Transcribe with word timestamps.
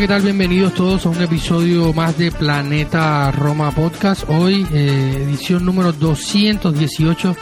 ¿Qué 0.00 0.06
tal? 0.06 0.22
Bienvenidos 0.22 0.74
todos 0.74 1.06
a 1.06 1.08
un 1.08 1.20
episodio 1.20 1.92
más 1.92 2.16
de 2.16 2.30
Planeta 2.30 3.32
Roma 3.32 3.72
Podcast. 3.72 4.28
Hoy, 4.28 4.64
eh, 4.72 5.24
edición 5.24 5.64
número 5.64 5.92
218 5.92 7.34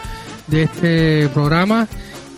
de 0.47 0.63
este 0.63 1.29
programa, 1.29 1.87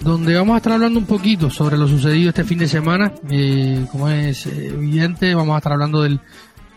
donde 0.01 0.35
vamos 0.35 0.55
a 0.55 0.57
estar 0.57 0.73
hablando 0.73 0.99
un 0.99 1.07
poquito 1.07 1.51
sobre 1.51 1.77
lo 1.77 1.87
sucedido 1.87 2.31
este 2.31 2.43
fin 2.43 2.59
de 2.59 2.67
semana. 2.67 3.13
Eh, 3.31 3.87
como 3.93 4.09
es 4.09 4.47
evidente, 4.47 5.37
vamos 5.37 5.55
a 5.55 5.59
estar 5.59 5.75
hablando 5.75 6.03
del, 6.03 6.21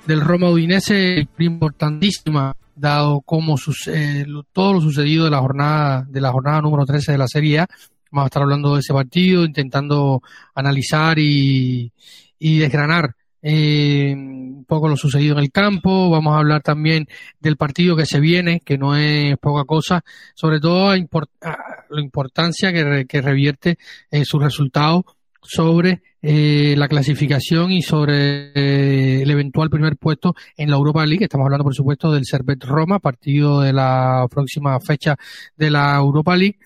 del 0.05 0.21
Roma 0.21 0.51
Udinese, 0.51 1.27
importantísima, 1.39 2.53
dado 2.75 3.21
como 3.21 3.55
eh, 3.87 4.25
todo 4.53 4.73
lo 4.73 4.81
sucedido 4.81 5.25
de 5.25 5.31
la 5.31 5.39
jornada, 5.39 6.05
de 6.07 6.21
la 6.21 6.31
jornada 6.31 6.61
número 6.61 6.85
13 6.85 7.13
de 7.13 7.17
la 7.17 7.27
Serie 7.27 7.59
A. 7.59 7.67
Vamos 8.11 8.25
a 8.25 8.27
estar 8.27 8.43
hablando 8.43 8.75
de 8.75 8.81
ese 8.81 8.93
partido, 8.93 9.43
intentando 9.45 10.21
analizar 10.53 11.17
y, 11.17 11.91
y 12.37 12.59
desgranar 12.59 13.15
eh, 13.41 14.13
un 14.15 14.65
poco 14.67 14.87
lo 14.87 14.95
sucedido 14.95 15.33
en 15.33 15.43
el 15.43 15.51
campo, 15.51 16.09
vamos 16.09 16.33
a 16.33 16.39
hablar 16.39 16.61
también 16.61 17.07
del 17.39 17.57
partido 17.57 17.95
que 17.95 18.05
se 18.05 18.19
viene, 18.19 18.59
que 18.59 18.77
no 18.77 18.95
es 18.95 19.37
poca 19.37 19.63
cosa, 19.65 20.03
sobre 20.35 20.59
todo 20.59 20.89
a 20.89 20.97
la 20.97 22.01
importancia 22.01 22.71
que, 22.71 23.05
que 23.07 23.21
revierte 23.21 23.77
eh, 24.09 24.25
su 24.25 24.39
resultado 24.39 25.05
sobre 25.41 26.01
eh, 26.21 26.75
la 26.77 26.87
clasificación 26.87 27.71
y 27.71 27.81
sobre 27.81 28.51
eh, 28.53 29.23
el 29.23 29.31
eventual 29.31 29.69
primer 29.69 29.97
puesto 29.97 30.35
en 30.55 30.69
la 30.69 30.75
Europa 30.75 31.05
League. 31.05 31.23
Estamos 31.23 31.45
hablando, 31.45 31.63
por 31.63 31.73
supuesto, 31.73 32.11
del 32.11 32.25
Servet 32.25 32.63
Roma, 32.63 32.99
partido 32.99 33.61
de 33.61 33.73
la 33.73 34.27
próxima 34.29 34.79
fecha 34.79 35.15
de 35.55 35.71
la 35.71 35.95
Europa 35.95 36.37
League 36.37 36.59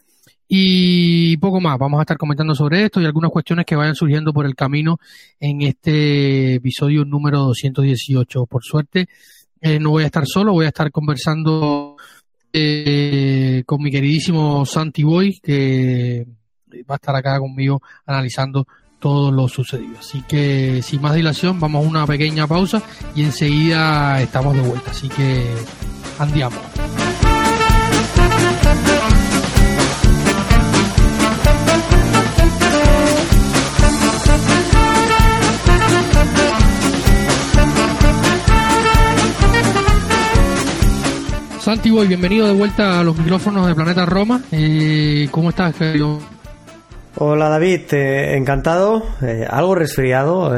y 0.47 1.37
poco 1.37 1.59
más. 1.59 1.77
Vamos 1.77 1.99
a 1.99 2.03
estar 2.03 2.17
comentando 2.17 2.55
sobre 2.55 2.83
esto 2.83 3.01
y 3.01 3.05
algunas 3.05 3.31
cuestiones 3.31 3.65
que 3.65 3.75
vayan 3.75 3.95
surgiendo 3.95 4.33
por 4.33 4.45
el 4.45 4.55
camino 4.55 4.99
en 5.39 5.61
este 5.61 6.55
episodio 6.55 7.05
número 7.05 7.39
218. 7.39 8.45
Por 8.45 8.63
suerte, 8.63 9.07
eh, 9.61 9.79
no 9.79 9.91
voy 9.91 10.03
a 10.03 10.07
estar 10.07 10.25
solo, 10.27 10.53
voy 10.53 10.65
a 10.65 10.69
estar 10.69 10.91
conversando 10.91 11.95
eh, 12.53 13.63
con 13.65 13.81
mi 13.81 13.91
queridísimo 13.91 14.65
Santi 14.65 15.03
Boy, 15.03 15.39
que 15.41 16.25
va 16.89 16.95
a 16.95 16.97
estar 16.97 17.15
acá 17.15 17.39
conmigo 17.39 17.81
analizando 18.05 18.67
todo 18.99 19.31
lo 19.31 19.47
sucedido. 19.47 19.99
Así 19.99 20.21
que 20.21 20.81
sin 20.81 21.01
más 21.01 21.15
dilación, 21.15 21.59
vamos 21.59 21.83
a 21.83 21.87
una 21.87 22.07
pequeña 22.07 22.47
pausa 22.47 22.81
y 23.15 23.23
enseguida 23.23 24.21
estamos 24.21 24.55
de 24.55 24.61
vuelta. 24.61 24.91
Así 24.91 25.09
que 25.09 25.45
andiamo. 26.19 26.57
Santi 41.65 41.89
Boy, 41.89 42.07
bienvenido 42.07 42.45
de 42.45 42.53
vuelta 42.53 42.99
a 42.99 43.03
los 43.03 43.17
micrófonos 43.17 43.65
de 43.65 43.73
Planeta 43.73 44.05
Roma. 44.05 44.39
Eh, 44.51 45.27
¿Cómo 45.31 45.49
estás, 45.49 45.73
querido? 45.73 46.19
Hola 47.15 47.49
David, 47.49 47.91
eh, 47.91 48.37
encantado, 48.37 49.01
eh, 49.23 49.47
algo 49.49 49.73
resfriado, 49.73 50.53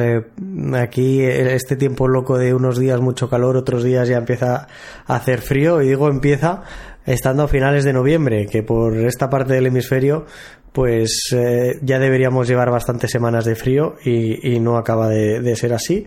aquí 0.76 1.22
este 1.22 1.78
tiempo 1.78 2.10
loco 2.10 2.38
de 2.38 2.54
unos 2.54 2.78
días 2.78 3.00
mucho 3.00 3.30
calor, 3.30 3.56
otros 3.56 3.86
días 3.86 4.10
ya 4.10 4.18
empieza 4.18 4.68
a 5.06 5.16
hacer 5.16 5.40
frío 5.40 5.82
y 5.82 5.88
digo 5.88 6.10
empieza 6.10 6.64
estando 7.06 7.44
a 7.44 7.48
finales 7.48 7.86
de 7.86 7.94
noviembre, 7.94 8.46
que 8.48 8.62
por 8.62 8.98
esta 8.98 9.30
parte 9.30 9.54
del 9.54 9.68
hemisferio 9.68 10.26
pues 10.74 11.30
ya 11.32 12.00
deberíamos 12.00 12.50
llevar 12.50 12.70
bastantes 12.70 13.12
semanas 13.12 13.46
de 13.46 13.56
frío 13.56 13.96
y, 14.04 14.60
no 14.60 14.76
acaba 14.76 15.08
de 15.08 15.56
ser 15.56 15.74
así. 15.74 16.06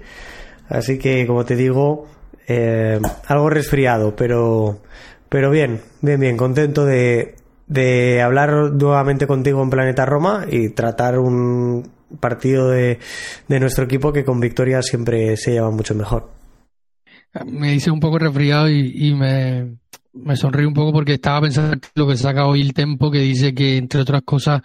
Así 0.68 0.98
que 0.98 1.26
como 1.26 1.46
te 1.46 1.56
digo, 1.56 2.06
eh, 2.52 3.00
algo 3.28 3.48
resfriado, 3.48 4.16
pero, 4.16 4.80
pero 5.28 5.52
bien, 5.52 5.80
bien, 6.02 6.18
bien, 6.18 6.36
contento 6.36 6.84
de, 6.84 7.36
de 7.68 8.20
hablar 8.20 8.72
nuevamente 8.72 9.28
contigo 9.28 9.62
en 9.62 9.70
Planeta 9.70 10.04
Roma 10.04 10.46
y 10.50 10.70
tratar 10.70 11.20
un 11.20 11.88
partido 12.18 12.68
de, 12.68 12.98
de 13.46 13.60
nuestro 13.60 13.84
equipo 13.84 14.12
que 14.12 14.24
con 14.24 14.40
victoria 14.40 14.82
siempre 14.82 15.36
se 15.36 15.52
lleva 15.52 15.70
mucho 15.70 15.94
mejor. 15.94 16.28
Me 17.46 17.72
hice 17.72 17.92
un 17.92 18.00
poco 18.00 18.18
resfriado 18.18 18.68
y, 18.68 19.14
me, 19.14 19.76
me 20.12 20.34
un 20.66 20.74
poco 20.74 20.92
porque 20.92 21.14
estaba 21.14 21.42
pensando 21.42 21.78
lo 21.94 22.08
que 22.08 22.16
saca 22.16 22.46
hoy 22.46 22.62
el 22.62 22.74
tempo 22.74 23.12
que 23.12 23.20
dice 23.20 23.54
que 23.54 23.76
entre 23.76 24.00
otras 24.00 24.22
cosas 24.22 24.60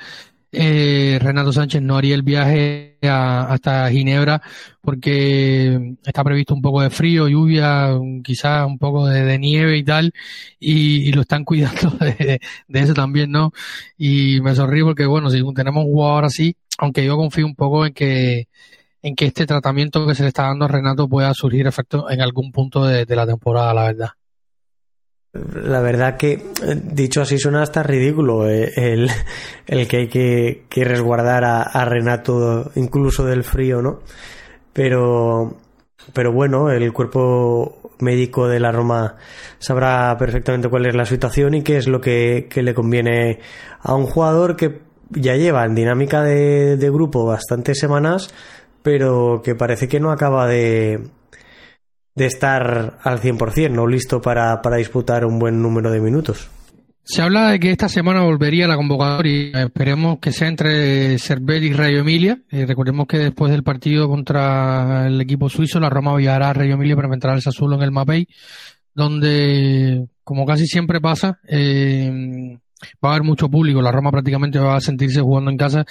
eh, 0.57 1.19
Renato 1.21 1.51
Sánchez 1.51 1.81
no 1.81 1.97
haría 1.97 2.15
el 2.15 2.23
viaje 2.23 2.97
hasta 3.01 3.89
Ginebra 3.89 4.41
porque 4.81 5.95
está 6.05 6.23
previsto 6.23 6.53
un 6.53 6.61
poco 6.61 6.81
de 6.81 6.89
frío, 6.89 7.27
lluvia, 7.27 7.89
quizás 8.23 8.65
un 8.65 8.77
poco 8.77 9.07
de, 9.07 9.37
nieve 9.37 9.77
y 9.77 9.83
tal, 9.83 10.13
y, 10.59 11.11
lo 11.11 11.21
están 11.21 11.43
cuidando 11.45 11.91
de, 11.99 12.39
eso 12.69 12.93
también, 12.93 13.31
¿no? 13.31 13.51
Y 13.97 14.41
me 14.41 14.55
sonrío 14.55 14.85
porque, 14.85 15.05
bueno, 15.05 15.29
si 15.29 15.43
tenemos 15.53 15.85
un 15.85 15.91
jugador 15.91 16.25
así, 16.25 16.55
aunque 16.77 17.05
yo 17.05 17.17
confío 17.17 17.45
un 17.45 17.55
poco 17.55 17.85
en 17.85 17.93
que 17.93 18.47
en 19.01 19.15
que 19.15 19.25
este 19.27 19.45
tratamiento 19.45 20.07
que 20.07 20.15
se 20.15 20.23
le 20.23 20.29
está 20.29 20.43
dando 20.43 20.65
a 20.65 20.67
Renato 20.67 21.07
pueda 21.07 21.31
surgir 21.35 21.67
efecto 21.67 22.09
en 22.09 22.21
algún 22.21 22.51
punto 22.51 22.85
de 22.85 23.15
la 23.15 23.27
temporada, 23.27 23.73
la 23.73 23.83
verdad. 23.83 24.09
La 25.53 25.81
verdad 25.81 26.15
que, 26.15 26.41
dicho 26.75 27.21
así, 27.21 27.37
suena 27.37 27.61
hasta 27.61 27.83
ridículo 27.83 28.47
eh, 28.47 28.71
el, 28.77 29.09
el, 29.67 29.87
que 29.87 29.97
hay 29.97 30.07
que, 30.07 30.65
que 30.69 30.85
resguardar 30.85 31.43
a, 31.43 31.85
Renato 31.85 32.71
incluso 32.75 33.25
del 33.25 33.43
frío, 33.43 33.81
¿no? 33.81 33.99
Pero, 34.71 35.57
pero 36.13 36.31
bueno, 36.31 36.69
el 36.69 36.93
cuerpo 36.93 37.91
médico 37.99 38.47
de 38.47 38.61
la 38.61 38.71
Roma 38.71 39.17
sabrá 39.59 40.15
perfectamente 40.17 40.69
cuál 40.69 40.85
es 40.85 40.95
la 40.95 41.05
situación 41.05 41.53
y 41.53 41.63
qué 41.63 41.77
es 41.77 41.87
lo 41.87 41.99
que, 41.99 42.47
que 42.49 42.63
le 42.63 42.73
conviene 42.73 43.39
a 43.81 43.93
un 43.93 44.05
jugador 44.05 44.55
que 44.55 44.81
ya 45.09 45.35
lleva 45.35 45.65
en 45.65 45.75
dinámica 45.75 46.23
de, 46.23 46.77
de 46.77 46.89
grupo 46.89 47.25
bastantes 47.25 47.77
semanas, 47.77 48.33
pero 48.83 49.41
que 49.43 49.55
parece 49.55 49.89
que 49.89 49.99
no 49.99 50.11
acaba 50.11 50.47
de, 50.47 51.09
de 52.15 52.25
estar 52.25 52.97
al 53.03 53.19
100%, 53.19 53.71
no 53.71 53.87
listo 53.87 54.21
para, 54.21 54.61
para 54.61 54.77
disputar 54.77 55.25
un 55.25 55.37
buen 55.37 55.61
número 55.61 55.91
de 55.91 55.99
minutos. 55.99 56.49
Se 57.07 57.21
habla 57.21 57.51
de 57.51 57.59
que 57.59 57.69
esta 57.69 57.87
semana 57.87 58.23
volvería 58.23 58.67
la 58.67 58.77
convocatoria. 58.77 59.61
Esperemos 59.61 60.17
que 60.19 60.31
sea 60.31 60.47
entre 60.47 61.19
Cervel 61.19 61.63
y 61.63 61.71
Rayo 61.71 61.99
Emilia. 61.99 62.39
Eh, 62.49 62.65
recordemos 62.65 63.05
que 63.05 63.19
después 63.19 63.51
del 63.51 63.61
partido 63.61 64.07
contra 64.07 65.05
el 65.05 65.21
equipo 65.21 65.47
suizo, 65.47 65.79
la 65.79 65.91
Roma 65.91 66.15
viajará 66.15 66.49
a 66.49 66.53
Rayo 66.53 66.73
Emilia 66.73 66.95
para 66.95 67.07
enfrentar 67.07 67.31
al 67.31 67.43
Sassuolo 67.43 67.75
en 67.75 67.83
el 67.83 67.91
Mapei, 67.91 68.27
donde, 68.95 70.07
como 70.23 70.47
casi 70.47 70.65
siempre 70.65 70.99
pasa, 70.99 71.37
eh, 71.47 72.57
va 73.03 73.09
a 73.09 73.11
haber 73.11 73.23
mucho 73.23 73.49
público. 73.49 73.83
La 73.83 73.91
Roma 73.91 74.09
prácticamente 74.09 74.57
va 74.57 74.77
a 74.77 74.81
sentirse 74.81 75.21
jugando 75.21 75.51
en 75.51 75.57
casa. 75.57 75.85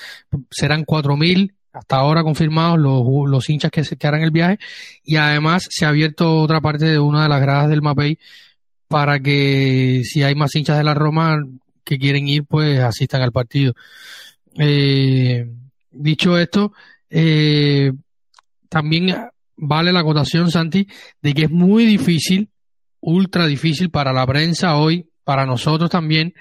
Serán 0.50 0.84
4.000 0.84 1.52
hasta 1.74 1.96
ahora 1.96 2.22
confirmados 2.22 2.78
los, 2.78 3.02
los 3.28 3.50
hinchas 3.50 3.70
que, 3.70 3.84
se, 3.84 3.96
que 3.96 4.06
harán 4.06 4.22
el 4.22 4.30
viaje 4.30 4.58
y 5.02 5.16
además 5.16 5.66
se 5.68 5.84
ha 5.84 5.88
abierto 5.88 6.40
otra 6.40 6.60
parte 6.60 6.86
de 6.86 6.98
una 6.98 7.24
de 7.24 7.28
las 7.28 7.40
gradas 7.40 7.68
del 7.68 7.82
Mapei 7.82 8.18
para 8.88 9.18
que 9.18 10.02
si 10.04 10.22
hay 10.22 10.36
más 10.36 10.54
hinchas 10.54 10.78
de 10.78 10.84
la 10.84 10.94
Roma 10.94 11.36
que 11.82 11.98
quieren 11.98 12.28
ir 12.28 12.44
pues 12.44 12.78
asistan 12.80 13.22
al 13.22 13.32
partido. 13.32 13.74
Eh, 14.56 15.50
dicho 15.90 16.38
esto, 16.38 16.72
eh, 17.10 17.92
también 18.68 19.14
vale 19.56 19.92
la 19.92 20.00
acotación, 20.00 20.50
Santi, 20.50 20.86
de 21.20 21.34
que 21.34 21.44
es 21.44 21.50
muy 21.50 21.84
difícil, 21.86 22.50
ultra 23.00 23.46
difícil 23.46 23.90
para 23.90 24.12
la 24.12 24.26
prensa 24.26 24.76
hoy, 24.76 25.10
para 25.24 25.44
nosotros 25.44 25.90
también, 25.90 26.34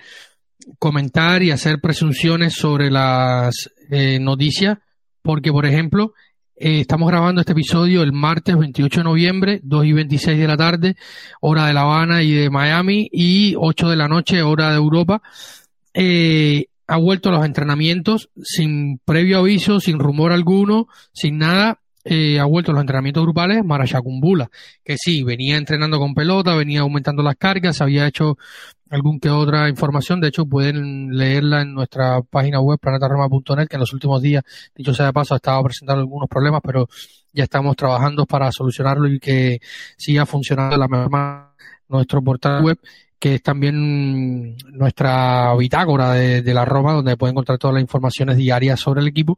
comentar 0.77 1.41
y 1.41 1.50
hacer 1.50 1.81
presunciones 1.81 2.53
sobre 2.53 2.91
las 2.91 3.69
eh, 3.89 4.19
noticias 4.19 4.77
porque, 5.24 5.52
por 5.52 5.66
ejemplo, 5.66 6.14
eh, 6.56 6.81
estamos 6.81 7.10
grabando 7.10 7.42
este 7.42 7.54
episodio 7.54 8.04
el 8.04 8.14
martes 8.14 8.56
28 8.56 9.00
de 9.00 9.04
noviembre, 9.04 9.60
2 9.64 9.86
y 9.86 9.94
26 9.94 10.38
de 10.38 10.48
la 10.48 10.58
tarde, 10.58 10.96
hora 11.42 11.66
de 11.66 11.74
La 11.74 11.81
Habana 11.81 12.22
y 12.22 12.31
de 12.31 12.50
Miami, 12.52 13.10
y 13.12 13.56
8 13.58 13.90
de 13.90 13.96
la 13.96 14.08
noche, 14.08 14.44
hora 14.44 14.70
de 14.70 14.78
Europa. 14.78 15.22
eh, 15.96 16.68
ha 16.86 16.98
vuelto 16.98 17.30
a 17.30 17.31
los 17.31 17.46
entrenamientos 17.46 18.30
sin 18.44 19.00
previo 19.06 19.40
aviso, 19.40 19.80
sin 19.80 20.00
rumor 20.00 20.31
alguno, 20.34 20.88
sin 21.14 21.38
nada. 21.38 21.80
Eh, 22.05 22.39
ha 22.39 22.45
vuelto 22.45 22.73
los 22.73 22.81
entrenamientos 22.81 23.23
grupales 23.23 23.63
Marachacumbula, 23.63 24.50
que 24.83 24.97
sí, 24.97 25.23
venía 25.23 25.55
entrenando 25.55 26.00
con 26.00 26.13
pelota, 26.13 26.55
venía 26.55 26.81
aumentando 26.81 27.23
las 27.23 27.35
cargas, 27.38 27.79
había 27.79 28.07
hecho 28.07 28.38
algún 28.89 29.19
que 29.19 29.29
otra 29.29 29.69
información, 29.69 30.19
de 30.19 30.27
hecho 30.27 30.45
pueden 30.45 31.17
leerla 31.17 31.61
en 31.61 31.73
nuestra 31.73 32.21
página 32.21 32.59
web 32.59 32.77
planetaroma.net, 32.79 33.67
que 33.67 33.77
en 33.77 33.79
los 33.79 33.94
últimos 33.94 34.21
días, 34.21 34.44
dicho 34.75 34.94
sea 34.94 35.07
de 35.07 35.13
paso, 35.13 35.33
ha 35.33 35.38
estado 35.38 35.63
presentando 35.63 36.01
algunos 36.01 36.29
problemas, 36.29 36.61
pero 36.63 36.89
ya 37.31 37.45
estamos 37.45 37.75
trabajando 37.75 38.25
para 38.25 38.51
solucionarlo 38.51 39.07
y 39.07 39.19
que 39.19 39.59
siga 39.97 40.25
funcionando 40.25 40.75
de 40.75 40.79
la 40.79 40.88
mejor 40.88 41.53
nuestro 41.88 42.21
portal 42.21 42.63
web 42.63 42.79
que 43.23 43.35
es 43.35 43.41
también 43.41 44.57
nuestra 44.73 45.55
bitácora 45.55 46.11
de, 46.11 46.53
la 46.53 46.65
Roma, 46.65 46.91
donde 46.91 47.15
pueden 47.15 47.35
encontrar 47.35 47.57
todas 47.57 47.75
las 47.75 47.81
informaciones 47.81 48.35
diarias 48.35 48.81
sobre 48.81 49.00
el 49.00 49.07
equipo. 49.07 49.38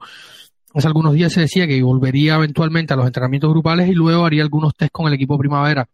Hace 0.75 0.87
algunos 0.87 1.13
días 1.13 1.31
se 1.31 1.39
decía 1.39 1.65
que 1.67 1.81
volvería 1.81 2.35
eventualmente 2.35 2.93
a 2.93 2.97
los 2.97 3.05
entrenamientos 3.05 3.49
grupales 3.49 3.87
y 3.87 3.93
luego 3.93 4.25
haría 4.25 4.43
algunos 4.43 4.75
test 4.75 4.91
con 4.91 5.07
el 5.07 5.13
equipo 5.13 5.37
primavera 5.37 5.87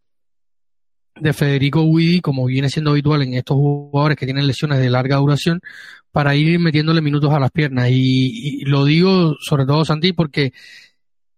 de 1.20 1.34
Federico 1.34 1.84
Guidi, 1.84 2.20
como 2.20 2.48
viene 2.48 2.68
siendo 2.68 2.90
habitual 2.90 3.22
en 3.22 3.36
estos 3.36 3.58
jugadores 3.58 4.18
que 4.18 4.26
tienen 4.26 4.48
lesiones 4.48 4.80
de 4.80 4.90
larga 4.90 5.18
duración, 5.18 5.62
para 6.12 6.36
ir 6.36 6.58
metiéndole 6.58 7.02
minutos 7.02 7.32
a 7.32 7.40
las 7.40 7.52
piernas. 7.52 7.90
Y, 7.92 8.64
lo 8.66 8.84
digo 8.84 9.36
sobre 9.40 9.68
todo, 9.68 9.86
Santi, 9.86 10.14
porque 10.14 10.52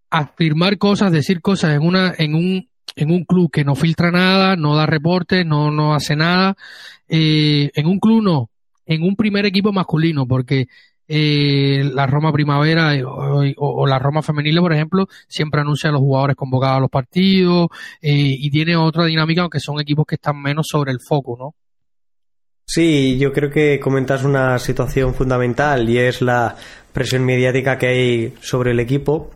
afirmar 0.09 0.77
cosas, 0.77 1.11
decir 1.11 1.41
cosas 1.41 1.75
en 1.75 1.81
una, 1.81 2.13
en 2.17 2.35
un 2.35 2.69
en 2.95 3.11
un 3.11 3.25
club 3.25 3.51
que 3.51 3.65
no 3.65 3.75
filtra 3.75 4.09
nada, 4.09 4.55
no 4.55 4.75
da 4.75 4.85
reportes, 4.85 5.45
no, 5.45 5.69
no 5.69 5.95
hace 5.95 6.15
nada. 6.15 6.55
Eh, 7.09 7.71
en 7.73 7.87
un 7.87 7.99
club 7.99 8.23
no, 8.23 8.51
en 8.85 9.03
un 9.03 9.17
primer 9.17 9.45
equipo 9.45 9.73
masculino, 9.73 10.25
porque 10.27 10.67
eh, 11.07 11.89
la 11.93 12.07
Roma 12.07 12.31
Primavera 12.31 12.95
eh, 12.95 13.03
o, 13.05 13.87
la 13.87 13.99
Roma 13.99 14.21
Femenil, 14.21 14.59
por 14.59 14.73
ejemplo, 14.73 15.07
siempre 15.27 15.61
anuncia 15.61 15.89
a 15.89 15.93
los 15.93 16.01
jugadores 16.01 16.35
convocados 16.35 16.77
a 16.77 16.81
los 16.81 16.89
partidos 16.89 17.67
y 18.01 18.49
tiene 18.49 18.75
otra 18.75 19.05
dinámica, 19.05 19.41
aunque 19.41 19.59
son 19.59 19.79
equipos 19.79 20.05
que 20.07 20.15
están 20.15 20.41
menos 20.41 20.67
sobre 20.69 20.91
el 20.91 20.99
foco, 20.99 21.37
¿no? 21.37 21.55
Sí, 22.65 23.17
yo 23.19 23.33
creo 23.33 23.51
que 23.51 23.79
comentas 23.79 24.23
una 24.23 24.57
situación 24.57 25.13
fundamental 25.13 25.89
y 25.89 25.97
es 25.97 26.21
la 26.21 26.55
presión 26.93 27.25
mediática 27.25 27.77
que 27.77 27.87
hay 27.87 28.33
sobre 28.41 28.71
el 28.71 28.79
equipo. 28.79 29.31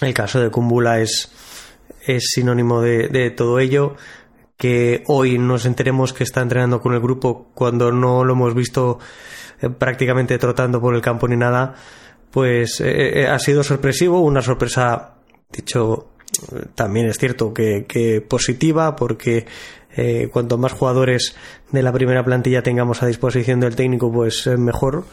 El 0.00 0.14
caso 0.14 0.40
de 0.40 0.50
Kumbula 0.50 1.00
es 1.00 1.30
es 2.08 2.30
sinónimo 2.32 2.80
de, 2.80 3.30
todo 3.30 3.58
ello. 3.58 3.96
Que 4.56 5.04
hoy 5.06 5.38
nos 5.38 5.66
enteremos 5.66 6.12
que 6.12 6.24
está 6.24 6.40
entrenando 6.40 6.80
con 6.80 6.92
el 6.92 7.00
grupo 7.00 7.50
cuando 7.54 7.92
no 7.92 8.24
lo 8.24 8.32
hemos 8.32 8.54
visto 8.54 8.98
eh, 9.60 9.70
prácticamente 9.70 10.38
trotando 10.38 10.80
por 10.80 10.94
el 10.94 11.00
campo 11.00 11.26
ni 11.28 11.36
nada, 11.36 11.74
pues 12.30 12.80
eh, 12.80 13.20
eh, 13.20 13.26
ha 13.26 13.38
sido 13.38 13.62
sorpresivo, 13.62 14.20
una 14.20 14.42
sorpresa, 14.42 15.14
dicho, 15.50 16.08
también 16.74 17.06
es 17.06 17.18
cierto 17.18 17.52
que, 17.52 18.24
positiva, 18.28 18.94
porque 18.94 19.46
cuanto 20.30 20.58
más 20.58 20.72
jugadores 20.72 21.34
de 21.72 21.82
la 21.82 21.90
primera 21.92 22.22
plantilla 22.22 22.62
tengamos 22.62 23.02
a 23.02 23.06
disposición 23.06 23.58
del 23.58 23.74
técnico, 23.74 24.12
pues 24.12 24.46
mejor, 24.46 25.04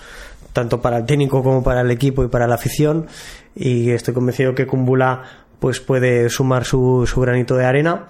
tanto 0.53 0.79
para 0.79 0.97
el 0.97 1.05
técnico 1.05 1.41
como 1.41 1.63
para 1.63 1.81
el 1.81 1.89
equipo 1.89 2.23
y 2.23 2.27
para 2.27 2.45
la 2.45 2.55
afición. 2.55 3.07
Y 3.55 3.89
estoy 3.89 4.13
convencido 4.13 4.53
que 4.53 4.67
Kumbula 4.67 5.23
pues 5.59 5.79
puede 5.79 6.29
sumar 6.29 6.65
su, 6.65 7.07
su 7.07 7.19
granito 7.19 7.55
de 7.55 7.65
arena 7.65 8.07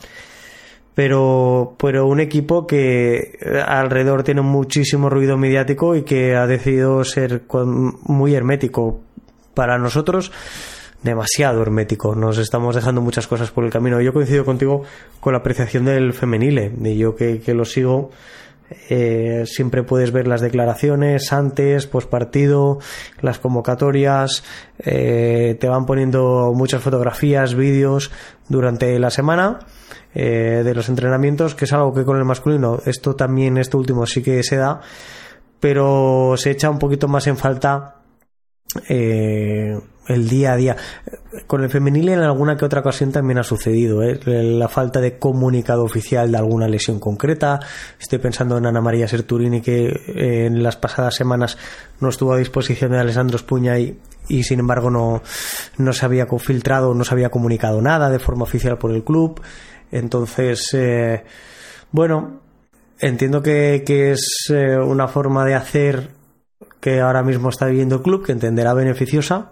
pero, 0.95 1.75
pero 1.77 2.07
un 2.07 2.21
equipo 2.21 2.65
que 2.65 3.38
alrededor 3.68 4.24
tiene 4.24 4.42
muchísimo 4.42 5.09
ruido 5.09 5.38
mediático 5.38 5.95
y 5.95 6.03
que 6.03 6.36
ha 6.36 6.47
decidido 6.47 7.03
ser 7.03 7.44
muy 7.51 8.33
hermético. 8.33 9.01
Para 9.53 9.77
nosotros, 9.77 10.31
demasiado 11.03 11.62
hermético. 11.62 12.15
Nos 12.15 12.38
estamos 12.38 12.75
dejando 12.75 13.01
muchas 13.01 13.27
cosas 13.27 13.51
por 13.51 13.63
el 13.63 13.71
camino. 13.71 14.01
Yo 14.01 14.13
coincido 14.13 14.44
contigo 14.44 14.83
con 15.19 15.33
la 15.33 15.39
apreciación 15.39 15.86
del 15.86 16.13
femenile. 16.13 16.74
Y 16.83 16.97
yo 16.97 17.15
que, 17.15 17.39
que 17.39 17.53
lo 17.53 17.63
sigo, 17.63 18.12
eh, 18.89 19.44
siempre 19.45 19.83
puedes 19.83 20.12
ver 20.12 20.27
las 20.27 20.42
declaraciones 20.42 21.31
antes, 21.31 21.88
post 21.88 22.09
partido, 22.09 22.80
las 23.21 23.39
convocatorias, 23.39 24.44
eh, 24.80 25.56
te 25.59 25.68
van 25.68 25.86
poniendo 25.86 26.51
muchas 26.53 26.81
fotografías, 26.81 27.53
vídeos 27.53 28.12
durante 28.50 28.97
la 29.00 29.09
semana 29.09 29.59
eh, 30.16 30.62
de 30.64 30.74
los 30.74 30.90
entrenamientos, 30.90 31.54
que 31.54 31.66
es 31.66 31.74
algo 31.74 31.94
que 31.94 32.06
con 32.06 32.18
el 32.18 32.26
masculino, 32.26 32.80
esto 32.86 33.16
también, 33.16 33.58
esto 33.58 33.78
último 33.78 34.06
sí 34.06 34.24
que 34.24 34.42
se 34.44 34.56
da, 34.56 34.82
pero 35.60 36.36
se 36.38 36.52
echa 36.52 36.70
un 36.70 36.80
poquito 36.80 37.08
más 37.08 37.28
en 37.28 37.38
falta 37.38 37.96
eh, 38.90 39.80
el 40.08 40.30
día 40.30 40.54
a 40.54 40.56
día. 40.56 40.78
Con 41.48 41.64
el 41.64 41.70
femenil 41.70 42.10
en 42.10 42.20
alguna 42.20 42.56
que 42.56 42.66
otra 42.66 42.82
ocasión 42.82 43.12
también 43.12 43.40
ha 43.40 43.44
sucedido 43.44 44.04
¿eh? 44.04 44.20
la 44.26 44.68
falta 44.68 45.02
de 45.02 45.18
comunicado 45.18 45.84
oficial 45.84 46.32
de 46.32 46.38
alguna 46.38 46.68
lesión 46.68 47.00
concreta. 47.00 47.60
Estoy 48.00 48.20
pensando 48.20 48.58
en 48.58 48.66
Ana 48.66 48.82
María 48.82 49.08
Serturini 49.08 49.62
que 49.62 49.88
eh, 49.88 50.46
en 50.46 50.62
las 50.62 50.78
pasadas 50.78 51.16
semanas 51.16 51.58
no 52.00 52.10
estuvo 52.10 52.34
a 52.34 52.38
disposición 52.38 52.92
de 52.92 53.00
Alessandro 53.00 53.38
Espuña 53.38 53.80
y, 53.80 54.00
y 54.28 54.44
sin 54.44 54.60
embargo 54.60 54.92
no, 54.92 55.24
no 55.78 55.94
se 55.94 56.06
había 56.06 56.28
filtrado, 56.28 56.94
no 56.94 57.04
se 57.04 57.14
había 57.14 57.30
comunicado 57.30 57.82
nada 57.82 58.10
de 58.10 58.20
forma 58.20 58.44
oficial 58.44 58.78
por 58.78 58.92
el 58.92 59.04
club. 59.04 59.42
Entonces, 59.95 60.74
eh, 60.74 61.24
bueno, 61.92 62.42
entiendo 63.00 63.42
que, 63.42 63.83
que 63.86 64.12
es 64.12 64.50
una 64.50 65.07
forma 65.07 65.45
de 65.45 65.56
hacer 65.56 66.09
que 66.80 67.00
ahora 67.01 67.24
mismo 67.24 67.50
está 67.50 67.65
viviendo 67.65 67.95
el 67.95 68.01
club, 68.01 68.25
que 68.25 68.31
entenderá 68.31 68.74
beneficiosa. 68.74 69.50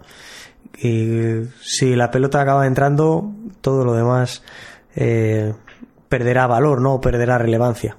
Y 0.80 1.44
si 1.60 1.96
la 1.96 2.10
pelota 2.10 2.40
acaba 2.40 2.66
entrando, 2.66 3.32
todo 3.60 3.84
lo 3.84 3.94
demás 3.94 4.42
eh, 4.94 5.52
perderá 6.08 6.46
valor, 6.46 6.80
¿no? 6.80 7.00
Perderá 7.00 7.38
relevancia. 7.38 7.96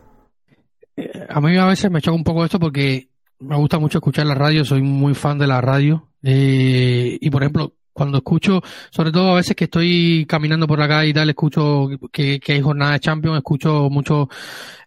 Eh, 0.95 1.25
a 1.27 1.41
mí 1.41 1.57
a 1.57 1.65
veces 1.65 1.91
me 1.91 2.01
choca 2.01 2.15
un 2.15 2.23
poco 2.23 2.45
esto 2.45 2.59
porque 2.59 3.09
me 3.39 3.57
gusta 3.57 3.79
mucho 3.79 3.97
escuchar 3.97 4.25
la 4.25 4.35
radio, 4.35 4.63
soy 4.63 4.81
muy 4.81 5.13
fan 5.13 5.37
de 5.37 5.47
la 5.47 5.61
radio. 5.61 6.07
Eh, 6.23 7.17
y 7.19 7.29
por 7.29 7.43
ejemplo, 7.43 7.73
cuando 7.95 8.17
escucho, 8.17 8.61
sobre 8.91 9.09
todo 9.09 9.31
a 9.31 9.35
veces 9.35 9.55
que 9.55 9.63
estoy 9.63 10.25
caminando 10.27 10.67
por 10.67 10.77
la 10.77 10.87
calle 10.87 11.11
y 11.11 11.13
tal, 11.13 11.29
escucho 11.29 11.87
que, 12.11 12.41
hay 12.45 12.61
jornada 12.61 12.91
de 12.91 12.99
Champions, 12.99 13.37
escucho 13.37 13.89
mucho 13.89 14.27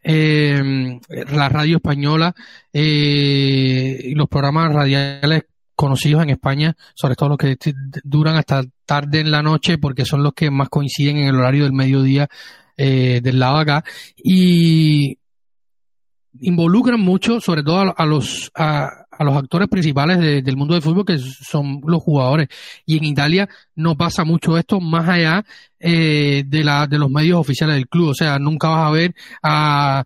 eh, 0.02 1.00
la 1.32 1.48
radio 1.48 1.76
española 1.76 2.34
eh, 2.70 3.98
y 4.04 4.14
los 4.14 4.28
programas 4.28 4.74
radiales 4.74 5.44
conocidos 5.74 6.22
en 6.22 6.30
España, 6.30 6.76
sobre 6.94 7.14
todo 7.14 7.30
los 7.30 7.38
que 7.38 7.56
duran 8.04 8.36
hasta 8.36 8.62
tarde 8.84 9.20
en 9.20 9.30
la 9.30 9.42
noche, 9.42 9.78
porque 9.78 10.04
son 10.04 10.22
los 10.22 10.34
que 10.34 10.50
más 10.50 10.68
coinciden 10.68 11.16
en 11.16 11.28
el 11.28 11.36
horario 11.36 11.64
del 11.64 11.72
mediodía 11.72 12.28
eh, 12.76 13.20
del 13.22 13.38
lado 13.38 13.56
acá. 13.56 13.84
Y 14.16 15.16
involucran 16.40 17.00
mucho, 17.00 17.40
sobre 17.40 17.62
todo 17.62 17.94
a, 17.96 18.04
los 18.04 18.52
a, 18.54 18.97
los 19.24 19.36
actores 19.36 19.68
principales 19.68 20.18
del 20.18 20.56
mundo 20.56 20.74
del 20.74 20.82
fútbol, 20.82 21.04
que 21.04 21.18
son 21.18 21.80
los 21.86 22.02
jugadores. 22.02 22.48
Y 22.86 22.98
en 22.98 23.04
Italia 23.04 23.48
no 23.74 23.96
pasa 23.96 24.24
mucho 24.24 24.56
esto 24.58 24.80
más 24.80 25.08
allá 25.08 25.44
eh, 25.80 26.44
de, 26.46 26.64
la, 26.64 26.86
de 26.86 26.98
los 26.98 27.10
medios 27.10 27.38
oficiales 27.38 27.76
del 27.76 27.88
club. 27.88 28.08
O 28.10 28.14
sea, 28.14 28.38
nunca 28.38 28.68
vas 28.68 28.86
a 28.86 28.90
ver 28.90 29.14
a, 29.42 30.04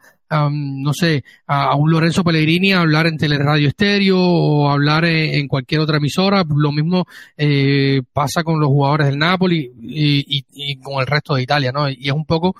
no 0.50 0.92
sé, 0.92 1.24
a, 1.46 1.76
un 1.76 1.90
Lorenzo 1.90 2.24
Pellegrini 2.24 2.72
hablar 2.72 3.06
en 3.06 3.18
Teleradio 3.18 3.68
Estéreo 3.68 4.18
o 4.18 4.70
hablar 4.70 5.04
en, 5.04 5.46
cualquier 5.48 5.80
otra 5.80 5.98
emisora. 5.98 6.44
Lo 6.48 6.72
mismo 6.72 7.06
eh, 7.36 8.02
pasa 8.12 8.42
con 8.42 8.60
los 8.60 8.68
jugadores 8.68 9.08
del 9.08 9.18
Napoli 9.18 9.70
y, 9.82 10.44
y 10.52 10.76
con 10.76 11.00
el 11.00 11.06
resto 11.06 11.34
de 11.34 11.42
Italia, 11.42 11.72
¿no? 11.72 11.88
Y 11.88 12.08
es 12.08 12.12
un 12.12 12.24
poco 12.24 12.54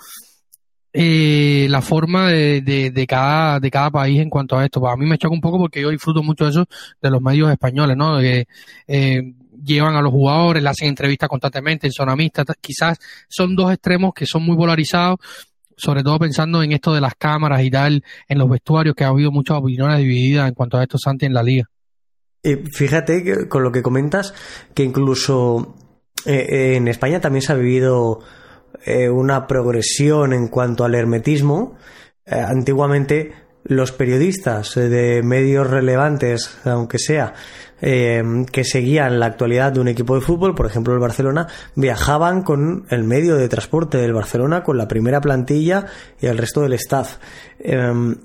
eh, 0.93 1.67
la 1.71 1.81
forma 1.81 2.29
de, 2.29 2.61
de, 2.61 3.07
cada, 3.07 3.59
de 3.59 3.71
cada 3.71 3.91
país 3.91 4.21
en 4.21 4.29
cuanto 4.29 4.59
a 4.59 4.65
esto. 4.65 4.81
Pues 4.81 4.93
a 4.93 4.97
mí 4.97 5.07
me 5.07 5.17
choca 5.17 5.35
un 5.35 5.41
poco 5.41 5.59
porque 5.59 5.81
yo 5.81 5.91
disfruto 5.91 6.23
mucho 6.23 6.45
de 6.45 6.51
eso 6.51 6.67
de 7.01 7.11
los 7.11 7.23
medios 7.23 7.51
españoles, 7.51 7.97
¿no? 7.97 8.19
Que 8.19 8.47
eh, 8.87 9.23
llevan 9.65 9.97
a 9.97 10.03
los 10.03 10.13
jugadores, 10.13 10.63
le 10.63 10.69
hacen 10.69 10.89
entrevistas 10.89 11.29
constantemente 11.29 11.87
en 11.87 11.93
zona 11.93 12.15
mixta. 12.15 12.45
Quizás 12.61 12.99
son 13.29 13.57
dos 13.57 13.73
extremos 13.73 14.13
que 14.13 14.27
son 14.27 14.43
muy 14.43 14.57
polarizados, 14.57 15.19
sobre 15.77 16.03
todo 16.03 16.19
pensando 16.19 16.63
en 16.63 16.73
esto 16.73 16.93
de 16.93 17.01
las 17.01 17.15
cámaras 17.15 17.63
y 17.63 17.71
tal, 17.71 18.05
en 18.29 18.39
los 18.39 18.51
vestuarios, 18.51 18.95
que 18.95 19.05
ha 19.05 19.09
habido 19.09 19.31
muchas 19.31 19.57
opiniones 19.57 19.99
divididas 19.99 20.49
en 20.49 20.55
cuanto 20.55 20.77
a 20.77 20.83
esto, 20.83 20.99
Santi, 20.99 21.25
en 21.25 21.35
la 21.35 21.43
liga. 21.43 21.65
Eh, 22.43 22.65
fíjate 22.71 23.23
que, 23.23 23.49
con 23.49 23.63
lo 23.63 23.73
que 23.73 23.83
comentas, 23.83 24.35
que 24.75 24.83
incluso 24.83 25.75
en 26.25 26.87
España 26.87 27.21
también 27.21 27.43
se 27.43 27.53
ha 27.53 27.57
vivido 27.57 28.21
eh, 28.85 29.09
una 29.09 29.47
progresión 29.47 30.33
en 30.33 30.49
cuanto 30.49 30.85
al 30.85 30.95
hermetismo. 30.95 31.77
Eh, 32.27 32.35
antiguamente 32.35 33.33
los 33.65 33.93
periodistas 33.93 34.75
de 34.75 35.23
medios 35.23 35.71
relevantes, 35.71 36.59
aunque 36.65 36.99
sea, 36.99 37.35
eh, 37.81 38.23
que 38.51 38.65
seguían 38.65 39.21
la 39.21 39.27
actualidad 39.27 39.73
de 39.73 39.81
un 39.81 39.89
equipo 39.89 40.15
de 40.15 40.21
fútbol, 40.21 40.55
por 40.55 40.67
ejemplo 40.67 40.95
el 40.95 41.01
Barcelona, 41.01 41.47
viajaban 41.77 42.43
con 42.43 42.87
el 42.91 43.05
medio 43.05 43.37
de 43.37 43.49
transporte 43.49 43.99
del 43.99 44.13
Barcelona, 44.13 44.63
con 44.63 44.79
la 44.79 44.89
primera 44.89 45.21
plantilla 45.21 45.87
y 46.21 46.27
el 46.27 46.39
resto 46.39 46.63
del 46.63 46.73
staff. 46.75 47.19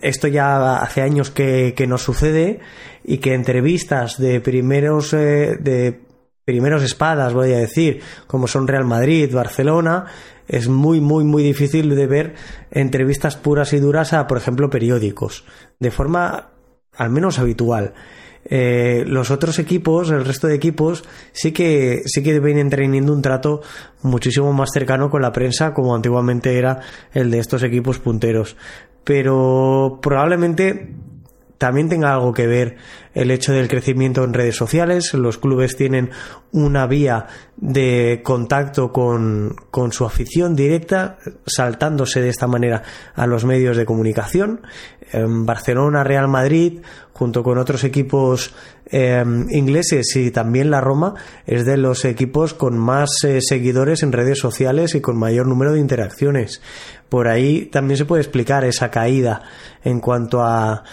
Esto 0.01 0.27
ya 0.27 0.77
hace 0.77 1.01
años 1.01 1.29
que, 1.29 1.75
que 1.75 1.85
nos 1.85 2.01
sucede 2.01 2.59
y 3.07 3.19
que 3.19 3.33
entrevistas 3.33 4.19
de 4.19 4.41
primeros 4.41 5.13
eh, 5.13 5.57
de 5.59 6.01
primeros 6.47 6.81
espadas, 6.81 7.33
voy 7.33 7.51
a 7.51 7.57
decir, 7.57 7.99
como 8.25 8.47
son 8.47 8.69
Real 8.69 8.85
Madrid, 8.85 9.29
Barcelona, 9.33 10.05
es 10.47 10.69
muy, 10.69 11.01
muy, 11.01 11.25
muy 11.25 11.43
difícil 11.43 11.93
de 11.93 12.07
ver 12.07 12.35
entrevistas 12.71 13.35
puras 13.35 13.73
y 13.73 13.81
duras 13.81 14.13
a, 14.13 14.27
por 14.27 14.37
ejemplo, 14.37 14.69
periódicos, 14.69 15.43
de 15.77 15.91
forma 15.91 16.51
al 16.95 17.09
menos 17.09 17.37
habitual. 17.37 17.95
Eh, 18.45 19.03
los 19.05 19.29
otros 19.29 19.59
equipos, 19.59 20.09
el 20.09 20.23
resto 20.23 20.47
de 20.47 20.55
equipos, 20.55 21.03
sí 21.33 21.51
que, 21.51 22.03
sí 22.05 22.23
que 22.23 22.39
vienen 22.39 22.69
teniendo 22.69 23.11
un 23.11 23.21
trato 23.21 23.61
muchísimo 24.01 24.53
más 24.53 24.69
cercano 24.71 25.09
con 25.09 25.21
la 25.21 25.33
prensa, 25.33 25.73
como 25.73 25.93
antiguamente 25.93 26.57
era 26.57 26.79
el 27.11 27.29
de 27.29 27.39
estos 27.39 27.61
equipos 27.61 27.99
punteros. 27.99 28.55
Pero 29.03 29.99
probablemente 30.01 30.95
también 31.57 31.89
tenga 31.89 32.13
algo 32.13 32.33
que 32.33 32.47
ver 32.47 32.77
el 33.13 33.31
hecho 33.31 33.51
del 33.51 33.67
crecimiento 33.67 34.23
en 34.23 34.33
redes 34.33 34.55
sociales. 34.55 35.13
Los 35.13 35.37
clubes 35.37 35.75
tienen 35.75 36.11
una 36.51 36.85
vía 36.87 37.27
de 37.55 38.21
contacto 38.23 38.91
con, 38.91 39.55
con, 39.71 39.91
su 39.91 40.05
afición 40.05 40.55
directa, 40.55 41.17
saltándose 41.45 42.21
de 42.21 42.29
esta 42.29 42.47
manera 42.47 42.83
a 43.15 43.25
los 43.25 43.43
medios 43.45 43.75
de 43.77 43.85
comunicación. 43.85 44.61
Barcelona, 45.13 46.03
Real 46.03 46.27
Madrid, 46.27 46.81
junto 47.13 47.41
con 47.41 47.57
otros 47.57 47.83
equipos 47.83 48.53
eh, 48.85 49.23
ingleses 49.49 50.15
y 50.15 50.31
también 50.31 50.69
la 50.69 50.81
Roma, 50.81 51.15
es 51.45 51.65
de 51.65 51.77
los 51.77 52.05
equipos 52.05 52.53
con 52.53 52.77
más 52.77 53.23
eh, 53.23 53.39
seguidores 53.41 54.03
en 54.03 54.11
redes 54.11 54.39
sociales 54.39 54.95
y 54.95 55.01
con 55.01 55.17
mayor 55.17 55.47
número 55.47 55.73
de 55.73 55.79
interacciones. 55.79 56.61
Por 57.09 57.27
ahí 57.27 57.67
también 57.67 57.97
se 57.97 58.05
puede 58.05 58.21
explicar 58.21 58.65
esa 58.65 58.91
caída 58.91 59.43
en 59.83 60.01
cuanto 60.01 60.43
a 60.43 60.83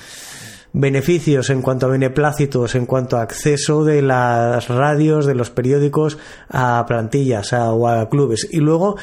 beneficios 0.74 1.48
en 1.50 1.62
cuanto 1.62 1.86
a 1.86 1.90
beneplácitos, 1.90 2.74
en 2.74 2.84
cuanto 2.84 3.16
a 3.16 3.22
acceso 3.22 3.84
de 3.84 4.02
las 4.02 4.68
radios, 4.68 5.24
de 5.24 5.36
los 5.36 5.48
periódicos 5.48 6.18
a 6.50 6.84
plantillas 6.86 7.52
o 7.52 7.88
a 7.88 8.10
clubes. 8.10 8.48
Y 8.50 8.58
luego 8.58 8.96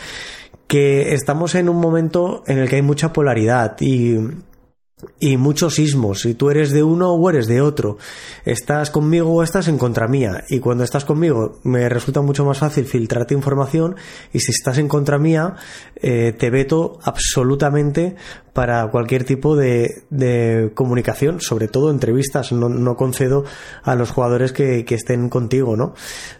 que 0.67 1.13
estamos 1.13 1.55
en 1.55 1.69
un 1.69 1.77
momento 1.77 2.43
en 2.45 2.59
el 2.59 2.69
que 2.69 2.75
hay 2.75 2.81
mucha 2.81 3.11
polaridad 3.13 3.77
y 3.79 4.17
y 5.19 5.37
muchos 5.37 5.75
sismos. 5.75 6.21
Si 6.21 6.33
tú 6.33 6.49
eres 6.49 6.71
de 6.71 6.83
uno 6.83 7.13
o 7.13 7.29
eres 7.29 7.47
de 7.47 7.61
otro, 7.61 7.97
estás 8.45 8.89
conmigo 8.91 9.33
o 9.33 9.43
estás 9.43 9.67
en 9.67 9.77
contra 9.77 10.07
mía. 10.07 10.43
Y 10.49 10.59
cuando 10.59 10.83
estás 10.83 11.05
conmigo 11.05 11.59
me 11.63 11.89
resulta 11.89 12.21
mucho 12.21 12.45
más 12.45 12.59
fácil 12.59 12.85
filtrarte 12.85 13.33
información 13.33 13.95
y 14.33 14.39
si 14.39 14.51
estás 14.51 14.77
en 14.77 14.87
contra 14.87 15.17
mía 15.17 15.55
eh, 15.95 16.33
te 16.37 16.49
veto 16.49 16.99
absolutamente 17.03 18.15
para 18.53 18.86
cualquier 18.88 19.24
tipo 19.24 19.55
de, 19.55 20.03
de 20.10 20.72
comunicación, 20.75 21.39
sobre 21.39 21.67
todo 21.67 21.89
entrevistas. 21.89 22.51
No, 22.51 22.96
concedo 22.96 23.46
a 23.84 23.96
los 23.96 24.12
jugadores 24.12 24.51
que, 24.51 24.84
que 24.84 24.96
estén 24.96 25.29
contigo, 25.29 25.77
¿no? 25.77 25.93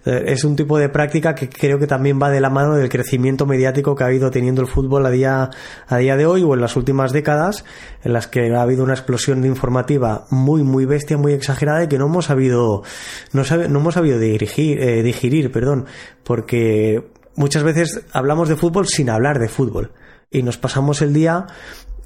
Eh, 0.06 0.26
es 0.28 0.44
un 0.44 0.56
tipo 0.56 0.78
de 0.78 0.90
práctica 0.90 1.36
que 1.36 1.50
creo 1.50 1.80
que 1.80 1.88
también 1.88 2.20
va 2.22 2.30
de 2.30 2.42
la 2.42 2.50
mano 2.50 2.76
del 2.76 2.90
crecimiento 2.90 3.46
mediático 3.46 3.96
que 3.96 4.04
ha 4.04 4.12
ido 4.12 4.30
teniendo 4.30 4.62
el 4.62 4.68
fútbol 4.68 5.06
a 5.06 5.10
día, 5.10 5.50
a 5.88 5.98
día 5.98 6.18
de 6.18 6.26
hoy 6.26 6.44
o 6.44 6.54
en 6.54 6.62
las 6.62 6.76
últimas 6.76 7.14
décadas, 7.14 7.64
en 8.04 8.14
las 8.14 8.28
que 8.28 8.54
ha 8.54 8.62
habido 8.62 8.84
una 8.84 8.94
explosión 8.94 9.42
de 9.42 9.48
informativa 9.48 10.26
muy, 10.30 10.64
muy 10.64 10.86
bestia, 10.86 11.18
muy 11.18 11.34
exagerada 11.34 11.84
y 11.84 11.88
que 11.88 11.98
no 11.98 12.08
hemos 12.08 12.26
sabido, 12.26 12.84
no, 13.32 13.44
no 13.44 13.80
hemos 13.80 13.94
sabido 13.94 14.20
dirigir, 14.20 14.82
eh, 14.82 15.02
digerir, 15.02 15.52
perdón, 15.52 15.86
porque 16.24 17.10
muchas 17.36 17.64
veces 17.64 18.06
hablamos 18.12 18.50
de 18.50 18.58
fútbol 18.58 18.88
sin 18.88 19.10
hablar 19.10 19.40
de 19.40 19.48
fútbol 19.48 19.94
y 20.32 20.44
nos 20.44 20.58
pasamos 20.58 21.02
el 21.02 21.14
día 21.14 21.48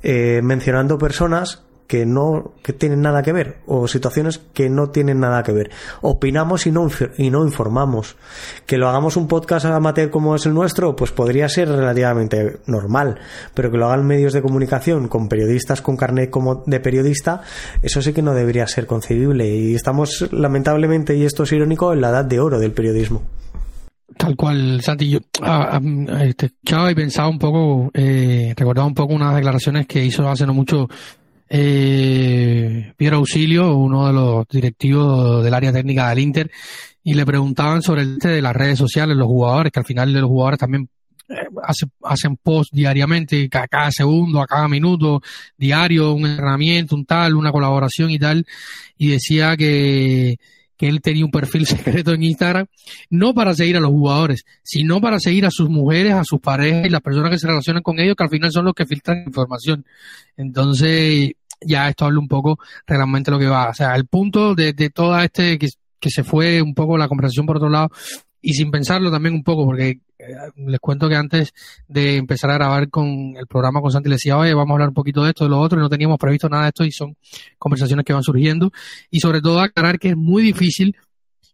eh, 0.04 0.42
mencionando 0.44 0.98
personas 0.98 1.66
que 1.88 2.06
no 2.06 2.54
que 2.64 2.74
tienen 2.74 3.02
nada 3.02 3.22
que 3.22 3.32
ver 3.32 3.58
o 3.68 3.88
situaciones 3.88 4.40
que 4.54 4.70
no 4.70 4.90
tienen 4.90 5.20
nada 5.20 5.44
que 5.44 5.52
ver. 5.52 5.70
Opinamos 6.02 6.66
y 6.66 6.72
no, 6.72 6.88
y 7.18 7.30
no 7.30 7.44
informamos. 7.44 8.16
Que 8.66 8.78
lo 8.78 8.90
hagamos 8.90 9.18
un 9.18 9.28
podcast 9.28 9.66
amateur 9.66 10.10
como 10.10 10.36
es 10.36 10.46
el 10.46 10.54
nuestro, 10.54 10.96
pues 10.96 11.12
podría 11.12 11.48
ser 11.50 11.70
relativamente 11.70 12.60
normal, 12.66 13.20
pero 13.54 13.72
que 13.72 13.78
lo 13.78 13.86
hagan 13.86 14.06
medios 14.06 14.34
de 14.34 14.42
comunicación 14.42 15.08
con 15.08 15.30
periodistas 15.30 15.82
con 15.82 15.98
carnet 15.98 16.30
como 16.30 16.64
de 16.66 16.80
periodista, 16.80 17.42
eso 17.82 18.02
sí 18.02 18.14
que 18.14 18.22
no 18.22 18.34
debería 18.34 18.68
ser 18.68 18.88
concebible 18.88 19.48
y 19.48 19.76
estamos 19.76 20.28
lamentablemente 20.32 21.16
y 21.16 21.26
esto 21.26 21.44
es 21.44 21.52
irónico 21.52 21.94
en 21.94 22.02
la 22.02 22.10
edad 22.10 22.26
de 22.26 22.40
oro 22.40 22.60
del 22.60 22.74
periodismo. 22.74 23.22
Tal 24.18 24.36
cual, 24.36 24.82
Santi, 24.82 25.10
yo 25.10 25.20
ah, 25.42 25.80
ah, 25.80 26.24
este, 26.24 26.46
escuchaba 26.48 26.90
y 26.90 26.96
pensaba 26.96 27.28
un 27.28 27.38
poco, 27.38 27.92
eh, 27.94 28.54
recordaba 28.56 28.88
un 28.88 28.94
poco 28.94 29.14
unas 29.14 29.36
declaraciones 29.36 29.88
que 29.88 30.06
hizo 30.06 30.28
hace 30.30 30.46
no 30.46 30.54
mucho 30.54 30.88
eh, 31.50 32.94
Piero 32.96 33.18
Auxilio, 33.18 33.76
uno 33.76 34.08
de 34.08 34.14
los 34.14 34.48
directivos 34.48 35.44
del 35.44 35.54
área 35.54 35.74
técnica 35.74 36.10
del 36.10 36.20
Inter, 36.20 36.50
y 37.04 37.14
le 37.14 37.26
preguntaban 37.26 37.82
sobre 37.82 38.04
el 38.04 38.18
de 38.18 38.42
las 38.42 38.56
redes 38.56 38.80
sociales, 38.80 39.18
los 39.18 39.28
jugadores, 39.28 39.72
que 39.72 39.80
al 39.80 39.86
final 39.86 40.14
de 40.14 40.22
los 40.22 40.30
jugadores 40.30 40.60
también 40.60 40.90
eh, 41.28 41.48
hacen 42.04 42.38
post 42.38 42.74
diariamente, 42.74 43.50
cada, 43.50 43.68
cada, 43.68 43.92
segundo, 43.92 44.42
a 44.42 44.48
cada 44.48 44.70
minuto, 44.70 45.22
diario, 45.58 46.14
un 46.14 46.26
entrenamiento, 46.26 46.96
un 46.96 47.06
tal, 47.06 47.36
una 47.36 47.52
colaboración 47.52 48.12
y 48.12 48.18
tal, 48.18 48.46
y 48.98 49.10
decía 49.10 49.58
que, 49.58 50.38
que 50.78 50.88
él 50.88 51.02
tenía 51.02 51.26
un 51.26 51.32
perfil 51.32 51.66
secreto 51.66 52.14
en 52.14 52.24
Instagram, 52.24 52.68
no 53.10 53.34
para 53.34 53.54
seguir 53.54 53.78
a 53.78 53.80
los 53.80 53.92
jugadores, 53.92 54.46
sino 54.64 55.02
para 55.02 55.20
seguir 55.20 55.46
a 55.46 55.52
sus 55.52 55.70
mujeres, 55.70 56.14
a 56.14 56.24
sus 56.24 56.40
parejas 56.40 56.86
y 56.86 56.90
las 56.90 57.02
personas 57.02 57.32
que 57.32 57.40
se 57.40 57.48
relacionan 57.48 57.84
con 57.84 58.00
ellos, 58.00 58.16
que 58.16 58.24
al 58.24 58.30
final 58.30 58.52
son 58.52 58.66
los 58.66 58.74
que 58.74 58.86
filtran 58.86 59.24
información. 59.26 59.86
Entonces, 60.38 61.32
ya 61.62 61.90
esto 61.90 62.06
habla 62.06 62.20
un 62.20 62.28
poco 62.28 62.60
realmente 62.86 63.32
lo 63.32 63.40
que 63.40 63.48
va. 63.48 63.70
O 63.70 63.74
sea, 63.74 63.96
el 63.96 64.06
punto 64.06 64.56
de, 64.56 64.74
de 64.74 64.90
toda 64.90 65.24
este, 65.24 65.58
que, 65.58 65.70
que 66.00 66.10
se 66.10 66.24
fue 66.24 66.62
un 66.62 66.74
poco 66.74 66.98
la 66.98 67.08
conversación 67.08 67.46
por 67.46 67.58
otro 67.58 67.70
lado, 67.70 67.90
y 68.46 68.54
sin 68.54 68.70
pensarlo 68.70 69.10
también 69.10 69.34
un 69.34 69.44
poco, 69.44 69.66
porque 69.66 70.02
eh, 70.20 70.36
les 70.56 70.80
cuento 70.80 71.10
que 71.10 71.16
antes 71.16 71.52
de 71.88 72.18
empezar 72.18 72.52
a 72.52 72.54
grabar 72.54 72.92
con 72.92 73.36
el 73.36 73.48
programa 73.48 73.82
con 73.82 73.92
Santi 73.92 74.08
le 74.08 74.16
decía, 74.16 74.38
oye, 74.38 74.54
vamos 74.54 74.70
a 74.70 74.74
hablar 74.74 74.90
un 74.90 74.94
poquito 74.94 75.24
de 75.24 75.30
esto, 75.30 75.46
de 75.46 75.50
lo 75.50 75.60
otro, 75.60 75.80
y 75.80 75.82
no 75.82 75.90
teníamos 75.90 76.20
previsto 76.20 76.48
nada 76.48 76.64
de 76.64 76.70
esto 76.70 76.86
y 76.86 76.92
son 76.92 77.18
conversaciones 77.58 78.06
que 78.06 78.14
van 78.14 78.22
surgiendo. 78.22 78.72
Y 79.10 79.20
sobre 79.20 79.42
todo 79.42 79.62
aclarar 79.62 79.98
que 79.98 80.10
es 80.10 80.16
muy 80.16 80.44
difícil 80.44 80.96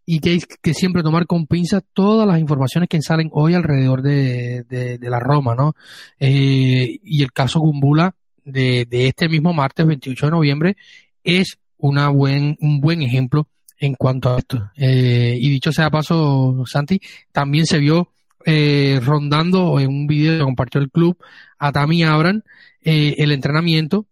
y 0.06 0.20
que 0.20 0.32
hay 0.32 0.42
que 0.62 0.74
siempre 0.74 1.02
tomar 1.02 1.28
con 1.28 1.48
pinzas 1.48 1.82
todas 1.94 2.28
las 2.28 2.42
informaciones 2.42 2.90
que 2.90 3.02
salen 3.02 3.30
hoy 3.32 3.54
alrededor 3.54 4.02
de, 4.02 4.66
de, 4.68 5.10
la 5.10 5.22
Roma, 5.22 5.56
¿no? 5.56 5.74
Eh, 6.20 7.00
y 7.02 7.24
el 7.24 7.32
caso 7.32 7.62
Gumbula 7.62 8.16
de, 8.44 8.86
de 8.86 9.08
este 9.08 9.30
mismo 9.30 9.54
martes 9.54 9.88
28 9.88 10.26
de 10.26 10.32
noviembre 10.32 10.76
es 11.24 11.58
una 11.78 12.10
buen, 12.10 12.58
un 12.60 12.82
buen 12.82 13.02
ejemplo 13.02 13.48
en 13.82 13.96
cuanto 13.96 14.34
a 14.34 14.38
esto. 14.38 14.72
Eh, 14.78 15.38
y 15.40 15.50
dicho 15.50 15.72
sea 15.72 15.90
paso, 15.90 16.64
Santi, 16.66 17.02
también 17.32 17.66
se 17.66 17.80
vio 17.80 18.12
eh, 18.46 19.00
rondando 19.04 19.80
en 19.80 19.90
un 19.90 20.08
vídeo 20.08 20.38
que 20.38 20.44
compartió 20.44 20.80
el 20.80 20.92
club 20.92 21.18
a 21.58 21.72
Tami 21.72 22.04
Abran 22.04 22.44
eh, 22.84 23.16
el 23.18 23.32
entrenamiento, 23.32 24.06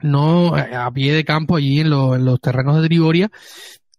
no 0.00 0.56
eh, 0.56 0.74
a 0.74 0.90
pie 0.90 1.12
de 1.12 1.24
campo 1.24 1.56
allí 1.56 1.80
en, 1.80 1.90
lo, 1.90 2.14
en 2.14 2.24
los 2.24 2.40
terrenos 2.40 2.80
de 2.80 2.86
Trigoria, 2.86 3.30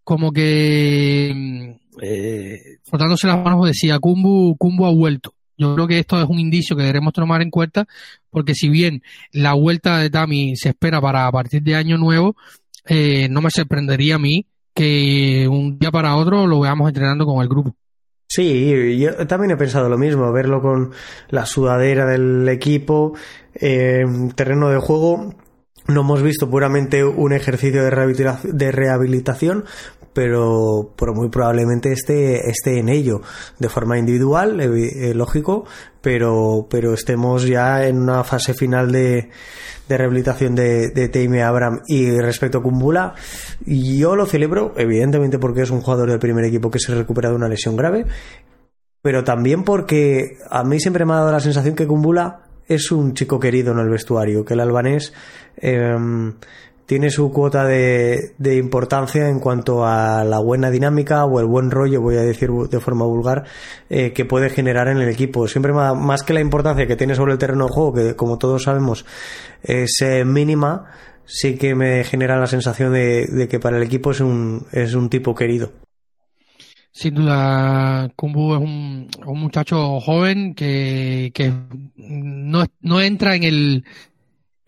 como 0.04 0.32
que 0.32 1.32
mm, 1.36 2.02
eh, 2.02 2.60
frotándose 2.84 3.28
las 3.28 3.44
manos 3.44 3.66
decía, 3.68 4.00
Kumbu, 4.00 4.56
Kumbu 4.58 4.86
ha 4.86 4.92
vuelto. 4.92 5.34
Yo 5.58 5.74
creo 5.74 5.88
que 5.88 6.00
esto 6.00 6.22
es 6.22 6.30
un 6.30 6.40
indicio 6.40 6.78
que 6.78 6.84
debemos 6.84 7.14
tomar 7.14 7.42
en 7.42 7.50
cuenta, 7.50 7.88
porque 8.30 8.54
si 8.54 8.70
bien 8.70 9.02
la 9.32 9.54
vuelta 9.54 9.98
de 9.98 10.10
Tami 10.10 10.56
se 10.56 10.70
espera 10.70 11.02
para 11.02 11.28
a 11.28 11.32
partir 11.32 11.64
de 11.64 11.76
año 11.76 11.98
nuevo, 11.98 12.38
eh, 12.86 13.28
no 13.30 13.42
me 13.42 13.50
sorprendería 13.50 14.16
a 14.16 14.20
mí 14.20 14.46
que 14.78 15.48
un 15.50 15.80
día 15.80 15.90
para 15.90 16.16
otro 16.16 16.46
lo 16.46 16.60
veamos 16.60 16.88
entrenando 16.88 17.26
con 17.26 17.42
el 17.42 17.50
grupo. 17.50 17.76
Sí, 18.28 19.00
yo 19.00 19.26
también 19.26 19.52
he 19.52 19.58
pensado 19.58 19.90
lo 19.90 19.98
mismo, 19.98 20.32
verlo 20.32 20.62
con 20.62 20.92
la 21.30 21.48
sudadera 21.48 22.06
del 22.06 22.48
equipo, 22.48 23.14
eh, 23.56 24.06
terreno 24.36 24.70
de 24.70 24.78
juego. 24.78 25.34
No 25.88 26.02
hemos 26.02 26.22
visto 26.22 26.48
puramente 26.50 27.04
un 27.04 27.34
ejercicio 27.34 27.84
de, 27.84 27.90
rehabilitación, 27.90 28.58
de 28.58 28.72
rehabilitación 28.72 29.66
pero, 30.18 30.96
pero 30.98 31.14
muy 31.14 31.30
probablemente 31.30 31.92
esté, 31.92 32.50
esté 32.50 32.80
en 32.80 32.90
ello 32.90 33.22
de 33.60 33.70
forma 33.70 34.00
individual, 34.00 34.60
eh, 34.60 35.14
lógico, 35.14 35.66
pero, 36.02 36.66
pero 36.72 36.96
estemos 36.96 37.46
ya 37.46 37.86
en 37.86 38.00
una 38.00 38.24
fase 38.24 38.56
final 38.56 38.92
de, 38.92 39.30
de 39.88 39.98
rehabilitación 39.98 40.56
de, 40.56 40.90
de 40.90 41.10
Teime 41.10 41.44
Abraham 41.44 41.82
y 41.86 42.20
respecto 42.20 42.58
a 42.58 42.64
Kumbula, 42.64 43.14
yo 43.64 44.16
lo 44.16 44.26
celebro, 44.26 44.74
evidentemente 44.76 45.38
porque 45.38 45.62
es 45.62 45.70
un 45.70 45.82
jugador 45.82 46.10
del 46.10 46.18
primer 46.18 46.46
equipo 46.46 46.72
que 46.72 46.80
se 46.80 46.96
recupera 46.96 47.30
de 47.30 47.36
una 47.36 47.48
lesión 47.48 47.76
grave, 47.76 48.08
pero 49.04 49.24
también 49.24 49.64
porque 49.64 50.40
a 50.50 50.64
mí 50.64 50.80
siempre 50.80 51.06
me 51.06 51.14
ha 51.14 51.18
dado 51.18 51.32
la 51.32 51.42
sensación 51.42 51.76
que 51.76 51.86
Kumbula 51.86 52.48
es 52.68 52.92
un 52.92 53.14
chico 53.14 53.40
querido 53.40 53.72
en 53.72 53.80
el 53.80 53.90
vestuario, 53.90 54.44
que 54.44 54.56
el 54.56 54.62
albanés 54.62 55.14
em, 55.58 56.34
tiene 56.88 57.10
su 57.10 57.32
cuota 57.34 57.66
de, 57.66 58.34
importancia 58.58 59.28
en 59.28 59.40
cuanto 59.40 59.86
a 59.86 60.24
la 60.24 60.40
buena 60.40 60.72
dinámica 60.72 61.26
o 61.26 61.42
el 61.42 61.46
buen 61.46 61.70
rollo, 61.70 62.02
voy 62.02 62.16
a 62.16 62.22
decir 62.22 62.50
de 62.50 62.80
forma 62.80 63.06
vulgar, 63.06 63.44
eh, 63.90 64.14
que 64.14 64.24
puede 64.24 64.50
generar 64.50 64.88
en 64.88 64.98
el 64.98 65.10
equipo. 65.10 65.50
Siempre 65.50 65.74
más 65.74 66.24
que 66.24 66.34
la 66.34 66.40
importancia 66.40 66.88
que 66.88 66.96
tiene 66.96 67.14
sobre 67.14 67.34
el 67.34 67.40
terreno 67.40 67.66
de 67.66 67.74
juego, 67.74 67.94
que 67.94 68.16
como 68.16 68.38
todos 68.38 68.64
sabemos 68.64 69.06
es 69.62 70.02
eh, 70.02 70.24
mínima, 70.24 70.86
sí 71.26 71.58
que 71.58 71.76
me 71.76 72.06
genera 72.06 72.40
la 72.40 72.48
sensación 72.48 72.94
de, 72.94 73.48
que 73.52 73.60
para 73.60 73.76
el 73.76 73.84
equipo 73.84 74.12
es 74.12 74.22
un, 74.22 74.66
es 74.72 74.94
un 74.94 75.10
tipo 75.10 75.36
querido. 75.36 75.74
Sin 76.94 77.16
duda, 77.16 78.10
Kumbu 78.16 78.56
es 78.56 78.62
un, 78.62 79.10
muchacho 79.38 80.00
joven 80.00 80.56
que, 80.56 81.34
no 81.98 83.02
entra 83.02 83.36
en 83.36 83.44
el 83.44 83.84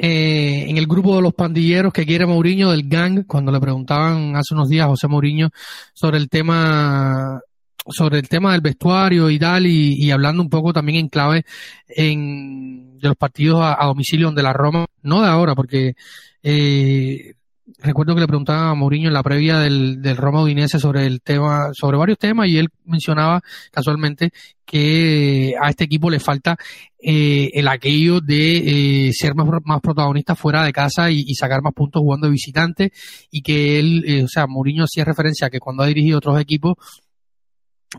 eh, 0.01 0.69
en 0.69 0.77
el 0.77 0.87
grupo 0.87 1.17
de 1.17 1.21
los 1.21 1.33
pandilleros 1.33 1.91
que 1.91 2.05
quiere 2.05 2.25
Mourinho 2.25 2.71
del 2.71 2.87
gang, 2.87 3.25
cuando 3.27 3.51
le 3.51 3.59
preguntaban 3.59 4.33
hace 4.37 4.53
unos 4.53 4.69
días 4.69 4.85
a 4.85 4.89
José 4.89 5.09
Mourinho 5.09 5.49
sobre 5.93 6.17
el 6.17 6.29
tema 6.29 7.41
sobre 7.85 8.19
el 8.19 8.29
tema 8.29 8.53
del 8.53 8.61
vestuario 8.61 9.29
y 9.29 9.37
tal, 9.37 9.65
y, 9.65 10.09
hablando 10.11 10.41
un 10.41 10.49
poco 10.49 10.71
también 10.71 10.99
en 10.99 11.09
clave 11.09 11.43
en, 11.87 12.97
de 12.97 13.07
los 13.09 13.17
partidos 13.17 13.61
a, 13.61 13.83
domicilio 13.85 14.27
donde 14.27 14.43
la 14.43 14.53
Roma, 14.53 14.85
no 15.01 15.21
de 15.21 15.27
ahora, 15.27 15.53
porque 15.53 15.95
eh, 16.43 17.33
recuerdo 17.77 18.15
que 18.15 18.21
le 18.21 18.27
preguntaba 18.27 18.69
a 18.69 18.75
Mourinho 18.75 19.07
en 19.07 19.13
la 19.13 19.23
previa 19.23 19.59
del, 19.59 20.01
del 20.01 20.17
Roma 20.17 20.41
Udinese 20.41 20.79
sobre 20.79 21.05
el 21.05 21.21
tema, 21.21 21.69
sobre 21.73 21.97
varios 21.97 22.17
temas, 22.17 22.47
y 22.47 22.57
él 22.57 22.69
mencionaba 22.85 23.41
casualmente 23.71 24.31
que 24.65 25.53
a 25.59 25.69
este 25.69 25.85
equipo 25.85 26.09
le 26.09 26.19
falta 26.19 26.57
eh, 27.01 27.49
el 27.53 27.67
aquello 27.67 28.19
de 28.21 29.07
eh, 29.07 29.13
ser 29.13 29.33
más, 29.33 29.47
más 29.63 29.81
protagonista 29.81 30.35
fuera 30.35 30.63
de 30.63 30.73
casa 30.73 31.09
y, 31.09 31.33
sacar 31.33 31.61
más 31.61 31.73
puntos 31.73 32.01
jugando 32.01 32.27
de 32.27 32.33
visitante, 32.33 32.91
y 33.31 33.41
que 33.41 33.79
él, 33.79 34.03
eh, 34.05 34.23
o 34.23 34.27
sea, 34.27 34.47
Mourinho 34.47 34.83
hacía 34.83 35.05
referencia 35.05 35.47
a 35.47 35.49
que 35.49 35.59
cuando 35.59 35.83
ha 35.83 35.87
dirigido 35.87 36.17
otros 36.17 36.39
equipos 36.39 36.75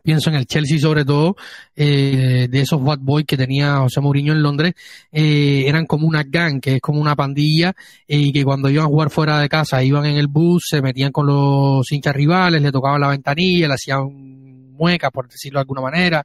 pienso 0.03 0.31
en 0.31 0.37
el 0.37 0.47
Chelsea 0.47 0.79
sobre 0.79 1.05
todo, 1.05 1.37
eh, 1.75 2.49
de 2.51 2.61
esos 2.61 2.83
bad 2.83 2.99
boys 3.01 3.27
que 3.27 3.37
tenía 3.37 3.79
José 3.79 4.01
Mourinho 4.01 4.33
en 4.33 4.43
Londres, 4.43 4.75
eh, 5.11 5.65
eran 5.67 5.87
como 5.87 6.07
una 6.07 6.23
gang, 6.23 6.61
que 6.61 6.77
es 6.77 6.81
como 6.81 7.01
una 7.01 7.17
pandilla, 7.17 7.75
eh, 8.07 8.19
y 8.19 8.33
que 8.33 8.45
cuando 8.45 8.71
iban 8.71 8.87
a 8.87 8.89
jugar 8.89 9.11
fuera 9.11 9.41
de 9.41 9.49
casa, 9.49 9.83
iban 9.83 10.07
en 10.07 10.17
el 10.17 10.29
bus, 10.29 10.65
se 10.69 10.81
metían 10.83 11.13
con 11.13 11.27
los 11.27 11.91
hinchas 11.91 12.15
rivales, 12.15 12.63
le 12.63 12.73
tocaban 12.73 13.01
la 13.01 13.09
ventanilla, 13.09 13.69
le 13.69 13.75
hacían 13.75 14.73
muecas, 14.73 15.11
por 15.11 15.29
decirlo 15.29 15.59
de 15.59 15.63
alguna 15.63 15.83
manera, 15.83 16.25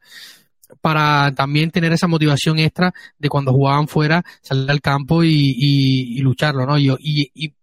para 0.81 1.31
también 1.33 1.71
tener 1.71 1.91
esa 1.93 2.07
motivación 2.07 2.59
extra 2.59 2.93
de 3.17 3.29
cuando 3.29 3.51
jugaban 3.51 3.87
fuera, 3.87 4.23
salir 4.41 4.69
al 4.69 4.81
campo 4.81 5.23
y, 5.23 6.19
lucharlo, 6.19 6.65
¿no? 6.65 6.77
Y, 6.77 6.89
y, 6.99 7.31
y 7.33 7.53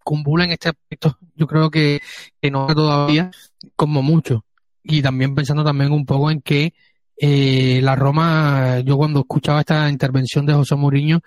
en 0.43 0.51
este 0.51 0.69
aspecto, 0.69 1.19
yo 1.35 1.47
creo 1.47 1.71
que, 1.71 2.01
que 2.41 2.51
no 2.51 2.67
todavía 2.67 3.31
como 3.77 4.03
mucho 4.03 4.45
y 4.83 5.03
también 5.03 5.35
pensando 5.35 5.65
también 5.65 5.93
un 5.93 6.05
poco 6.05 6.31
en 6.31 6.41
que 6.41 6.75
eh, 7.17 7.81
la 7.83 7.95
Roma, 7.95 8.81
yo 8.81 8.97
cuando 8.97 9.21
escuchaba 9.21 9.61
esta 9.61 9.89
intervención 9.89 10.45
de 10.47 10.55
José 10.55 10.75
Mourinho, 10.75 11.21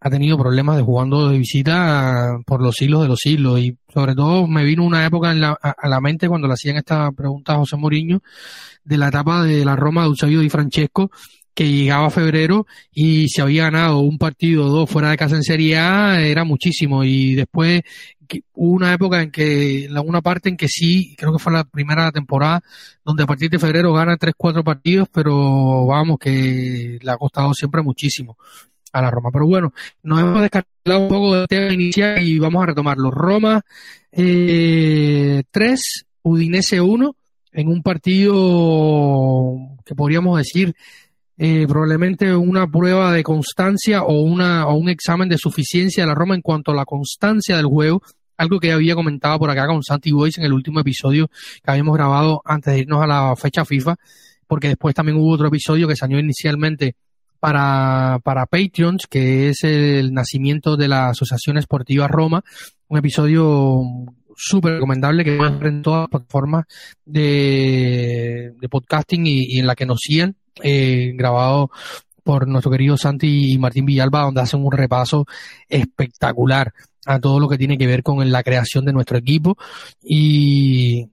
ha 0.00 0.10
tenido 0.10 0.38
problemas 0.38 0.76
de 0.76 0.82
jugando 0.82 1.28
de 1.28 1.38
visita 1.38 2.38
por 2.46 2.62
los 2.62 2.76
siglos 2.76 3.02
de 3.02 3.08
los 3.08 3.18
siglos. 3.18 3.60
Y 3.60 3.76
sobre 3.92 4.14
todo 4.14 4.46
me 4.46 4.64
vino 4.64 4.84
una 4.84 5.04
época 5.04 5.32
en 5.32 5.40
la, 5.40 5.58
a, 5.60 5.88
la 5.88 6.00
mente 6.00 6.28
cuando 6.28 6.46
le 6.46 6.54
hacían 6.54 6.76
esta 6.76 7.10
pregunta 7.12 7.54
a 7.54 7.58
José 7.58 7.76
Mourinho 7.76 8.20
de 8.84 8.96
la 8.96 9.08
etapa 9.08 9.42
de 9.42 9.64
la 9.64 9.76
Roma 9.76 10.02
de 10.02 10.08
Eusebio 10.08 10.40
Di 10.40 10.48
Francesco 10.48 11.10
que 11.58 11.68
llegaba 11.68 12.08
febrero 12.08 12.68
y 12.92 13.28
se 13.30 13.42
había 13.42 13.64
ganado 13.64 13.98
un 13.98 14.16
partido 14.16 14.66
o 14.66 14.68
dos 14.68 14.88
fuera 14.88 15.10
de 15.10 15.16
casa 15.16 15.34
en 15.34 15.42
Serie 15.42 15.76
A 15.76 16.20
era 16.20 16.44
muchísimo 16.44 17.02
y 17.02 17.34
después 17.34 17.82
hubo 18.52 18.76
una 18.76 18.92
época 18.92 19.22
en 19.22 19.32
que, 19.32 19.88
una 20.04 20.22
parte 20.22 20.50
en 20.50 20.56
que 20.56 20.68
sí, 20.68 21.16
creo 21.18 21.32
que 21.32 21.40
fue 21.40 21.52
la 21.52 21.64
primera 21.64 22.12
temporada, 22.12 22.62
donde 23.04 23.24
a 23.24 23.26
partir 23.26 23.50
de 23.50 23.58
febrero 23.58 23.92
gana 23.92 24.16
tres, 24.16 24.34
cuatro 24.36 24.62
partidos, 24.62 25.08
pero 25.12 25.84
vamos, 25.84 26.18
que 26.20 27.00
le 27.02 27.10
ha 27.10 27.16
costado 27.16 27.52
siempre 27.54 27.82
muchísimo 27.82 28.38
a 28.92 29.02
la 29.02 29.10
Roma. 29.10 29.30
Pero 29.32 29.48
bueno, 29.48 29.72
nos 30.04 30.20
hemos 30.20 30.40
descartado 30.40 31.00
un 31.00 31.08
poco 31.08 31.34
del 31.34 31.48
tema 31.48 31.72
inicial 31.72 32.22
y 32.22 32.38
vamos 32.38 32.62
a 32.62 32.66
retomarlo. 32.66 33.10
Roma 33.10 33.62
eh, 34.12 35.42
3, 35.50 36.06
Udinese 36.22 36.80
1, 36.80 37.16
en 37.50 37.66
un 37.66 37.82
partido 37.82 39.56
que 39.84 39.96
podríamos 39.96 40.38
decir 40.38 40.76
eh, 41.38 41.66
probablemente 41.68 42.34
una 42.34 42.66
prueba 42.66 43.12
de 43.12 43.22
constancia 43.22 44.02
o, 44.02 44.22
una, 44.22 44.66
o 44.66 44.74
un 44.74 44.88
examen 44.88 45.28
de 45.28 45.38
suficiencia 45.38 46.02
de 46.02 46.08
la 46.08 46.14
Roma 46.14 46.34
en 46.34 46.42
cuanto 46.42 46.72
a 46.72 46.74
la 46.74 46.84
constancia 46.84 47.56
del 47.56 47.66
juego. 47.66 48.02
Algo 48.36 48.60
que 48.60 48.72
había 48.72 48.94
comentado 48.94 49.38
por 49.38 49.50
acá 49.50 49.66
con 49.66 49.82
Santi 49.82 50.12
Boys 50.12 50.38
en 50.38 50.44
el 50.44 50.52
último 50.52 50.80
episodio 50.80 51.28
que 51.62 51.70
habíamos 51.70 51.96
grabado 51.96 52.42
antes 52.44 52.74
de 52.74 52.80
irnos 52.80 53.02
a 53.02 53.06
la 53.06 53.36
fecha 53.36 53.64
FIFA, 53.64 53.96
porque 54.46 54.68
después 54.68 54.94
también 54.94 55.18
hubo 55.18 55.32
otro 55.32 55.48
episodio 55.48 55.88
que 55.88 55.96
salió 55.96 56.18
inicialmente 56.18 56.94
para, 57.40 58.20
para 58.24 58.46
Patreons, 58.46 59.06
que 59.08 59.50
es 59.50 59.62
el 59.64 60.12
nacimiento 60.12 60.76
de 60.76 60.88
la 60.88 61.10
Asociación 61.10 61.56
Esportiva 61.56 62.08
Roma, 62.08 62.42
un 62.88 62.98
episodio 62.98 63.82
súper 64.36 64.74
recomendable 64.74 65.24
que 65.24 65.36
va 65.36 65.48
en 65.48 65.82
todas 65.82 66.02
las 66.02 66.08
plataformas 66.08 66.64
de, 67.04 68.54
de 68.58 68.68
podcasting 68.68 69.26
y, 69.26 69.58
en 69.58 69.66
la 69.66 69.74
que 69.74 69.86
nos 69.86 69.98
siguen, 70.00 70.36
eh, 70.62 71.12
grabado 71.14 71.70
por 72.22 72.46
nuestro 72.46 72.70
querido 72.70 72.96
Santi 72.96 73.52
y 73.52 73.58
Martín 73.58 73.86
Villalba, 73.86 74.22
donde 74.22 74.42
hacen 74.42 74.64
un 74.64 74.72
repaso 74.72 75.26
espectacular 75.68 76.74
a 77.06 77.18
todo 77.18 77.40
lo 77.40 77.48
que 77.48 77.56
tiene 77.56 77.78
que 77.78 77.86
ver 77.86 78.02
con 78.02 78.30
la 78.30 78.42
creación 78.42 78.84
de 78.84 78.92
nuestro 78.92 79.16
equipo. 79.16 79.56
Y 80.02 81.08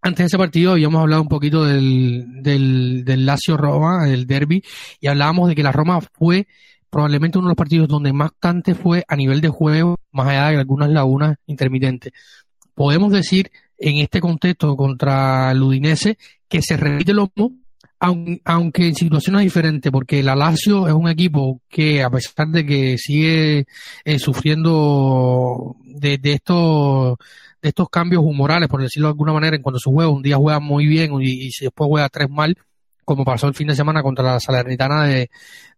antes 0.00 0.24
de 0.24 0.26
ese 0.26 0.38
partido 0.38 0.72
habíamos 0.72 1.00
hablado 1.00 1.22
un 1.22 1.28
poquito 1.28 1.64
del, 1.64 2.42
del, 2.42 3.04
del 3.04 3.24
Lazio 3.24 3.56
Roma, 3.56 4.04
del 4.06 4.26
derby, 4.26 4.64
y 5.00 5.06
hablábamos 5.06 5.48
de 5.48 5.54
que 5.54 5.62
la 5.62 5.70
Roma 5.70 6.00
fue 6.00 6.48
probablemente 6.90 7.38
uno 7.38 7.46
de 7.46 7.52
los 7.52 7.56
partidos 7.56 7.88
donde 7.88 8.12
más 8.12 8.32
cante 8.38 8.74
fue 8.74 9.04
a 9.08 9.16
nivel 9.16 9.40
de 9.40 9.48
juego, 9.48 9.98
más 10.10 10.28
allá 10.28 10.48
de 10.48 10.58
algunas 10.58 10.90
lagunas 10.90 11.36
intermitentes. 11.46 12.12
Podemos 12.74 13.12
decir 13.12 13.50
en 13.78 13.98
este 13.98 14.20
contexto 14.20 14.76
contra 14.76 15.52
el 15.52 15.62
Udinese 15.62 16.18
que 16.48 16.60
se 16.60 16.76
repite 16.76 17.14
lo 17.14 17.30
mismo, 17.34 17.61
aunque 18.02 18.88
en 18.88 18.94
situaciones 18.96 19.42
diferentes, 19.42 19.92
porque 19.92 20.24
la 20.24 20.34
Lazio 20.34 20.88
es 20.88 20.92
un 20.92 21.08
equipo 21.08 21.60
que 21.68 22.02
a 22.02 22.10
pesar 22.10 22.48
de 22.48 22.66
que 22.66 22.98
sigue 22.98 23.66
eh, 24.04 24.18
sufriendo 24.18 25.76
de, 25.84 26.18
estos 26.24 27.16
de 27.62 27.68
estos 27.68 27.88
cambios 27.88 28.24
humorales, 28.24 28.68
por 28.68 28.82
decirlo 28.82 29.06
de 29.06 29.12
alguna 29.12 29.32
manera, 29.32 29.54
en 29.54 29.62
cuanto 29.62 29.78
su 29.78 29.92
juego, 29.92 30.12
un 30.12 30.22
día 30.22 30.36
juega 30.36 30.58
muy 30.58 30.86
bien 30.86 31.12
y, 31.20 31.50
después 31.60 31.88
juega 31.88 32.08
tres 32.08 32.28
mal, 32.28 32.56
como 33.04 33.24
pasó 33.24 33.46
el 33.46 33.54
fin 33.54 33.68
de 33.68 33.76
semana 33.76 34.02
contra 34.02 34.24
la 34.24 34.40
Salernitana 34.40 35.04
de, 35.06 35.30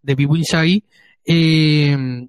de 0.02 0.82
eh, 1.26 2.26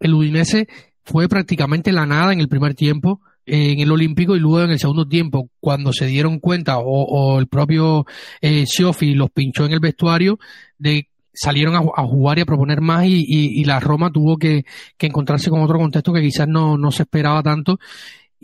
el 0.00 0.14
Udinese 0.14 0.66
fue 1.04 1.28
prácticamente 1.28 1.92
la 1.92 2.06
nada 2.06 2.32
en 2.32 2.40
el 2.40 2.48
primer 2.48 2.74
tiempo, 2.74 3.20
en 3.46 3.80
el 3.80 3.90
Olímpico 3.90 4.36
y 4.36 4.40
luego 4.40 4.64
en 4.64 4.70
el 4.70 4.78
segundo 4.78 5.06
tiempo, 5.06 5.50
cuando 5.60 5.92
se 5.92 6.06
dieron 6.06 6.38
cuenta 6.38 6.78
o, 6.78 7.38
el 7.38 7.48
propio 7.48 8.06
eh, 8.40 8.64
los 9.14 9.30
pinchó 9.30 9.64
en 9.66 9.72
el 9.72 9.80
vestuario, 9.80 10.38
de 10.78 11.08
salieron 11.34 11.74
a, 11.74 12.02
jugar 12.02 12.38
y 12.38 12.42
a 12.42 12.46
proponer 12.46 12.80
más 12.80 13.04
y, 13.06 13.64
la 13.64 13.80
Roma 13.80 14.10
tuvo 14.10 14.36
que, 14.36 14.64
encontrarse 14.98 15.50
con 15.50 15.62
otro 15.62 15.78
contexto 15.78 16.12
que 16.12 16.20
quizás 16.20 16.46
no, 16.48 16.76
no 16.76 16.90
se 16.90 17.04
esperaba 17.04 17.42
tanto. 17.42 17.78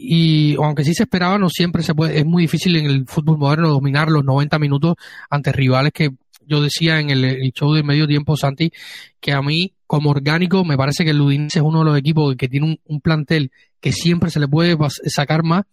Y 0.01 0.55
aunque 0.57 0.85
sí 0.85 0.95
se 0.95 1.03
esperaba, 1.03 1.39
no 1.39 1.49
siempre 1.49 1.83
se 1.83 1.93
puede, 1.93 2.19
es 2.19 2.25
muy 2.25 2.45
difícil 2.45 2.77
en 2.77 2.87
el 2.87 3.05
fútbol 3.07 3.37
moderno 3.37 3.69
dominar 3.69 4.09
los 4.11 4.25
90 4.25 4.59
minutos 4.61 4.95
ante 5.29 5.51
rivales 5.51 5.93
que 5.93 6.11
yo 6.49 6.61
decía 6.61 6.99
en 6.99 7.11
el, 7.11 7.53
show 7.53 7.73
de 7.75 7.83
medio 7.83 8.07
tiempo, 8.07 8.37
Santi, 8.37 8.73
que 9.21 9.33
a 9.33 9.43
mí, 9.43 9.75
como 9.87 10.11
orgánico, 10.11 10.65
me 10.65 10.77
parece 10.77 11.05
que 11.05 11.11
el 11.11 11.21
Udinese 11.21 11.59
es 11.59 11.65
uno 11.65 11.81
de 11.81 11.85
los 11.85 11.99
equipos 11.99 12.35
que 12.37 12.49
tiene 12.49 12.81
un, 12.85 13.01
plantel 13.01 13.53
que 13.81 13.93
siempre 13.93 14.31
se 14.31 14.41
le 14.41 14.49
puede 14.49 14.77
sacar 15.07 15.45
más, 15.45 15.65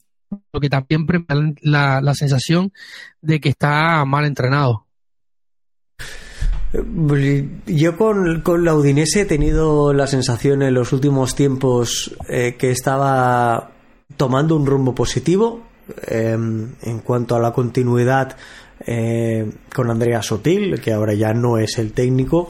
lo 0.51 0.59
que 0.59 0.69
también 0.69 1.05
la, 1.61 2.01
la 2.01 2.13
sensación 2.13 2.73
de 3.21 3.39
que 3.39 3.49
está 3.49 4.03
mal 4.05 4.25
entrenado. 4.25 4.85
Yo 7.67 7.97
con, 7.97 8.41
con, 8.41 8.65
la 8.65 8.75
Udinese 8.75 9.21
he 9.21 9.25
tenido 9.25 9.93
la 9.93 10.07
sensación 10.07 10.61
en 10.61 10.73
los 10.73 10.91
últimos 10.91 11.35
tiempos 11.35 12.15
eh, 12.27 12.55
que 12.57 12.71
estaba 12.71 13.71
tomando 14.17 14.55
un 14.55 14.65
rumbo 14.65 14.93
positivo 14.93 15.63
eh, 16.07 16.33
en 16.33 16.99
cuanto 16.99 17.35
a 17.35 17.39
la 17.39 17.53
continuidad 17.53 18.35
eh, 18.85 19.49
con 19.73 19.89
Andrea 19.89 20.21
Sotil, 20.21 20.79
que 20.81 20.93
ahora 20.93 21.13
ya 21.13 21.33
no 21.33 21.57
es 21.57 21.77
el 21.77 21.93
técnico, 21.93 22.49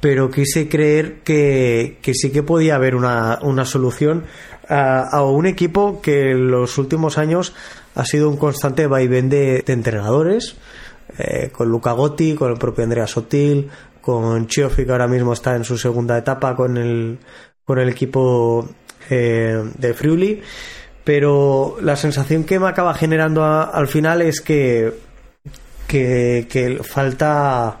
pero 0.00 0.30
quise 0.30 0.68
creer 0.68 1.20
que, 1.22 1.98
sí 2.12 2.30
que 2.30 2.42
podía 2.42 2.76
haber 2.76 2.94
una, 2.94 3.64
solución 3.64 4.24
a, 4.68 5.22
un 5.22 5.46
equipo 5.46 6.00
que 6.00 6.30
en 6.32 6.50
los 6.50 6.78
últimos 6.78 7.18
años 7.18 7.54
ha 7.94 8.04
sido 8.04 8.28
un 8.28 8.36
constante 8.36 8.86
vaivén 8.86 9.28
de, 9.28 9.64
entrenadores. 9.66 10.56
eh, 11.18 11.50
con 11.52 11.68
Luca 11.68 11.92
Gotti, 11.92 12.34
con 12.34 12.50
el 12.50 12.58
propio 12.58 12.84
Andrea 12.84 13.06
Sotil, 13.06 13.70
con 14.06 14.46
Chiofi 14.46 14.84
que 14.84 14.92
ahora 14.92 15.08
mismo 15.08 15.32
está 15.32 15.56
en 15.56 15.64
su 15.64 15.76
segunda 15.76 16.16
etapa 16.16 16.54
con 16.54 16.76
el, 16.76 17.18
con 17.64 17.80
el 17.80 17.88
equipo 17.88 18.68
eh, 19.10 19.64
de 19.76 19.94
Friuli. 19.94 20.40
Pero 21.02 21.76
la 21.80 21.96
sensación 21.96 22.44
que 22.44 22.60
me 22.60 22.68
acaba 22.68 22.94
generando 22.94 23.44
al 23.44 23.88
final 23.88 24.22
es 24.22 24.40
que, 24.40 24.92
que, 25.86 26.80
falta 26.82 27.80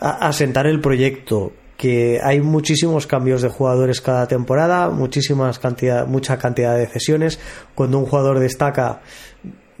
asentar 0.00 0.66
el 0.66 0.80
proyecto 0.80 1.52
que 1.76 2.20
hay 2.22 2.40
muchísimos 2.40 3.06
cambios 3.06 3.42
de 3.42 3.48
jugadores 3.48 4.00
cada 4.00 4.28
temporada, 4.28 4.90
muchísimas 4.90 5.58
cantidad, 5.58 6.06
mucha 6.06 6.38
cantidad 6.38 6.76
de 6.76 6.86
cesiones. 6.86 7.40
Cuando 7.74 7.98
un 7.98 8.06
jugador 8.06 8.38
destaca, 8.38 9.00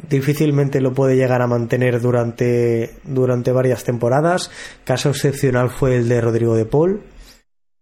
difícilmente 0.08 0.80
lo 0.80 0.92
puede 0.92 1.16
llegar 1.16 1.42
a 1.42 1.46
mantener 1.46 2.00
durante, 2.00 2.96
durante 3.04 3.52
varias 3.52 3.84
temporadas. 3.84 4.50
Caso 4.84 5.10
excepcional 5.10 5.70
fue 5.70 5.96
el 5.96 6.08
de 6.08 6.20
Rodrigo 6.20 6.56
de 6.56 6.64
Paul, 6.64 7.02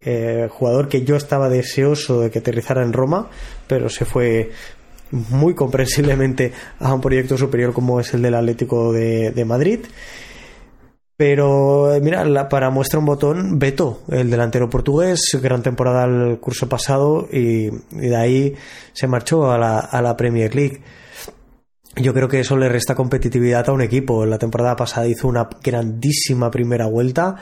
eh, 0.02 0.48
jugador 0.50 0.88
que 0.88 1.02
yo 1.04 1.16
estaba 1.16 1.48
deseoso 1.48 2.20
de 2.20 2.30
que 2.30 2.38
aterrizara 2.38 2.82
en 2.82 2.92
Roma, 2.92 3.30
pero 3.66 3.88
se 3.88 4.04
fue 4.04 4.50
muy 5.10 5.54
comprensiblemente 5.54 6.52
a 6.78 6.94
un 6.94 7.00
proyecto 7.00 7.36
superior 7.36 7.72
como 7.72 8.00
es 8.00 8.14
el 8.14 8.22
del 8.22 8.34
Atlético 8.34 8.92
de, 8.92 9.30
de 9.30 9.44
Madrid. 9.44 9.80
Pero 11.20 11.92
eh, 11.92 12.00
mira, 12.00 12.48
para 12.48 12.70
muestra 12.70 12.98
un 12.98 13.04
botón, 13.04 13.58
Beto, 13.58 14.00
el 14.10 14.30
delantero 14.30 14.70
portugués, 14.70 15.38
gran 15.42 15.62
temporada 15.62 16.06
el 16.06 16.38
curso 16.38 16.66
pasado 16.66 17.28
y, 17.30 17.68
de 17.90 18.16
ahí 18.16 18.54
se 18.94 19.06
marchó 19.06 19.52
a 19.52 19.58
la, 19.58 19.80
a 19.80 20.00
la 20.00 20.16
Premier 20.16 20.54
League. 20.54 20.80
Yo 21.96 22.14
creo 22.14 22.26
que 22.26 22.40
eso 22.40 22.56
le 22.56 22.70
resta 22.70 22.94
competitividad 22.94 23.68
a 23.68 23.72
un 23.72 23.82
equipo. 23.82 24.24
La 24.24 24.38
temporada 24.38 24.76
pasada 24.76 25.08
hizo 25.08 25.28
una 25.28 25.46
grandísima 25.62 26.50
primera 26.50 26.86
vuelta 26.86 27.36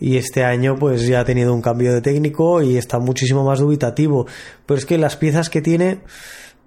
y 0.00 0.16
este 0.16 0.44
año 0.44 0.76
pues 0.76 1.06
ya 1.06 1.20
ha 1.20 1.24
tenido 1.26 1.52
un 1.52 1.60
cambio 1.60 1.92
de 1.92 2.00
técnico 2.00 2.62
y 2.62 2.78
está 2.78 2.98
muchísimo 2.98 3.44
más 3.44 3.58
dubitativo. 3.58 4.26
Pero 4.64 4.78
es 4.78 4.86
que 4.86 4.96
las 4.96 5.16
piezas 5.16 5.50
que 5.50 5.60
tiene 5.60 6.00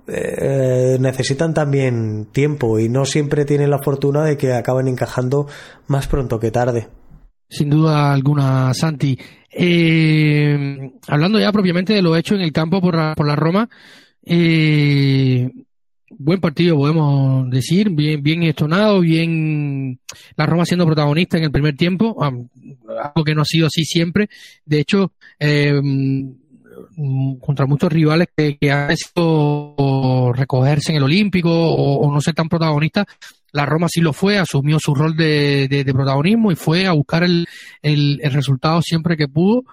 eh, 0.08 0.98
necesitan 1.00 1.54
también 1.54 2.28
tiempo 2.32 2.80
y 2.80 2.90
no 2.90 3.06
siempre 3.06 3.46
tienen 3.46 3.70
la 3.70 3.80
fortuna 3.80 4.24
de 4.24 4.38
que 4.38 4.54
acaben 4.54 4.88
encajando 4.88 5.48
más 5.88 6.08
pronto 6.08 6.40
que 6.40 6.52
tarde. 6.52 6.88
Sin 7.50 7.70
duda 7.70 8.14
alguna, 8.14 8.74
Santi. 8.74 9.18
Eh, 9.52 10.92
hablando 11.08 11.40
ya 11.40 11.52
propiamente 11.52 11.94
de 11.94 12.02
lo 12.02 12.16
hecho 12.16 12.36
en 12.36 12.42
el 12.42 12.54
campo 12.54 12.80
por 12.82 12.96
la, 12.96 13.14
por 13.16 13.28
la 13.28 13.36
Roma, 13.36 13.70
eh, 14.24 15.50
buen 16.10 16.40
partido 16.40 16.78
podemos 16.78 17.50
decir, 17.50 17.90
bien, 17.90 18.24
bien 18.24 18.44
estonado, 18.44 19.02
bien 19.02 20.00
la 20.36 20.46
Roma 20.46 20.66
siendo 20.66 20.86
protagonista 20.86 21.38
en 21.38 21.44
el 21.44 21.52
primer 21.52 21.76
tiempo, 21.76 22.18
algo 22.24 23.24
que 23.26 23.36
no 23.36 23.42
ha 23.42 23.46
sido 23.46 23.68
así 23.68 23.84
siempre. 23.84 24.30
De 24.66 24.80
hecho, 24.80 25.12
contra 27.40 27.66
muchos 27.66 27.92
rivales 27.92 28.28
que, 28.36 28.72
han 28.72 28.92
hecho 28.92 30.32
recogerse 30.34 30.92
en 30.92 30.98
el 30.98 31.04
Olímpico 31.04 31.50
o, 31.52 32.12
no 32.12 32.22
ser 32.22 32.34
tan 32.34 32.50
protagonistas, 32.50 33.06
la 33.52 33.66
Roma 33.66 33.88
sí 33.90 34.02
lo 34.02 34.14
fue, 34.14 34.38
asumió 34.38 34.78
su 34.80 34.96
rol 34.96 35.16
de, 35.16 35.92
protagonismo 35.94 36.52
y 36.52 36.56
fue 36.56 36.88
a 36.88 36.94
buscar 36.94 37.24
el, 37.24 37.48
resultado 38.24 38.82
siempre 38.82 39.18
que 39.18 39.28
pudo 39.28 39.64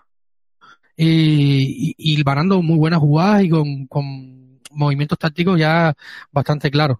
y, 0.96 1.94
y, 1.96 2.22
ganando 2.22 2.60
muy 2.62 2.76
buenas 2.76 3.00
jugadas 3.00 3.44
y 3.44 3.48
con, 3.50 3.86
con 3.86 4.60
movimientos 4.72 5.18
tácticos 5.18 5.58
ya 5.58 5.94
bastante 6.32 6.70
claros. 6.70 6.98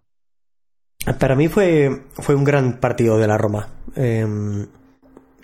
Para 1.19 1.37
mí 1.37 1.49
fue, 1.49 2.05
fue 2.13 2.35
un 2.35 2.45
gran 2.45 2.81
partido 2.81 3.19
de 3.19 3.27
la 3.27 3.39
Roma. 3.39 3.69
Eh, 3.97 4.27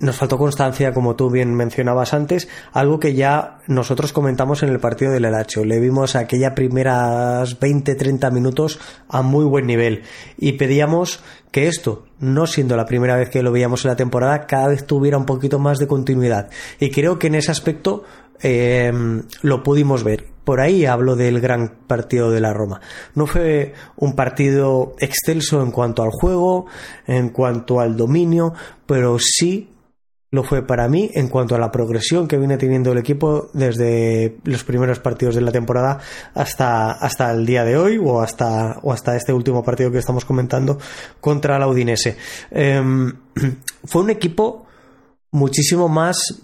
nos 0.00 0.16
faltó 0.16 0.38
constancia, 0.38 0.92
como 0.92 1.14
tú 1.14 1.30
bien 1.30 1.54
mencionabas 1.54 2.14
antes, 2.14 2.48
algo 2.72 2.98
que 2.98 3.14
ya 3.14 3.58
nosotros 3.68 4.12
comentamos 4.12 4.62
en 4.62 4.70
el 4.70 4.80
partido 4.80 5.12
del 5.12 5.24
Elacho. 5.24 5.64
Le 5.64 5.78
vimos 5.78 6.16
aquella 6.16 6.54
primeras 6.54 7.60
20-30 7.60 8.32
minutos 8.32 8.80
a 9.08 9.22
muy 9.22 9.44
buen 9.44 9.66
nivel 9.66 10.02
y 10.36 10.52
pedíamos 10.52 11.22
que 11.52 11.68
esto, 11.68 12.06
no 12.18 12.48
siendo 12.48 12.76
la 12.76 12.86
primera 12.86 13.16
vez 13.16 13.30
que 13.30 13.42
lo 13.42 13.52
veíamos 13.52 13.84
en 13.84 13.90
la 13.90 13.96
temporada, 13.96 14.46
cada 14.46 14.68
vez 14.68 14.84
tuviera 14.84 15.16
un 15.16 15.26
poquito 15.26 15.60
más 15.60 15.78
de 15.78 15.86
continuidad. 15.86 16.50
Y 16.80 16.90
creo 16.90 17.18
que 17.18 17.28
en 17.28 17.36
ese 17.36 17.52
aspecto 17.52 18.02
em, 18.40 19.22
lo 19.42 19.62
pudimos 19.62 20.02
ver. 20.02 20.26
Por 20.42 20.60
ahí 20.60 20.84
hablo 20.84 21.14
del 21.14 21.40
gran 21.40 21.76
partido 21.86 22.30
de 22.30 22.40
la 22.40 22.52
Roma. 22.52 22.80
No 23.14 23.26
fue 23.26 23.72
un 23.96 24.14
partido 24.14 24.94
excelso 24.98 25.62
en 25.62 25.70
cuanto 25.70 26.02
al 26.02 26.10
juego, 26.10 26.66
en 27.06 27.30
cuanto 27.30 27.80
al 27.80 27.96
dominio, 27.96 28.52
pero 28.86 29.16
sí 29.18 29.73
lo 30.34 30.42
fue 30.42 30.66
para 30.66 30.88
mí 30.88 31.12
en 31.14 31.28
cuanto 31.28 31.54
a 31.54 31.60
la 31.60 31.70
progresión 31.70 32.26
que 32.26 32.38
viene 32.38 32.56
teniendo 32.56 32.90
el 32.90 32.98
equipo 32.98 33.50
desde 33.52 34.38
los 34.42 34.64
primeros 34.64 34.98
partidos 34.98 35.36
de 35.36 35.40
la 35.40 35.52
temporada 35.52 36.00
hasta, 36.34 36.90
hasta 36.90 37.30
el 37.30 37.46
día 37.46 37.62
de 37.62 37.76
hoy 37.76 37.98
o 38.02 38.20
hasta, 38.20 38.80
o 38.82 38.92
hasta 38.92 39.14
este 39.14 39.32
último 39.32 39.62
partido 39.62 39.92
que 39.92 39.98
estamos 39.98 40.24
comentando 40.24 40.76
contra 41.20 41.56
la 41.60 41.68
Udinese. 41.68 42.16
Em, 42.50 43.12
fue 43.84 44.02
un 44.02 44.10
equipo 44.10 44.66
muchísimo 45.30 45.88
más 45.88 46.42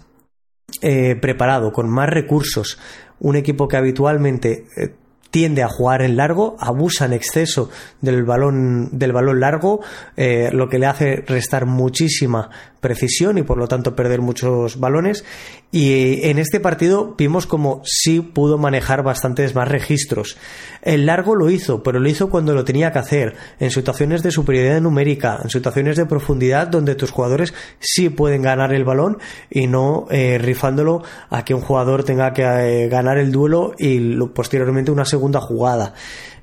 eh, 0.81 1.17
preparado, 1.21 1.73
con 1.73 1.89
más 1.89 2.07
recursos. 2.07 2.79
Un 3.19 3.35
equipo 3.35 3.67
que 3.67 3.75
habitualmente 3.75 4.67
eh, 4.77 4.95
tiende 5.31 5.63
a 5.63 5.67
jugar 5.67 6.01
en 6.01 6.15
largo, 6.15 6.55
abusa 6.59 7.05
en 7.05 7.13
exceso 7.13 7.69
del 7.99 8.23
balón, 8.23 8.97
del 8.97 9.11
balón 9.11 9.41
largo, 9.41 9.81
eh, 10.15 10.49
lo 10.53 10.69
que 10.69 10.79
le 10.79 10.85
hace 10.85 11.23
restar 11.27 11.65
muchísima 11.65 12.49
precisión 12.81 13.37
y 13.37 13.43
por 13.43 13.57
lo 13.57 13.67
tanto 13.67 13.95
perder 13.95 14.21
muchos 14.21 14.79
balones. 14.79 15.23
Y 15.71 16.27
en 16.27 16.37
este 16.39 16.59
partido 16.59 17.15
vimos 17.17 17.45
como 17.45 17.81
sí 17.85 18.19
pudo 18.19 18.57
manejar 18.57 19.03
bastantes 19.03 19.55
más 19.55 19.69
registros. 19.69 20.37
El 20.81 21.05
largo 21.05 21.35
lo 21.35 21.49
hizo, 21.49 21.83
pero 21.83 21.99
lo 21.99 22.09
hizo 22.09 22.29
cuando 22.29 22.53
lo 22.53 22.65
tenía 22.65 22.91
que 22.91 22.99
hacer, 22.99 23.35
en 23.59 23.71
situaciones 23.71 24.23
de 24.23 24.31
superioridad 24.31 24.81
numérica, 24.81 25.39
en 25.41 25.49
situaciones 25.49 25.95
de 25.95 26.05
profundidad 26.05 26.67
donde 26.67 26.95
tus 26.95 27.11
jugadores 27.11 27.53
sí 27.79 28.09
pueden 28.09 28.41
ganar 28.41 28.73
el 28.73 28.83
balón 28.83 29.19
y 29.49 29.67
no 29.67 30.07
eh, 30.09 30.37
rifándolo 30.39 31.03
a 31.29 31.45
que 31.45 31.53
un 31.53 31.61
jugador 31.61 32.03
tenga 32.03 32.33
que 32.33 32.41
eh, 32.43 32.89
ganar 32.89 33.17
el 33.17 33.31
duelo 33.31 33.73
y 33.77 34.17
posteriormente 34.27 34.91
una 34.91 35.05
segunda 35.05 35.39
jugada. 35.39 35.93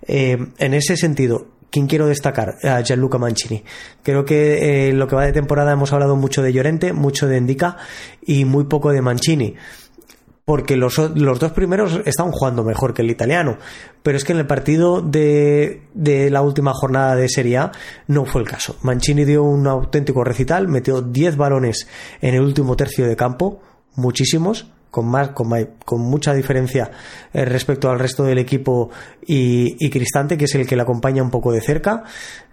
Eh, 0.07 0.39
en 0.59 0.75
ese 0.75 0.97
sentido, 0.97 1.58
¿Quién 1.71 1.87
quiero 1.87 2.07
destacar? 2.07 2.57
A 2.63 2.81
Gianluca 2.83 3.19
Mancini. 3.19 3.63
Creo 4.03 4.25
que 4.25 4.89
en 4.89 4.99
lo 4.99 5.07
que 5.07 5.17
va 5.17 5.27
de 5.27 5.33
temporada 5.33 5.73
hemos 5.73 5.93
hablado 5.93 6.17
mucho 6.17 6.43
de 6.43 6.53
Llorente, 6.53 6.93
mucho 6.93 7.29
de 7.29 7.37
Endica 7.37 7.77
y 8.25 8.45
muy 8.45 8.65
poco 8.65 8.91
de 8.93 9.03
Mancini 9.03 9.55
porque 10.49 10.77
los, 10.77 10.97
los, 10.97 11.39
dos 11.39 11.53
primeros 11.53 12.01
están 12.07 12.33
jugando 12.33 12.65
mejor 12.65 12.95
que 12.95 13.03
el 13.03 13.11
italiano. 13.11 13.59
Pero 14.03 14.17
es 14.17 14.25
que 14.25 14.33
en 14.33 14.39
el 14.39 14.47
partido 14.47 15.03
de, 15.03 15.83
de, 15.93 16.31
la 16.31 16.41
última 16.41 16.73
jornada 16.73 17.15
de 17.17 17.29
Serie 17.29 17.59
A 17.59 17.73
no 18.07 18.25
fue 18.25 18.41
el 18.41 18.49
caso. 18.49 18.79
Mancini 18.81 19.27
dio 19.27 19.43
un 19.43 19.67
auténtico 19.67 20.25
recital, 20.25 20.67
metió 20.67 21.03
10 21.03 21.37
balones 21.37 21.87
en 22.23 22.35
el 22.35 22.41
último 22.41 22.77
tercio 22.77 23.07
de 23.07 23.15
campo, 23.15 23.61
muchísimos, 23.95 24.71
con 24.91 25.07
más 25.07 25.31
con, 25.31 25.51
con 25.85 26.01
mucha 26.01 26.33
diferencia 26.35 26.91
eh, 27.33 27.45
respecto 27.45 27.91
al 27.91 27.99
resto 27.99 28.25
del 28.25 28.39
equipo 28.39 28.91
y, 29.27 29.91
Cristante 29.91 30.39
que 30.39 30.45
es 30.45 30.55
el 30.55 30.67
que 30.67 30.77
le 30.77 30.83
acompaña 30.83 31.23
un 31.23 31.31
poco 31.31 31.53
de 31.53 31.61
cerca. 31.61 32.05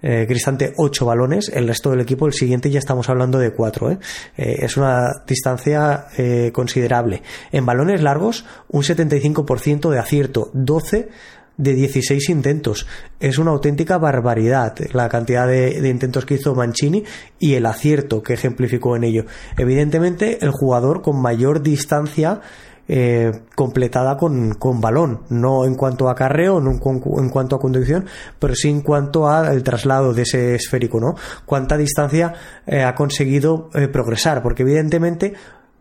Eh, 0.02 0.26
Cristante 0.28 0.74
8 0.78 1.06
balones. 1.06 1.50
El 1.50 1.68
resto 1.68 1.92
del 1.92 2.02
equipo 2.02 2.26
el 2.28 2.34
siguiente 2.34 2.70
ya 2.70 2.80
estamos 2.80 3.10
hablando 3.10 3.40
de 3.40 3.52
4 3.52 3.92
¿eh? 3.92 4.00
es 4.36 4.78
una 4.78 5.12
distancia 5.28 6.08
considerable. 6.52 7.22
En 7.52 7.66
balones 7.66 8.02
largos 8.02 8.46
un 8.70 8.84
75% 8.84 9.90
de 9.90 10.00
acierto 10.00 10.50
12 10.54 11.10
de 11.58 11.74
16 11.74 12.30
intentos. 12.30 12.88
Es 13.20 13.38
una 13.38 13.52
auténtica 13.52 13.98
barbaridad 13.98 14.76
la 14.94 15.10
cantidad 15.10 15.48
de, 15.48 15.88
intentos 15.88 16.26
que 16.26 16.36
hizo 16.36 16.56
Mancini 16.56 17.04
y 17.40 17.54
el 17.54 17.66
acierto 17.66 18.22
que 18.22 18.34
ejemplificó 18.34 18.96
en 18.96 19.04
ello. 19.04 19.26
Evidentemente, 19.58 20.40
el 20.42 20.52
jugador 20.52 21.02
con 21.02 21.22
mayor 21.22 21.62
distancia 21.62 22.42
eh, 22.88 23.32
completada 23.56 24.16
con, 24.16 24.54
con, 24.54 24.80
balón, 24.80 25.22
no 25.30 25.66
en 25.66 25.74
cuanto 25.74 26.08
a 26.08 26.14
carreo, 26.14 26.62
no 26.62 26.70
en, 26.70 27.30
cuanto 27.30 27.56
a 27.56 27.60
conducción, 27.60 28.06
pero 28.38 28.54
sí 28.54 28.70
en 28.70 28.82
cuanto 28.82 29.28
al 29.28 29.64
traslado 29.64 30.14
de 30.14 30.22
ese 30.22 30.54
esférico, 30.54 31.00
¿no? 31.00 31.16
Cuánta 31.48 31.78
distancia 31.78 32.34
eh, 32.68 32.84
ha 32.84 32.94
conseguido 32.94 33.72
eh, 33.74 33.88
progresar, 33.88 34.44
porque 34.44 34.62
evidentemente 34.62 35.34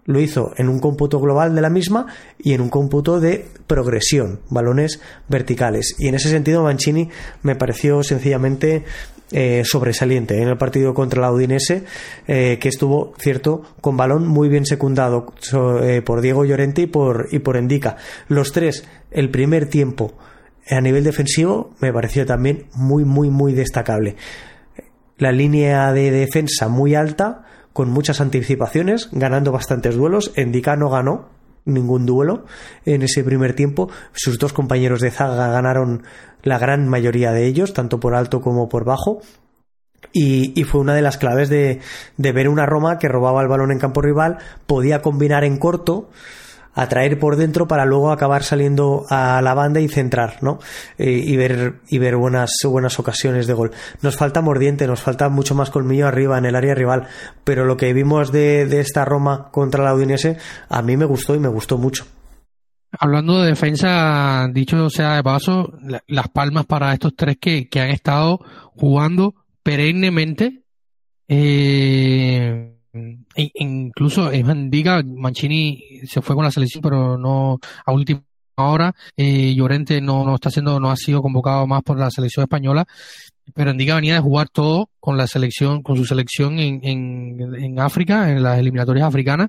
lo 0.05 0.21
hizo 0.21 0.53
en 0.57 0.69
un 0.69 0.81
cómputo 0.81 1.21
global 1.21 1.55
de 1.55 1.61
la 1.61 1.71
misma 1.71 2.07
y 2.39 2.53
en 2.53 2.61
un 2.61 2.69
cómputo 2.69 3.21
de 3.21 3.47
progresión, 3.67 4.41
balones 4.51 5.01
verticales. 5.29 5.95
Y 5.99 6.09
en 6.09 6.15
ese 6.15 6.29
sentido 6.29 6.63
Mancini 6.63 7.09
me 7.43 7.57
pareció 7.57 8.03
sencillamente 8.03 8.85
eh, 9.33 9.63
sobresaliente 9.65 10.41
en 10.41 10.49
el 10.49 10.59
partido 10.59 10.95
contra 10.95 11.21
la 11.21 11.33
Udinese, 11.33 11.85
eh, 12.29 12.59
que 12.61 12.69
estuvo, 12.69 13.15
cierto, 13.19 13.63
con 13.81 13.97
balón 13.97 14.27
muy 14.27 14.49
bien 14.49 14.67
secundado 14.67 15.33
eh, 15.83 16.03
por 16.05 16.21
Diego 16.21 16.45
Llorente 16.45 16.83
y 16.83 16.87
por, 16.87 17.29
y 17.33 17.39
por 17.39 17.57
Endica. 17.57 17.97
Los 18.29 18.53
tres, 18.53 18.85
el 19.11 19.31
primer 19.31 19.67
tiempo 19.67 20.15
a 20.69 20.81
nivel 20.81 21.05
defensivo, 21.05 21.75
me 21.81 21.93
pareció 21.93 22.25
también 22.25 22.67
muy, 22.75 23.05
muy, 23.05 23.29
muy 23.29 23.53
destacable 23.53 24.17
la 25.19 25.33
línea 25.33 25.93
de 25.93 26.11
defensa 26.11 26.69
muy 26.69 26.95
alta, 26.95 27.45
con 27.75 27.91
muchas 27.91 28.23
anticipaciones, 28.23 29.11
ganando 29.13 29.53
bastantes 29.53 29.97
duelos. 29.97 30.33
Endika 30.37 30.77
no 30.77 30.89
ganó 30.89 31.29
ningún 31.67 32.07
duelo 32.07 32.45
en 32.87 33.03
ese 33.03 33.23
primer 33.25 33.55
tiempo. 33.55 33.91
Sus 34.13 34.39
dos 34.39 34.55
compañeros 34.55 35.01
de 35.01 35.11
zaga 35.11 35.49
ganaron 35.49 36.05
la 36.43 36.59
gran 36.59 36.89
mayoría 36.89 37.33
de 37.33 37.47
ellos, 37.47 37.75
tanto 37.75 38.01
por 38.01 38.15
alto 38.15 38.41
como 38.41 38.69
por 38.69 38.85
bajo. 38.85 39.21
Y, 40.13 40.63
fue 40.65 40.81
una 40.81 40.95
de 40.95 41.03
las 41.03 41.19
claves 41.19 41.49
de, 41.49 41.81
de 42.17 42.33
ver 42.33 42.49
una 42.49 42.67
Roma 42.67 42.99
que 42.99 43.09
robaba 43.09 43.43
el 43.43 43.49
balón 43.49 43.73
en 43.73 43.81
campo 43.81 44.01
rival, 44.01 44.39
podía 44.67 45.03
combinar 45.03 45.43
en 45.43 45.59
corto, 45.59 46.11
atraer 46.75 47.19
por 47.19 47.37
dentro 47.37 47.67
para 47.67 47.85
luego 47.85 48.11
acabar 48.11 48.43
saliendo 48.43 49.05
a 49.09 49.41
la 49.43 49.55
banda 49.55 49.81
y 49.81 49.89
centrar, 49.89 50.43
¿no? 50.43 50.59
Y 50.99 51.37
ver, 51.37 51.81
y 51.89 51.99
ver 51.99 52.17
buenas, 52.17 52.51
buenas 52.65 52.99
ocasiones 52.99 53.47
de 53.47 53.55
gol. 53.55 53.73
Nos 54.03 54.17
falta 54.17 54.41
mordiente, 54.41 54.87
nos 54.87 55.01
falta 55.01 55.29
mucho 55.29 55.55
más 55.55 55.71
colmillo 55.71 56.07
arriba 56.07 56.39
en 56.39 56.47
el 56.47 56.57
área 56.57 56.75
rival, 56.75 57.07
pero 57.45 57.65
lo 57.65 57.77
que 57.77 57.93
vimos 57.93 58.33
de, 58.33 58.67
de 58.67 58.81
esta 58.81 59.05
Roma 59.05 59.49
contra 59.51 59.85
la 59.85 59.95
Udinese 59.95 60.37
a 60.69 60.83
mí 60.83 60.97
me 60.97 61.05
gustó 61.05 61.35
y 61.35 61.39
me 61.39 61.49
gustó 61.49 61.79
mucho. 61.79 62.05
Hablando 62.99 63.43
de 63.43 63.49
defensa, 63.49 64.47
dicho 64.53 64.89
sea 64.89 65.17
de 65.17 65.23
paso, 65.23 65.73
las 66.07 66.29
palmas 66.29 66.67
para 66.67 66.93
estos 66.93 67.15
tres 67.17 67.39
que, 67.41 67.69
que 67.69 67.81
han 67.81 67.91
estado 67.91 68.39
jugando 68.77 69.35
perennemente. 69.63 70.63
Eh, 71.27 72.74
e 73.35 73.51
incluso 73.55 74.31
es 74.31 74.45
diga 74.71 75.03
Mancini 75.03 76.01
se 76.07 76.23
fue 76.23 76.37
con 76.37 76.45
la 76.45 76.51
selección 76.51 76.83
pero 76.83 77.19
no 77.19 77.59
a 77.85 77.93
última 77.93 78.23
hora 78.57 78.95
eh, 79.17 79.55
Llorente 79.55 80.01
no, 80.01 80.25
no 80.25 80.37
está 80.37 80.51
siendo 80.51 80.79
no 80.79 80.91
ha 80.91 80.97
sido 80.97 81.23
convocado 81.23 81.67
más 81.67 81.83
por 81.83 81.99
la 81.99 82.11
selección 82.11 82.45
española. 82.45 82.87
Pero 83.53 83.73
Endiga 83.73 83.97
venía 83.97 84.15
de 84.15 84.21
jugar 84.21 84.49
todo 84.49 84.89
con 85.01 85.19
la 85.19 85.27
selección 85.27 85.83
con 85.83 85.97
su 85.97 86.05
selección 86.07 86.59
en, 86.59 86.81
en, 86.83 87.55
en 87.63 87.81
África 87.81 88.31
en 88.31 88.43
las 88.43 88.59
eliminatorias 88.59 89.07
africanas. 89.07 89.49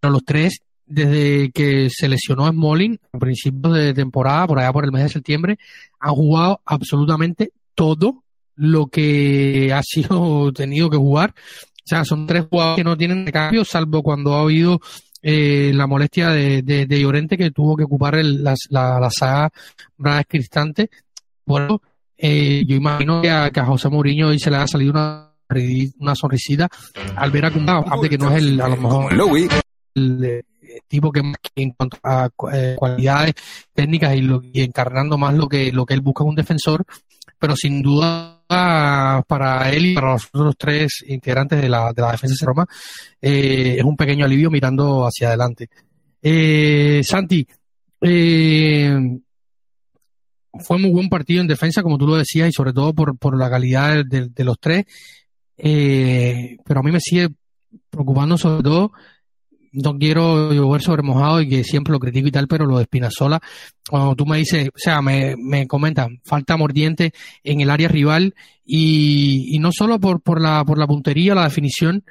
Pero 0.00 0.12
los 0.12 0.24
tres 0.24 0.60
desde 0.86 1.50
que 1.50 1.88
se 1.90 2.08
lesionó 2.08 2.48
Smalling 2.48 2.98
a 3.12 3.18
principios 3.18 3.74
de 3.74 3.92
temporada 3.92 4.46
por 4.46 4.58
allá 4.60 4.72
por 4.72 4.84
el 4.84 4.92
mes 4.92 5.02
de 5.02 5.08
septiembre 5.08 5.58
han 5.98 6.14
jugado 6.14 6.60
absolutamente 6.64 7.50
todo 7.74 8.22
lo 8.54 8.86
que 8.86 9.72
ha 9.74 9.82
sido 9.82 10.52
tenido 10.52 10.88
que 10.88 10.96
jugar 10.96 11.34
o 11.86 11.88
sea, 11.88 12.04
son 12.04 12.26
tres 12.26 12.46
jugadores 12.50 12.78
que 12.78 12.84
no 12.84 12.96
tienen 12.96 13.24
de 13.24 13.30
cambio, 13.30 13.64
salvo 13.64 14.02
cuando 14.02 14.34
ha 14.34 14.40
habido 14.40 14.80
eh, 15.22 15.70
la 15.72 15.86
molestia 15.86 16.30
de, 16.30 16.62
de, 16.62 17.00
Llorente 17.00 17.38
que 17.38 17.52
tuvo 17.52 17.76
que 17.76 17.84
ocupar 17.84 18.16
el, 18.16 18.42
la, 18.42 18.56
la, 18.70 19.08
saga 19.08 19.50
Braga 19.96 20.24
Cristante. 20.24 20.90
Bueno, 21.44 21.80
eh, 22.18 22.64
yo 22.66 22.74
imagino 22.74 23.22
que 23.22 23.30
a, 23.30 23.52
José 23.64 23.88
Mourinho 23.88 24.28
hoy 24.28 24.40
se 24.40 24.50
le 24.50 24.56
ha 24.56 24.66
salido 24.66 24.90
una, 24.90 25.30
una 26.00 26.16
sonrisita 26.16 26.68
al 27.14 27.30
ver 27.30 27.44
a 27.46 27.52
Kumbao, 27.52 27.82
aparte 27.86 28.08
que 28.08 28.18
no 28.18 28.32
es 28.32 28.42
el, 28.42 28.60
a 28.60 28.68
lo 28.68 28.76
mejor, 28.78 29.12
el, 29.94 30.24
eh, 30.24 30.42
tipo 30.88 31.12
que, 31.12 31.22
en 31.54 31.70
cuanto 31.70 31.98
a 32.02 32.30
cualidades 32.30 33.34
técnicas 33.72 34.16
y, 34.16 34.22
lo, 34.22 34.42
encarnando 34.54 35.18
más 35.18 35.34
lo 35.34 35.48
que, 35.48 35.70
lo 35.70 35.86
que 35.86 35.94
él 35.94 36.00
busca 36.00 36.24
en 36.24 36.30
un 36.30 36.34
defensor, 36.34 36.84
pero 37.38 37.54
sin 37.56 37.82
duda 37.82 38.36
para 38.48 39.72
él 39.72 39.86
y 39.86 39.94
para 39.94 40.12
los 40.12 40.26
otros 40.26 40.54
tres 40.56 41.04
integrantes 41.06 41.60
de 41.60 41.68
la, 41.68 41.92
de 41.92 42.02
la 42.02 42.12
defensa 42.12 42.36
de 42.38 42.46
Roma 42.46 42.66
eh, 43.20 43.76
es 43.78 43.84
un 43.84 43.96
pequeño 43.96 44.24
alivio 44.24 44.50
mirando 44.50 45.06
hacia 45.06 45.28
adelante. 45.28 45.68
Eh, 46.22 47.02
Santi, 47.02 47.46
eh, 48.00 49.18
fue 50.58 50.78
muy 50.78 50.90
buen 50.90 51.08
partido 51.08 51.40
en 51.40 51.48
defensa, 51.48 51.82
como 51.82 51.98
tú 51.98 52.06
lo 52.06 52.16
decías, 52.16 52.48
y 52.48 52.52
sobre 52.52 52.72
todo 52.72 52.94
por, 52.94 53.18
por 53.18 53.36
la 53.36 53.50
calidad 53.50 54.04
de, 54.04 54.28
de 54.28 54.44
los 54.44 54.58
tres. 54.58 54.84
pero 55.56 56.80
a 56.80 56.82
mí 56.82 56.92
me 56.92 57.00
sigue 57.00 57.28
preocupando 57.90 58.38
sobre 58.38 58.62
todo 58.62 58.92
no 59.72 59.98
quiero 59.98 60.52
llover 60.52 60.82
sobre 60.82 61.02
mojado 61.02 61.40
y 61.40 61.48
que 61.48 61.64
siempre 61.64 61.92
lo 61.92 61.98
critico 61.98 62.28
y 62.28 62.32
tal, 62.32 62.48
pero 62.48 62.66
lo 62.66 62.76
de 62.76 62.82
Espinazola, 62.82 63.40
cuando 63.88 64.14
tú 64.14 64.26
me 64.26 64.38
dices, 64.38 64.68
o 64.68 64.78
sea, 64.78 65.02
me, 65.02 65.34
me 65.36 65.66
comentan, 65.66 66.20
falta 66.24 66.56
mordiente 66.56 67.12
en 67.44 67.60
el 67.60 67.70
área 67.70 67.88
rival 67.88 68.34
y, 68.64 69.54
y 69.54 69.58
no 69.58 69.70
solo 69.72 69.98
por, 69.98 70.20
por, 70.20 70.40
la, 70.40 70.64
por 70.64 70.78
la 70.78 70.86
puntería, 70.86 71.34
la 71.34 71.44
definición, 71.44 72.04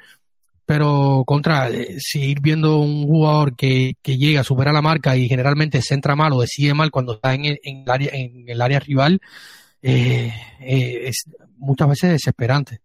pero 0.66 1.22
contra, 1.26 1.70
eh, 1.70 1.96
seguir 1.98 2.40
viendo 2.40 2.78
un 2.78 3.06
jugador 3.06 3.54
que, 3.54 3.94
que 4.02 4.16
llega, 4.16 4.42
supera 4.42 4.72
la 4.72 4.82
marca 4.82 5.16
y 5.16 5.28
generalmente 5.28 5.80
se 5.80 5.94
entra 5.94 6.16
mal 6.16 6.32
o 6.32 6.40
decide 6.40 6.74
mal 6.74 6.90
cuando 6.90 7.14
está 7.14 7.34
en 7.34 7.44
el, 7.44 7.60
en 7.62 7.82
el 7.82 7.90
área, 7.90 8.10
en 8.12 8.44
el 8.48 8.60
área 8.60 8.80
rival, 8.80 9.20
eh, 9.80 10.32
eh, 10.60 11.08
es 11.08 11.24
muchas 11.56 11.88
veces 11.88 12.10
desesperante. 12.10 12.80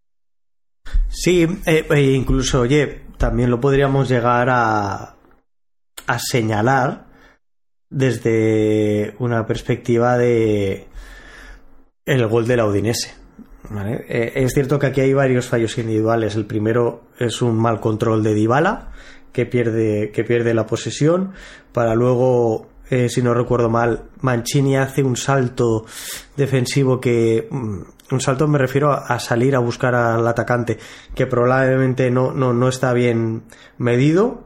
Sí, 1.09 1.47
e 1.65 2.01
incluso, 2.13 2.61
oye, 2.61 3.01
también 3.17 3.49
lo 3.49 3.59
podríamos 3.59 4.09
llegar 4.09 4.49
a, 4.49 5.15
a 6.07 6.19
señalar 6.19 7.05
desde 7.89 9.15
una 9.19 9.45
perspectiva 9.45 10.17
de 10.17 10.87
el 12.05 12.27
gol 12.27 12.47
de 12.47 12.57
la 12.57 12.65
Udinese. 12.65 13.13
Eh, 14.09 14.31
es 14.35 14.53
cierto 14.53 14.79
que 14.79 14.87
aquí 14.87 15.01
hay 15.01 15.13
varios 15.13 15.47
fallos 15.47 15.77
individuales. 15.77 16.35
El 16.35 16.45
primero 16.45 17.03
es 17.19 17.41
un 17.41 17.57
mal 17.57 17.79
control 17.79 18.23
de 18.23 18.33
Dybala, 18.33 18.91
que 19.31 19.45
pierde, 19.45 20.11
que 20.11 20.23
pierde 20.23 20.53
la 20.53 20.65
posesión, 20.65 21.33
para 21.71 21.95
luego, 21.95 22.67
eh, 22.91 23.07
si 23.07 23.21
no 23.21 23.33
recuerdo 23.33 23.69
mal, 23.69 24.03
Mancini 24.19 24.75
hace 24.75 25.01
un 25.01 25.15
salto 25.15 25.85
defensivo 26.35 26.99
que 26.99 27.47
mm, 27.49 27.79
un 28.11 28.19
salto 28.19 28.49
me 28.49 28.57
refiero 28.57 28.91
a, 28.91 29.17
salir 29.17 29.55
a 29.55 29.59
buscar 29.59 29.95
al 29.95 30.27
atacante, 30.27 30.77
que 31.15 31.25
probablemente 31.25 32.11
no, 32.11 32.33
no, 32.33 32.51
no 32.53 32.67
está 32.67 32.91
bien 32.91 33.43
medido. 33.77 34.43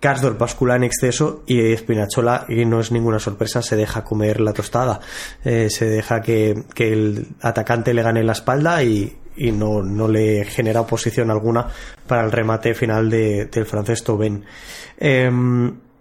Karsdorp 0.00 0.38
bascula 0.38 0.76
en 0.76 0.84
exceso 0.84 1.44
y 1.46 1.76
Spinachola, 1.76 2.46
y 2.48 2.64
no 2.64 2.80
es 2.80 2.90
ninguna 2.90 3.18
sorpresa, 3.18 3.60
se 3.60 3.76
deja 3.76 4.02
comer 4.02 4.40
la 4.40 4.54
tostada. 4.54 5.00
Eh, 5.44 5.68
se 5.68 5.84
deja 5.84 6.22
que, 6.22 6.64
el 6.78 7.28
atacante 7.42 7.92
le 7.92 8.02
gane 8.02 8.24
la 8.24 8.32
espalda 8.32 8.82
y, 8.82 9.14
no, 9.36 9.82
no, 9.82 10.08
le 10.08 10.46
genera 10.46 10.80
oposición 10.80 11.30
alguna 11.30 11.66
para 12.06 12.24
el 12.24 12.32
remate 12.32 12.72
final 12.72 13.10
de, 13.10 13.44
del 13.44 13.66
francés 13.66 14.02
Tobén. 14.02 14.42
Em, 14.96 15.91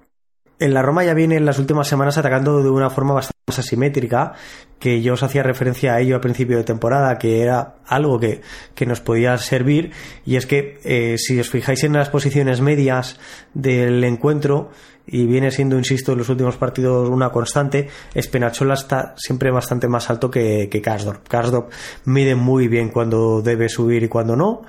en 0.61 0.75
la 0.75 0.83
Roma 0.83 1.03
ya 1.03 1.15
viene 1.15 1.37
en 1.37 1.45
las 1.45 1.57
últimas 1.57 1.87
semanas 1.87 2.19
atacando 2.19 2.61
de 2.61 2.69
una 2.69 2.91
forma 2.91 3.15
bastante 3.15 3.39
asimétrica, 3.47 4.33
que 4.79 5.01
yo 5.01 5.13
os 5.13 5.23
hacía 5.23 5.41
referencia 5.41 5.95
a 5.95 5.99
ello 5.99 6.15
al 6.15 6.21
principio 6.21 6.55
de 6.55 6.63
temporada, 6.63 7.17
que 7.17 7.41
era 7.41 7.77
algo 7.85 8.19
que, 8.19 8.41
nos 8.85 9.01
podía 9.01 9.35
servir, 9.39 9.91
y 10.23 10.35
es 10.35 10.45
que 10.45 10.79
eh, 10.83 11.17
si 11.17 11.39
os 11.39 11.49
fijáis 11.49 11.83
en 11.83 11.93
las 11.93 12.09
posiciones 12.09 12.61
medias 12.61 13.19
del 13.55 14.03
encuentro, 14.03 14.69
y 15.07 15.25
viene 15.25 15.49
siendo, 15.49 15.77
insisto, 15.77 16.11
en 16.11 16.19
los 16.19 16.29
últimos 16.29 16.57
partidos 16.57 17.09
una 17.09 17.31
constante, 17.31 17.89
Espenachola 18.13 18.75
está 18.75 19.15
siempre 19.17 19.49
bastante 19.49 19.87
más 19.87 20.09
alto 20.11 20.29
que, 20.29 20.69
que 20.69 20.81
Karsdorp. 20.81 21.27
Karsdorp 21.27 21.71
mide 22.05 22.35
muy 22.35 22.67
bien 22.67 22.89
cuando 22.89 23.41
debe 23.41 23.67
subir 23.67 24.03
y 24.03 24.07
cuando 24.07 24.35
no, 24.35 24.61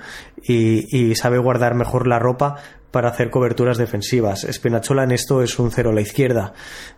y, 0.45 0.85
y 0.95 1.15
sabe 1.15 1.37
guardar 1.37 1.75
mejor 1.75 2.07
la 2.07 2.19
ropa 2.19 2.57
para 2.93 3.09
hacer 3.09 3.31
coberturas 3.31 3.79
defensivas. 3.79 4.43
Espinachola 4.43 5.03
en 5.03 5.11
esto 5.11 5.41
es 5.41 5.57
un 5.57 5.71
cero 5.71 5.89
a 5.89 5.93
la 5.93 6.01
izquierda, 6.01 6.53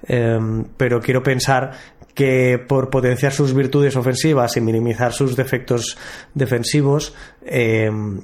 em, 0.05 0.65
pero 0.75 0.99
quiero 0.99 1.23
pensar 1.23 1.71
que 2.13 2.59
por 2.59 2.89
potenciar 2.89 3.31
sus 3.31 3.53
virtudes 3.53 3.95
ofensivas 3.95 4.57
y 4.57 4.61
minimizar 4.61 5.13
sus 5.13 5.37
defectos 5.37 5.97
defensivos, 6.33 7.13
em, 7.45 8.19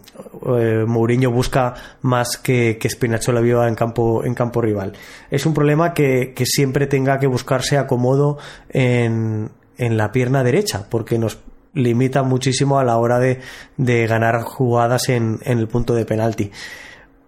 eh, 0.57 0.84
Mourinho 0.86 1.31
busca 1.31 1.73
más 2.01 2.36
que, 2.36 2.77
que 2.77 2.89
Spinachola 2.89 3.39
viva 3.39 3.65
en 3.69 3.75
campo, 3.75 4.25
en 4.25 4.34
campo 4.34 4.62
rival. 4.62 4.91
Es 5.29 5.45
un 5.45 5.53
problema 5.53 5.93
que, 5.93 6.34
siempre 6.43 6.88
tenga 6.88 7.19
que 7.19 7.27
buscarse 7.27 7.77
acomodo 7.77 8.38
en, 8.67 9.49
en 9.77 9.95
la 9.95 10.12
pierna 10.12 10.43
derecha, 10.43 10.88
porque 10.89 11.17
nos 11.17 11.39
limita 11.73 12.23
muchísimo 12.23 12.79
a 12.79 12.84
la 12.84 12.97
hora 12.97 13.19
de, 13.19 13.39
de 13.77 14.07
ganar 14.07 14.41
jugadas 14.43 15.10
en, 15.10 15.39
en 15.43 15.60
el 15.60 15.67
punto 15.67 15.93
de 15.93 16.05
penalti. 16.05 16.51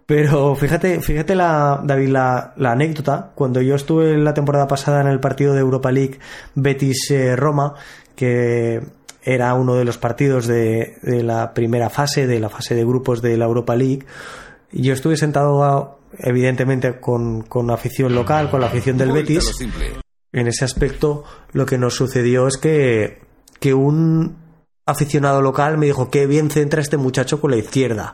Pero 0.06 0.56
fíjate, 0.56 1.00
fíjate 1.00 1.36
la, 1.36 1.82
David, 1.84 2.10
la, 2.10 2.54
anécdota. 2.66 3.32
Cuando 3.36 3.62
yo 3.62 3.76
estuve 3.76 4.18
la 4.18 4.34
temporada 4.34 4.68
pasada 4.68 5.02
en 5.02 5.08
el 5.08 5.20
partido 5.20 5.54
de 5.54 5.62
Europa 5.62 5.92
League 5.92 6.20
Betis-Roma, 6.56 7.76
que 8.16 8.82
era 9.24 9.54
uno 9.54 9.76
de 9.76 9.86
los 9.86 9.98
partidos 9.98 10.46
de, 10.48 10.98
la 11.02 11.54
primera 11.54 11.90
fase, 11.90 12.28
de 12.28 12.40
la 12.40 12.50
fase 12.50 12.76
de 12.76 12.84
grupos 12.84 13.22
de 13.22 13.38
la 13.38 13.46
Europa 13.46 13.76
League, 13.76 14.06
yo 14.72 14.94
estuve 14.94 15.16
sentado 15.16 16.00
evidentemente 16.20 17.00
con, 17.00 17.44
con 17.44 17.72
afición 17.72 18.14
local, 18.14 18.52
con 18.52 18.60
la 18.60 18.68
afición 18.68 18.98
del 18.98 19.14
Betis. 19.14 19.54
En 20.34 20.48
ese 20.48 20.66
aspecto, 20.66 21.24
lo 21.54 21.66
que 21.66 21.78
nos 21.78 21.96
sucedió 21.96 22.48
es 22.48 22.58
que, 22.58 23.22
que 23.64 23.74
un 23.74 24.36
aficionado 24.86 25.42
local 25.42 25.78
me 25.78 25.86
dijo 25.86 26.12
que 26.12 26.28
bien 26.28 26.50
centra 26.50 26.82
este 26.82 26.98
muchacho 26.98 27.40
con 27.40 27.52
la 27.52 27.56
izquierda 27.56 28.14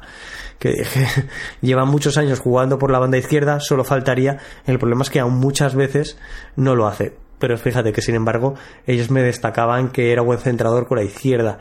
que, 0.59 0.85
lleva 1.62 1.85
muchos 1.85 2.19
años 2.19 2.39
jugando 2.39 2.77
por 2.77 2.91
la 2.91 2.99
banda 2.99 3.17
izquierda, 3.17 3.59
solo 3.59 3.83
faltaría. 3.83 4.38
El 4.67 4.77
problema 4.77 5.01
es 5.01 5.09
que 5.09 5.19
aún 5.19 5.39
muchas 5.39 5.73
veces 5.73 6.19
no 6.55 6.75
lo 6.75 6.85
hace. 6.85 7.13
pero 7.39 7.57
fíjate 7.57 7.93
que 7.93 8.03
sin 8.03 8.13
embargo 8.13 8.53
ellos 8.85 9.09
me 9.09 9.23
destacaban 9.23 9.89
que 9.89 10.12
era 10.12 10.21
buen 10.21 10.38
centrador 10.38 10.88
con 10.88 10.99
la 10.99 11.03
izquierda. 11.03 11.57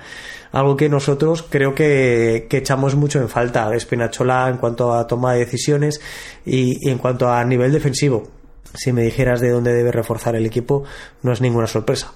Algo 0.53 0.77
que 0.77 0.91
nosotros 0.91 1.47
creo 1.49 1.75
que, 1.75 2.47
echamos 2.51 2.95
mucho 2.95 3.21
en 3.21 3.31
falta, 3.31 3.75
Espinachola 3.75 4.51
en 4.51 4.59
cuanto 4.59 4.93
a 4.93 5.07
toma 5.07 5.33
de 5.33 5.39
decisiones 5.39 6.03
y, 6.45 6.91
en 6.91 6.99
cuanto 6.99 7.33
a 7.33 7.43
nivel 7.43 7.73
defensivo. 7.73 8.29
Si 8.75 8.93
me 8.93 9.03
dijeras 9.03 9.41
de 9.41 9.49
dónde 9.49 9.73
debe 9.73 9.93
reforzar 9.93 10.37
el 10.37 10.45
equipo, 10.45 10.85
no 11.23 11.33
es 11.33 11.41
ninguna 11.41 11.67
sorpresa. 11.67 12.13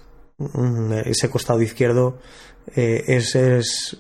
Ese 1.05 1.31
costado 1.31 1.63
izquierdo 1.63 2.19
eh, 2.75 3.03
es, 3.07 3.97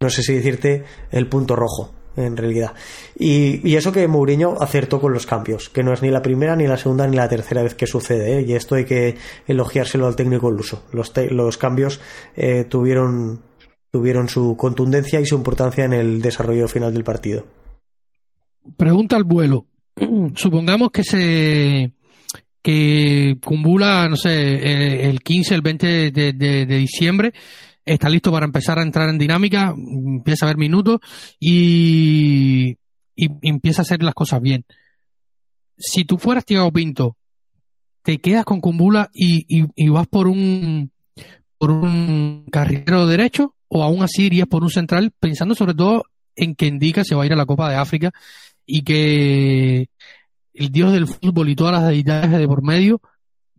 no 0.00 0.10
sé 0.10 0.22
si 0.22 0.34
decirte, 0.34 0.84
el 1.10 1.28
punto 1.28 1.56
rojo 1.56 1.92
en 2.16 2.36
realidad. 2.36 2.72
Y, 3.18 3.74
eso 3.76 3.92
que 3.92 4.08
Mourinho 4.08 4.56
acertó 4.60 5.00
con 5.00 5.12
los 5.12 5.26
cambios, 5.26 5.68
que 5.68 5.82
no 5.82 5.92
es 5.92 6.02
ni 6.02 6.10
la 6.10 6.22
primera, 6.22 6.56
ni 6.56 6.66
la 6.66 6.76
segunda, 6.76 7.06
ni 7.06 7.16
la 7.16 7.28
tercera 7.28 7.62
vez 7.62 7.74
que 7.74 7.86
sucede, 7.86 8.38
¿eh? 8.38 8.44
y 8.46 8.54
esto 8.54 8.74
hay 8.74 8.84
que 8.84 9.16
elogiárselo 9.46 10.06
al 10.06 10.16
técnico 10.16 10.48
uso 10.48 10.84
Los, 10.92 11.12
los 11.30 11.58
cambios 11.58 12.00
eh, 12.34 12.64
tuvieron, 12.64 13.42
tuvieron 13.90 14.28
su 14.28 14.56
contundencia 14.56 15.20
y 15.20 15.26
su 15.26 15.36
importancia 15.36 15.84
en 15.84 15.92
el 15.92 16.22
desarrollo 16.22 16.68
final 16.68 16.94
del 16.94 17.04
partido. 17.04 17.44
Pregunta 18.76 19.16
al 19.16 19.24
vuelo. 19.24 19.66
Supongamos 20.34 20.90
que 20.90 21.04
se 21.04 21.92
que 22.66 23.38
Cumbula, 23.44 24.08
no 24.08 24.16
sé, 24.16 25.08
el 25.08 25.20
15, 25.20 25.54
el 25.54 25.62
20 25.62 26.10
de 26.10 26.66
diciembre 26.66 27.32
está 27.84 28.08
listo 28.08 28.32
para 28.32 28.44
empezar 28.44 28.80
a 28.80 28.82
entrar 28.82 29.08
en 29.08 29.18
dinámica, 29.18 29.72
empieza 29.76 30.44
a 30.44 30.48
ver 30.48 30.56
minutos 30.56 30.98
y, 31.38 32.76
empieza 33.14 33.82
a 33.82 33.84
hacer 33.84 34.02
las 34.02 34.14
cosas 34.14 34.42
bien. 34.42 34.64
Si 35.78 36.04
tú 36.04 36.18
fueras 36.18 36.44
Tiago 36.44 36.72
Pinto, 36.72 37.16
te 38.02 38.18
quedas 38.18 38.44
con 38.44 38.60
Cumbula 38.60 39.10
y, 39.14 39.88
vas 39.88 40.08
por 40.08 40.26
un 40.26 40.90
por 41.58 41.70
un 41.70 42.46
carrilero 42.50 43.06
derecho 43.06 43.54
o 43.68 43.84
aún 43.84 44.02
así 44.02 44.24
irías 44.24 44.48
por 44.48 44.64
un 44.64 44.70
central 44.70 45.12
pensando 45.18 45.54
sobre 45.54 45.72
todo 45.72 46.02
en 46.34 46.54
que 46.54 46.66
indica 46.66 47.02
se 47.02 47.14
va 47.14 47.22
a 47.22 47.26
ir 47.26 47.32
a 47.32 47.36
la 47.36 47.46
Copa 47.46 47.70
de 47.70 47.76
África 47.76 48.10
y 48.66 48.82
que 48.82 49.88
el 50.56 50.70
dios 50.70 50.92
del 50.92 51.06
fútbol 51.06 51.48
y 51.48 51.56
todas 51.56 51.74
las 51.74 51.88
deidades 51.88 52.30
de 52.30 52.46
por 52.46 52.62
medio 52.62 53.00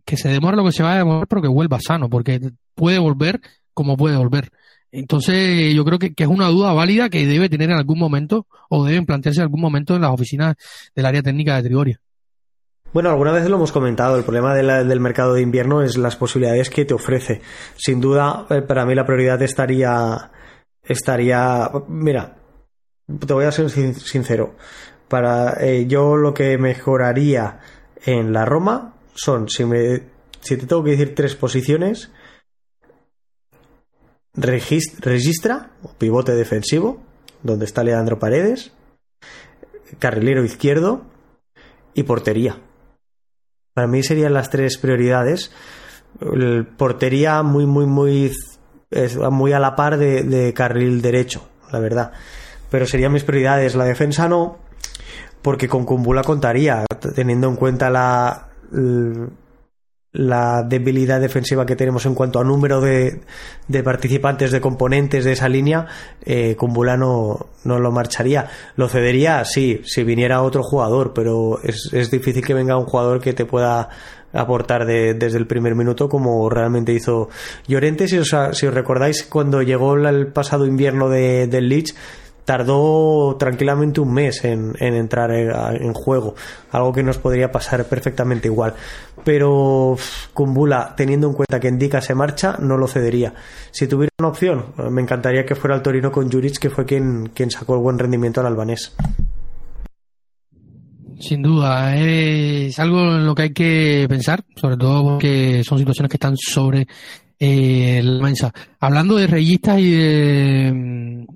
que 0.04 0.16
se 0.16 0.28
demora 0.28 0.56
lo 0.56 0.64
que 0.64 0.72
se 0.72 0.82
va 0.82 0.94
a 0.94 0.98
demorar 0.98 1.26
pero 1.28 1.42
que 1.42 1.48
vuelva 1.48 1.78
sano 1.80 2.08
porque 2.08 2.40
puede 2.74 2.98
volver 2.98 3.40
cómo 3.74 3.96
puede 3.96 4.16
volver. 4.16 4.50
Entonces, 4.90 5.74
yo 5.74 5.84
creo 5.84 5.98
que, 5.98 6.12
es 6.16 6.26
una 6.26 6.48
duda 6.48 6.72
válida 6.72 7.10
que 7.10 7.26
debe 7.26 7.48
tener 7.48 7.70
en 7.70 7.76
algún 7.76 7.98
momento 7.98 8.46
o 8.70 8.84
deben 8.84 9.06
plantearse 9.06 9.40
en 9.40 9.44
algún 9.44 9.60
momento 9.60 9.94
en 9.94 10.02
las 10.02 10.10
oficinas 10.10 10.56
del 10.94 11.06
área 11.06 11.22
técnica 11.22 11.56
de 11.56 11.62
Trigoria. 11.62 12.00
Bueno, 12.92 13.10
alguna 13.10 13.32
vez 13.32 13.46
lo 13.48 13.56
hemos 13.56 13.70
comentado, 13.70 14.16
el 14.16 14.24
problema 14.24 14.54
del 14.54 15.00
mercado 15.00 15.34
de 15.34 15.42
invierno 15.42 15.82
es 15.82 15.98
las 15.98 16.16
posibilidades 16.16 16.70
que 16.70 16.86
te 16.86 16.94
ofrece. 16.94 17.42
Sin 17.76 18.00
duda, 18.00 18.46
eh, 18.48 18.62
para 18.62 18.86
mí 18.86 18.94
la 18.94 19.04
prioridad 19.04 19.40
estaría, 19.42 20.30
estaría, 20.82 21.70
mira, 21.86 22.38
te 23.26 23.34
voy 23.34 23.44
a 23.44 23.52
ser 23.52 23.68
sincero, 23.68 24.56
para 25.08 25.64
eh, 25.64 25.86
yo 25.86 26.16
lo 26.16 26.34
que 26.34 26.58
mejoraría 26.58 27.60
en 28.04 28.32
la 28.32 28.44
Roma 28.44 28.94
son, 29.14 29.48
si 29.48 29.64
me, 29.64 30.02
si 30.40 30.56
te 30.56 30.66
tengo 30.66 30.84
que 30.84 30.92
decir 30.92 31.14
tres 31.14 31.34
posiciones, 31.34 32.10
registra, 34.34 35.70
pivote 35.98 36.32
defensivo, 36.32 37.02
donde 37.42 37.64
está 37.64 37.82
Leandro 37.82 38.18
Paredes, 38.18 38.72
carrilero 39.98 40.44
izquierdo 40.44 41.02
y 41.94 42.04
portería. 42.04 42.58
Para 43.74 43.86
mí 43.86 44.02
serían 44.02 44.34
las 44.34 44.50
tres 44.50 44.78
prioridades. 44.78 45.52
portería 46.76 47.42
muy, 47.42 47.66
muy, 47.66 47.86
muy, 47.86 48.32
muy 49.30 49.52
a 49.52 49.60
la 49.60 49.76
par 49.76 49.98
de, 49.98 50.52
carril 50.54 51.02
derecho, 51.02 51.48
la 51.72 51.78
verdad. 51.78 52.12
Pero 52.70 52.86
serían 52.86 53.12
mis 53.12 53.24
prioridades. 53.24 53.74
La 53.74 53.84
defensa 53.84 54.28
no, 54.28 54.58
porque 55.42 55.68
con 55.68 55.84
Cumbula 55.84 56.22
contaría, 56.22 56.84
teniendo 57.14 57.48
en 57.48 57.56
cuenta 57.56 57.90
la, 57.90 58.48
la 60.12 60.62
debilidad 60.62 61.20
defensiva 61.20 61.66
que 61.66 61.76
tenemos 61.76 62.06
en 62.06 62.14
cuanto 62.14 62.40
a 62.40 62.44
número 62.44 62.80
de, 62.80 63.20
participantes, 63.84 64.50
de 64.50 64.60
componentes 64.60 65.24
de 65.24 65.32
esa 65.32 65.48
línea, 65.48 65.86
eh, 66.24 66.56
no, 66.60 67.48
lo 67.64 67.92
marcharía. 67.92 68.48
Lo 68.76 68.88
cedería, 68.88 69.44
sí, 69.44 69.82
si 69.84 70.04
viniera 70.04 70.42
otro 70.42 70.62
jugador, 70.62 71.12
pero 71.14 71.60
es, 71.62 71.90
es 71.92 72.10
difícil 72.10 72.44
que 72.44 72.54
venga 72.54 72.78
un 72.78 72.86
jugador 72.86 73.20
que 73.20 73.32
te 73.32 73.44
pueda 73.44 73.90
aportar 74.32 74.84
desde 74.86 75.38
el 75.38 75.46
primer 75.46 75.74
minuto 75.74 76.08
como 76.08 76.48
realmente 76.50 76.92
hizo 76.92 77.28
Llorente. 77.66 78.08
Si 78.08 78.18
os, 78.18 78.34
si 78.52 78.66
os 78.66 78.74
recordáis, 78.74 79.24
cuando 79.24 79.62
llegó 79.62 79.94
el 79.94 80.26
pasado 80.28 80.66
invierno 80.66 81.08
de, 81.08 81.46
del 81.46 81.68
Leeds, 81.68 81.94
tardó 82.48 83.36
tranquilamente 83.38 84.00
un 84.00 84.10
mes 84.10 84.42
en, 84.42 84.74
entrar 84.80 85.30
en, 85.32 85.92
juego, 85.92 86.34
algo 86.70 86.94
que 86.94 87.02
nos 87.02 87.18
podría 87.18 87.52
pasar 87.52 87.84
perfectamente 87.84 88.48
igual. 88.48 88.72
Pero 89.22 89.98
Kumbula, 90.32 90.94
teniendo 90.96 91.26
en 91.26 91.34
cuenta 91.34 91.60
que 91.60 91.68
Indica 91.68 92.00
se 92.00 92.14
marcha, 92.14 92.56
no 92.58 92.78
lo 92.78 92.88
cedería. 92.88 93.34
Si 93.70 93.86
tuviera 93.86 94.12
una 94.18 94.28
opción, 94.28 94.64
me 94.90 95.02
encantaría 95.02 95.44
que 95.44 95.56
fuera 95.56 95.76
el 95.76 95.82
Torino 95.82 96.10
con 96.10 96.32
Juric, 96.32 96.56
que 96.58 96.70
fue 96.70 96.86
quien, 96.86 97.32
quien 97.34 97.50
sacó 97.50 97.74
el 97.74 97.82
buen 97.82 97.98
rendimiento 97.98 98.40
al 98.40 98.46
albanés. 98.46 98.96
Sin 101.20 101.42
duda, 101.42 101.96
es 101.98 102.78
algo 102.78 102.98
en 103.14 103.26
lo 103.26 103.34
que 103.34 103.42
hay 103.42 103.52
que 103.52 104.06
pensar, 104.08 104.42
sobre 104.56 104.78
todo 104.78 105.04
porque 105.04 105.62
son 105.64 105.76
situaciones 105.76 106.08
que 106.08 106.16
están 106.16 106.34
sobre 106.38 106.86
eh, 107.38 108.00
la 108.02 108.22
mesa. 108.22 108.50
Hablando 108.80 109.16
de 109.16 109.26
reyistas 109.26 109.78
y 109.78 109.90
de 109.90 111.26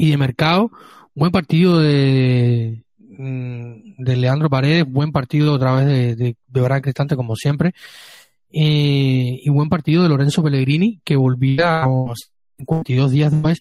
y 0.00 0.10
de 0.10 0.16
mercado. 0.16 0.70
Buen 1.14 1.30
partido 1.30 1.78
de, 1.78 2.82
mm, 2.96 4.02
de 4.02 4.16
Leandro 4.16 4.48
Paredes, 4.48 4.86
buen 4.88 5.12
partido 5.12 5.52
otra 5.52 5.74
vez 5.74 5.86
de, 5.86 6.16
de, 6.16 6.36
de 6.48 6.80
Cristante 6.80 7.16
como 7.16 7.36
siempre. 7.36 7.74
Eh, 8.50 9.40
y 9.42 9.50
buen 9.50 9.68
partido 9.68 10.02
de 10.02 10.08
Lorenzo 10.08 10.42
Pellegrini, 10.42 11.00
que 11.04 11.16
volvía 11.16 11.84
52 12.56 13.10
días 13.10 13.30
después 13.30 13.60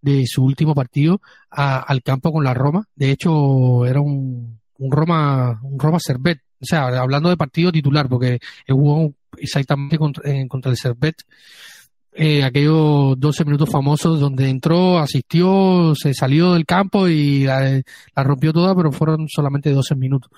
de 0.00 0.24
su 0.26 0.44
último 0.44 0.76
partido 0.76 1.20
al 1.50 2.02
campo 2.04 2.32
con 2.32 2.44
la 2.44 2.54
Roma. 2.54 2.86
De 2.94 3.10
hecho, 3.10 3.84
era 3.84 4.00
un, 4.00 4.60
un 4.78 4.92
Roma, 4.92 5.58
un 5.64 5.78
Roma 5.78 5.98
Servet. 5.98 6.40
O 6.60 6.66
sea, 6.66 6.86
hablando 6.86 7.30
de 7.30 7.36
partido 7.36 7.72
titular, 7.72 8.08
porque 8.08 8.38
jugó 8.68 9.12
exactamente 9.38 9.98
contra, 9.98 10.22
contra 10.46 10.70
el 10.70 10.76
Servet 10.76 11.16
eh, 12.12 12.42
aquellos 12.42 13.18
12 13.18 13.44
minutos 13.44 13.70
famosos 13.70 14.18
donde 14.18 14.48
entró, 14.48 14.98
asistió, 14.98 15.94
se 15.94 16.12
salió 16.12 16.54
del 16.54 16.66
campo 16.66 17.06
y 17.08 17.44
la, 17.44 17.82
rompió 18.16 18.52
toda, 18.52 18.74
pero 18.74 18.90
fueron 18.90 19.28
solamente 19.28 19.70
12 19.70 19.94
minutos. 19.94 20.30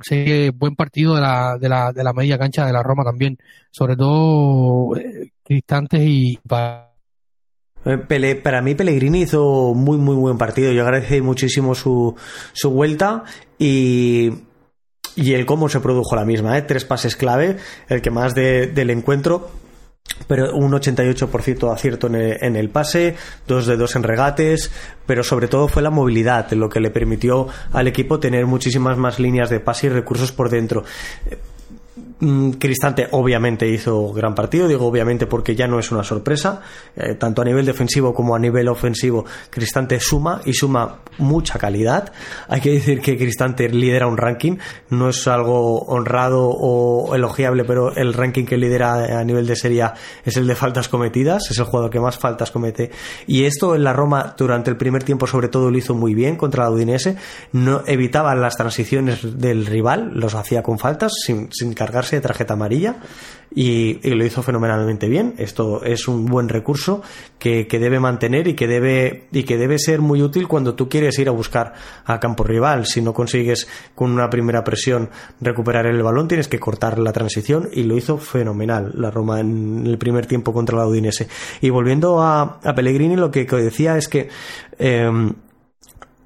Sé 0.00 0.52
buen 0.54 0.76
partido 0.76 1.16
de 1.16 1.20
la, 1.20 1.58
de 1.58 1.68
la, 1.68 1.92
de 1.92 2.04
la 2.04 2.12
media 2.12 2.38
cancha 2.38 2.64
de 2.64 2.72
la 2.72 2.84
Roma 2.84 3.02
también, 3.02 3.36
sobre 3.70 3.96
todo 3.96 4.96
eh, 4.96 5.32
Cristantes 5.42 6.00
y 6.02 6.38
eh, 7.84 8.34
para 8.42 8.62
mí 8.62 8.74
Pellegrini 8.74 9.22
hizo 9.22 9.72
muy 9.74 9.98
muy 9.98 10.14
buen 10.14 10.38
partido. 10.38 10.72
Yo 10.72 10.82
agradecí 10.82 11.20
muchísimo 11.20 11.74
su, 11.74 12.14
su 12.52 12.70
vuelta 12.70 13.24
y, 13.58 14.30
y 15.16 15.32
el 15.32 15.46
cómo 15.46 15.68
se 15.68 15.80
produjo 15.80 16.14
la 16.14 16.24
misma. 16.24 16.56
¿eh? 16.58 16.62
Tres 16.62 16.84
pases 16.84 17.16
clave, 17.16 17.56
el 17.88 18.02
que 18.02 18.10
más 18.10 18.34
del 18.34 18.90
encuentro 18.90 19.50
pero 20.26 20.54
un 20.54 20.72
88% 20.72 21.58
de 21.58 21.72
acierto 21.72 22.06
en 22.08 22.14
el, 22.14 22.36
en 22.40 22.56
el, 22.56 22.70
pase, 22.70 23.16
dos 23.46 23.66
de 23.66 23.76
dos 23.76 23.96
en 23.96 24.02
regates, 24.02 24.70
pero 25.06 25.22
sobre 25.22 25.48
todo 25.48 25.68
fue 25.68 25.82
la 25.82 25.90
movilidad 25.90 26.50
lo 26.52 26.68
que 26.68 26.80
le 26.80 26.90
permitió 26.90 27.48
al 27.72 27.88
equipo 27.88 28.20
tener 28.20 28.46
muchísimas 28.46 28.96
más 28.98 29.18
líneas 29.18 29.50
de 29.50 29.60
pase 29.60 29.86
y 29.86 29.90
recursos 29.90 30.32
por 30.32 30.50
dentro. 30.50 30.84
Mm, 32.20 32.52
Cristante 32.52 33.06
obviamente 33.12 33.68
hizo 33.68 34.12
gran 34.12 34.34
partido, 34.34 34.66
digo 34.66 34.86
obviamente 34.86 35.26
porque 35.26 35.54
ya 35.54 35.68
no 35.68 35.78
es 35.78 35.92
una 35.92 36.02
sorpresa, 36.02 36.60
eh, 36.96 37.14
tanto 37.14 37.42
a 37.42 37.44
nivel 37.44 37.64
defensivo 37.64 38.12
como 38.12 38.34
a 38.34 38.40
nivel 38.40 38.66
ofensivo, 38.68 39.24
Cristante 39.50 40.00
suma 40.00 40.40
y 40.44 40.52
suma 40.52 40.98
mucha 41.18 41.60
calidad. 41.60 42.12
Hay 42.48 42.60
que 42.60 42.72
decir 42.72 43.00
que 43.00 43.16
Cristante 43.16 43.68
lidera 43.68 44.08
un 44.08 44.16
ranking, 44.16 44.56
no 44.90 45.10
es 45.10 45.28
algo 45.28 45.82
honrado 45.82 46.48
o 46.48 47.14
elogiable, 47.14 47.64
pero 47.64 47.94
el 47.94 48.12
ranking 48.12 48.46
que 48.46 48.56
lidera 48.56 49.20
a 49.20 49.24
nivel 49.24 49.46
de 49.46 49.54
serie 49.54 49.78
es 50.24 50.36
el 50.36 50.46
de 50.48 50.56
faltas 50.56 50.88
cometidas, 50.88 51.50
es 51.50 51.58
el 51.58 51.66
jugador 51.66 51.90
que 51.90 52.00
más 52.00 52.18
faltas 52.18 52.50
comete. 52.50 52.90
Y 53.28 53.44
esto 53.44 53.76
en 53.76 53.84
la 53.84 53.92
Roma 53.92 54.34
durante 54.36 54.70
el 54.70 54.76
primer 54.76 55.04
tiempo 55.04 55.28
sobre 55.28 55.48
todo 55.48 55.70
lo 55.70 55.78
hizo 55.78 55.94
muy 55.94 56.14
bien 56.14 56.34
contra 56.34 56.64
la 56.64 56.70
Udinese, 56.70 57.16
no 57.52 57.82
evitaba 57.86 58.34
las 58.34 58.56
transiciones 58.56 59.38
del 59.38 59.66
rival, 59.66 60.10
los 60.14 60.34
hacía 60.34 60.64
con 60.64 60.80
faltas 60.80 61.12
sin, 61.24 61.52
sin 61.52 61.74
cargarse 61.74 62.07
de 62.16 62.22
tarjeta 62.22 62.54
amarilla 62.54 62.96
y, 63.54 63.94
lo 64.10 64.24
hizo 64.24 64.42
fenomenalmente 64.42 65.08
bien. 65.08 65.34
Esto 65.38 65.82
es 65.84 66.08
un 66.08 66.26
buen 66.26 66.48
recurso 66.48 67.02
que, 67.38 67.66
debe 67.70 68.00
mantener 68.00 68.48
y 68.48 68.54
que 68.54 68.66
debe, 68.66 69.28
y 69.32 69.44
que 69.44 69.56
debe 69.56 69.78
ser 69.78 70.00
muy 70.00 70.22
útil 70.22 70.48
cuando 70.48 70.74
tú 70.74 70.88
quieres 70.88 71.18
ir 71.18 71.28
a 71.28 71.32
buscar 71.32 71.74
a 72.04 72.20
campo 72.20 72.44
rival. 72.44 72.86
Si 72.86 73.00
no 73.00 73.12
consigues 73.12 73.68
con 73.94 74.10
una 74.10 74.28
primera 74.28 74.64
presión 74.64 75.10
recuperar 75.40 75.86
el 75.86 76.02
balón, 76.02 76.28
tienes 76.28 76.48
que 76.48 76.58
cortar 76.58 76.98
la 76.98 77.12
transición 77.12 77.68
y 77.72 77.84
lo 77.84 77.96
hizo 77.96 78.18
fenomenal 78.18 78.92
la 78.94 79.10
Roma 79.10 79.40
en 79.40 79.86
el 79.86 79.98
primer 79.98 80.26
tiempo 80.26 80.52
contra 80.52 80.78
la 80.78 80.86
Udinese. 80.86 81.28
Y 81.60 81.70
volviendo 81.70 82.22
a, 82.22 82.60
Pellegrini, 82.74 83.16
lo 83.16 83.30
que, 83.30 83.44
decía 83.44 83.96
es 83.96 84.08
que 84.08 84.28
em, 84.78 85.32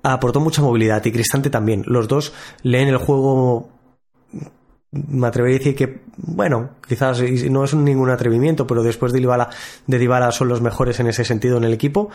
aportó 0.02 0.40
mucha 0.40 0.62
movilidad 0.62 1.04
y 1.04 1.12
Cristante 1.12 1.50
también. 1.50 1.84
Los 1.86 2.08
dos 2.08 2.32
leen 2.62 2.88
el 2.88 2.96
juego 2.98 3.70
me 4.92 5.26
atrevería 5.26 5.56
a 5.56 5.58
decir 5.58 5.74
que, 5.74 6.02
bueno, 6.18 6.72
quizás 6.86 7.22
no 7.50 7.64
es 7.64 7.74
ningún 7.74 8.10
atrevimiento, 8.10 8.66
pero 8.66 8.82
después 8.82 9.12
de 9.12 9.20
Dybala, 9.20 9.48
de 9.86 9.98
Dybala 9.98 10.30
son 10.32 10.48
los 10.48 10.60
mejores 10.60 11.00
en 11.00 11.06
ese 11.06 11.24
sentido 11.24 11.56
en 11.56 11.64
el 11.64 11.72
equipo. 11.72 12.10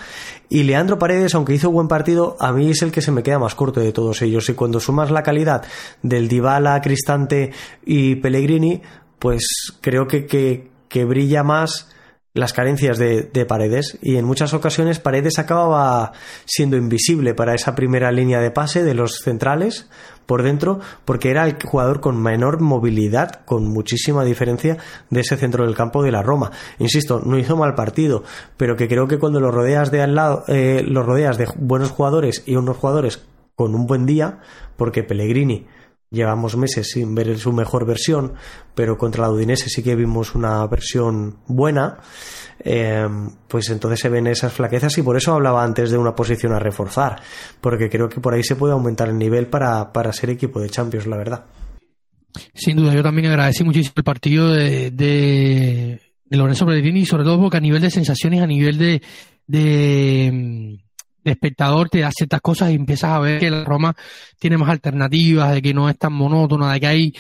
Y 0.48 0.62
Leandro 0.64 1.00
Paredes, 1.00 1.34
aunque 1.34 1.56
hizo 1.56 1.72
buen 1.72 1.88
partido, 1.88 2.38
a 2.40 2.52
mí 2.52 2.70
es 2.70 2.84
el 2.84 2.92
que 2.92 3.02
se 3.02 3.12
me 3.12 3.24
queda 3.24 3.40
más 3.40 3.56
corto 3.56 3.80
de 3.80 3.92
todos 3.92 4.22
ellos. 4.22 4.48
Y 4.50 4.54
cuando 4.54 4.80
sumas 4.80 5.10
la 5.10 5.24
calidad 5.24 5.66
del 6.04 6.28
Dybala, 6.28 6.80
Cristante 6.82 7.52
y 7.84 8.18
Pellegrini, 8.18 8.84
pues 9.18 9.74
creo 9.82 10.08
que, 10.08 10.28
que, 10.28 10.70
que 10.88 11.06
brilla 11.06 11.44
más 11.44 11.90
las 12.38 12.54
carencias 12.54 12.98
de, 12.98 13.46
Paredes 13.48 13.98
y 14.02 14.18
en 14.18 14.26
muchas 14.26 14.54
ocasiones 14.54 15.00
Paredes 15.00 15.40
acababa 15.40 16.12
siendo 16.46 16.78
invisible 16.78 17.34
para 17.34 17.56
esa 17.56 17.76
primera 17.76 18.12
línea 18.12 18.40
de 18.40 18.52
pase 18.52 18.84
de 18.84 18.94
los 18.94 19.20
centrales 19.20 19.90
por 20.28 20.44
dentro 20.44 20.80
porque 21.06 21.32
era 21.32 21.46
el 21.46 21.58
jugador 21.64 22.00
con 22.00 22.22
menor 22.22 22.62
movilidad 22.62 23.44
con 23.46 23.68
muchísima 23.68 24.24
diferencia 24.24 24.78
de 25.10 25.22
ese 25.22 25.38
centro 25.38 25.66
del 25.66 25.76
campo 25.76 26.04
de 26.04 26.12
la 26.12 26.22
Roma. 26.22 26.52
Insisto 26.78 27.22
no 27.26 27.40
hizo 27.40 27.58
mal 27.58 27.74
partido 27.74 28.24
pero 28.58 28.76
que 28.76 28.88
creo 28.88 29.08
que 29.08 29.18
cuando 29.18 29.40
lo 29.40 29.50
rodeas 29.50 29.90
de 29.90 30.04
al 30.04 30.14
lado 30.14 30.44
eh, 30.48 30.84
los 30.86 31.06
rodeas 31.06 31.40
de 31.40 31.48
buenos 31.58 31.90
jugadores 31.90 32.44
y 32.46 32.56
unos 32.56 32.78
jugadores 32.78 33.26
con 33.56 33.74
un 33.74 33.88
buen 33.88 34.06
día 34.06 34.40
porque 34.76 35.02
Pellegrini 35.02 35.66
Llevamos 36.10 36.56
meses 36.56 36.90
sin 36.90 37.14
ver 37.16 37.38
su 37.38 37.52
mejor 37.52 37.86
versión, 37.86 38.34
pero 38.74 38.98
contra 38.98 39.24
la 39.24 39.32
Udinese 39.32 39.70
sí 39.70 39.84
que 39.84 39.96
vimos 39.96 40.36
una 40.36 40.66
versión 40.68 41.40
buena. 41.48 42.00
Eh, 42.60 43.08
pues 43.48 43.70
entonces 43.70 44.00
se 44.00 44.10
ven 44.10 44.28
esas 44.28 44.54
flaquezas 44.54 44.98
y 44.98 45.04
por 45.04 45.18
eso 45.18 45.34
hablaba 45.34 45.64
antes 45.64 45.92
de 45.92 45.98
una 45.98 46.16
posición 46.16 46.54
a 46.54 46.60
reforzar, 46.60 47.22
porque 47.62 47.90
creo 47.90 48.10
que 48.10 48.20
por 48.20 48.34
ahí 48.34 48.44
se 48.44 48.56
puede 48.56 48.74
aumentar 48.74 49.10
el 49.10 49.18
nivel 49.18 49.48
para, 49.48 49.94
para 49.94 50.12
ser 50.12 50.30
equipo 50.30 50.60
de 50.60 50.70
Champions, 50.70 51.08
la 51.08 51.18
verdad. 51.18 51.46
Sin 52.54 52.78
duda, 52.78 52.94
yo 52.94 53.04
también 53.04 53.28
agradecí 53.28 53.64
muchísimo 53.64 53.94
el 53.98 54.04
partido 54.04 54.52
de, 54.54 54.92
de, 54.92 56.02
Lorenzo 56.30 56.66
Pellegrini, 56.66 57.06
sobre 57.06 57.24
todo 57.24 57.40
porque 57.40 57.58
a 57.58 57.62
nivel 57.62 57.82
de 57.82 57.92
sensaciones, 57.92 58.42
a 58.42 58.48
nivel 58.48 58.78
de, 58.78 59.02
de 59.46 60.80
espectador 61.30 61.90
te 61.90 62.00
da 62.00 62.12
ciertas 62.12 62.42
cosas 62.42 62.72
y 62.72 62.76
empiezas 62.76 63.12
a 63.12 63.20
ver 63.20 63.40
que 63.40 63.50
la 63.50 63.64
Roma 63.64 63.96
tiene 64.40 64.58
más 64.58 64.70
alternativas, 64.70 65.54
de 65.54 65.62
que 65.62 65.74
no 65.74 65.90
es 65.90 65.98
tan 65.98 66.14
monótona, 66.14 66.74
de 66.74 66.80
que 66.80 66.88
hay, 66.88 67.14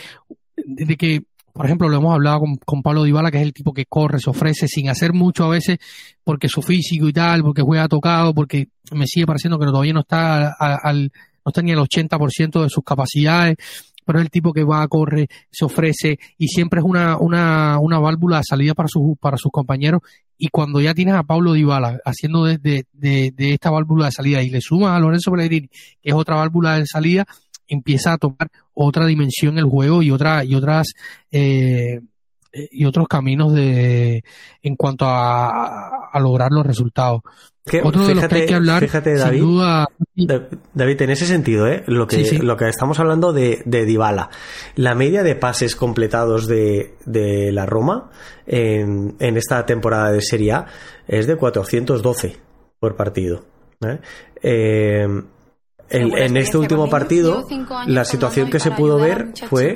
de 0.55 0.95
que, 0.95 1.23
por 1.53 1.65
ejemplo, 1.65 1.89
lo 1.89 1.97
hemos 1.97 2.13
hablado 2.13 2.41
con, 2.65 2.81
Pablo 2.81 3.03
Dybala, 3.03 3.31
que 3.31 3.37
es 3.37 3.43
el 3.43 3.53
tipo 3.53 3.73
que 3.73 3.85
corre, 3.85 4.19
se 4.19 4.29
ofrece 4.29 4.67
sin 4.67 4.89
hacer 4.89 5.13
mucho 5.13 5.45
a 5.45 5.49
veces, 5.49 5.77
porque 6.23 6.47
su 6.49 6.61
físico 6.61 7.07
y 7.07 7.13
tal, 7.13 7.41
porque 7.43 7.61
juega 7.61 7.87
tocado, 7.87 8.33
porque 8.33 8.67
me 8.91 9.07
sigue 9.07 9.25
pareciendo 9.25 9.59
que 9.59 9.65
todavía 9.65 9.93
no 9.93 10.01
está 10.01 10.53
al, 10.53 11.11
no 11.45 11.49
está 11.49 11.61
ni 11.61 11.71
al 11.71 11.79
80% 11.79 12.63
de 12.63 12.69
sus 12.69 12.83
capacidades, 12.83 13.57
pero 14.05 14.19
es 14.19 14.25
el 14.25 14.31
tipo 14.31 14.53
que 14.53 14.63
va, 14.63 14.87
corre, 14.87 15.27
se 15.51 15.65
ofrece 15.65 16.17
y 16.37 16.47
siempre 16.47 16.79
es 16.79 16.85
una, 16.85 17.17
una, 17.17 17.77
una 17.79 17.99
válvula 17.99 18.37
de 18.37 18.43
salida 18.47 18.73
para, 18.73 18.87
sus 18.87 19.17
para 19.19 19.35
sus 19.35 19.51
compañeros. 19.51 20.01
Y 20.38 20.49
cuando 20.49 20.79
ya 20.79 20.93
tienes 20.93 21.15
a 21.15 21.23
Pablo 21.23 21.53
Dybala 21.53 21.99
haciendo 22.05 22.45
de, 22.45 22.57
de, 22.57 22.85
de, 22.93 23.53
esta 23.53 23.71
válvula 23.71 24.05
de 24.05 24.11
salida 24.11 24.43
y 24.43 24.49
le 24.49 24.61
sumas 24.61 24.91
a 24.95 24.99
Lorenzo 24.99 25.31
Pellegrini, 25.31 25.67
que 25.67 26.09
es 26.09 26.13
otra 26.13 26.35
válvula 26.35 26.77
de 26.77 26.85
salida, 26.85 27.25
empieza 27.67 28.13
a 28.13 28.17
tomar 28.17 28.49
otra 28.73 29.05
dimensión 29.05 29.57
el 29.57 29.65
juego 29.65 30.01
y 30.01 30.11
otra 30.11 30.43
y 30.43 30.55
otras 30.55 30.93
eh, 31.31 32.01
y 32.53 32.85
otros 32.85 33.07
caminos 33.07 33.53
de 33.53 34.23
en 34.61 34.75
cuanto 34.75 35.05
a, 35.05 36.09
a 36.11 36.19
lograr 36.19 36.51
los 36.51 36.65
resultados. 36.65 37.21
Otro 37.83 38.07
de 38.07 38.15
los 38.15 38.27
que 38.27 38.35
hay 38.35 38.45
que 38.45 38.55
hablar, 38.55 38.81
fíjate, 38.81 39.15
David, 39.15 39.43
David, 40.73 41.01
en 41.01 41.09
ese 41.09 41.25
sentido, 41.25 41.67
¿eh? 41.67 41.83
lo, 41.87 42.07
que, 42.07 42.39
lo 42.41 42.55
que 42.55 42.69
estamos 42.69 42.99
hablando 42.99 43.33
de, 43.33 43.61
de 43.65 43.85
Dybala, 43.85 44.29
la 44.75 44.95
media 44.95 45.23
de 45.23 45.35
pases 45.35 45.75
completados 45.75 46.47
de, 46.47 46.95
de 47.05 47.51
la 47.51 47.65
Roma 47.65 48.09
en, 48.45 49.15
en, 49.19 49.37
esta 49.37 49.65
temporada 49.65 50.11
de 50.11 50.21
Serie 50.21 50.53
A 50.53 50.65
es 51.07 51.27
de 51.27 51.35
412 51.35 52.37
por 52.79 52.95
partido. 52.95 53.43
¿eh? 53.81 53.99
Eh, 54.41 55.07
en, 55.89 56.38
este 56.38 56.57
último 56.57 56.89
partido, 56.89 57.47
la 57.88 58.05
situación 58.05 58.49
que 58.49 58.59
se 58.59 58.71
pudo 58.71 58.97
ver 58.97 59.33
fue 59.49 59.75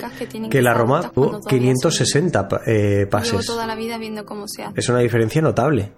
que 0.49 0.61
la 0.61 0.73
Roma 0.73 1.11
tuvo 1.11 1.39
560 1.41 2.47
eh, 2.65 3.07
pases. 3.09 3.49
Es 4.75 4.89
una 4.89 4.99
diferencia 4.99 5.41
notable. 5.41 5.91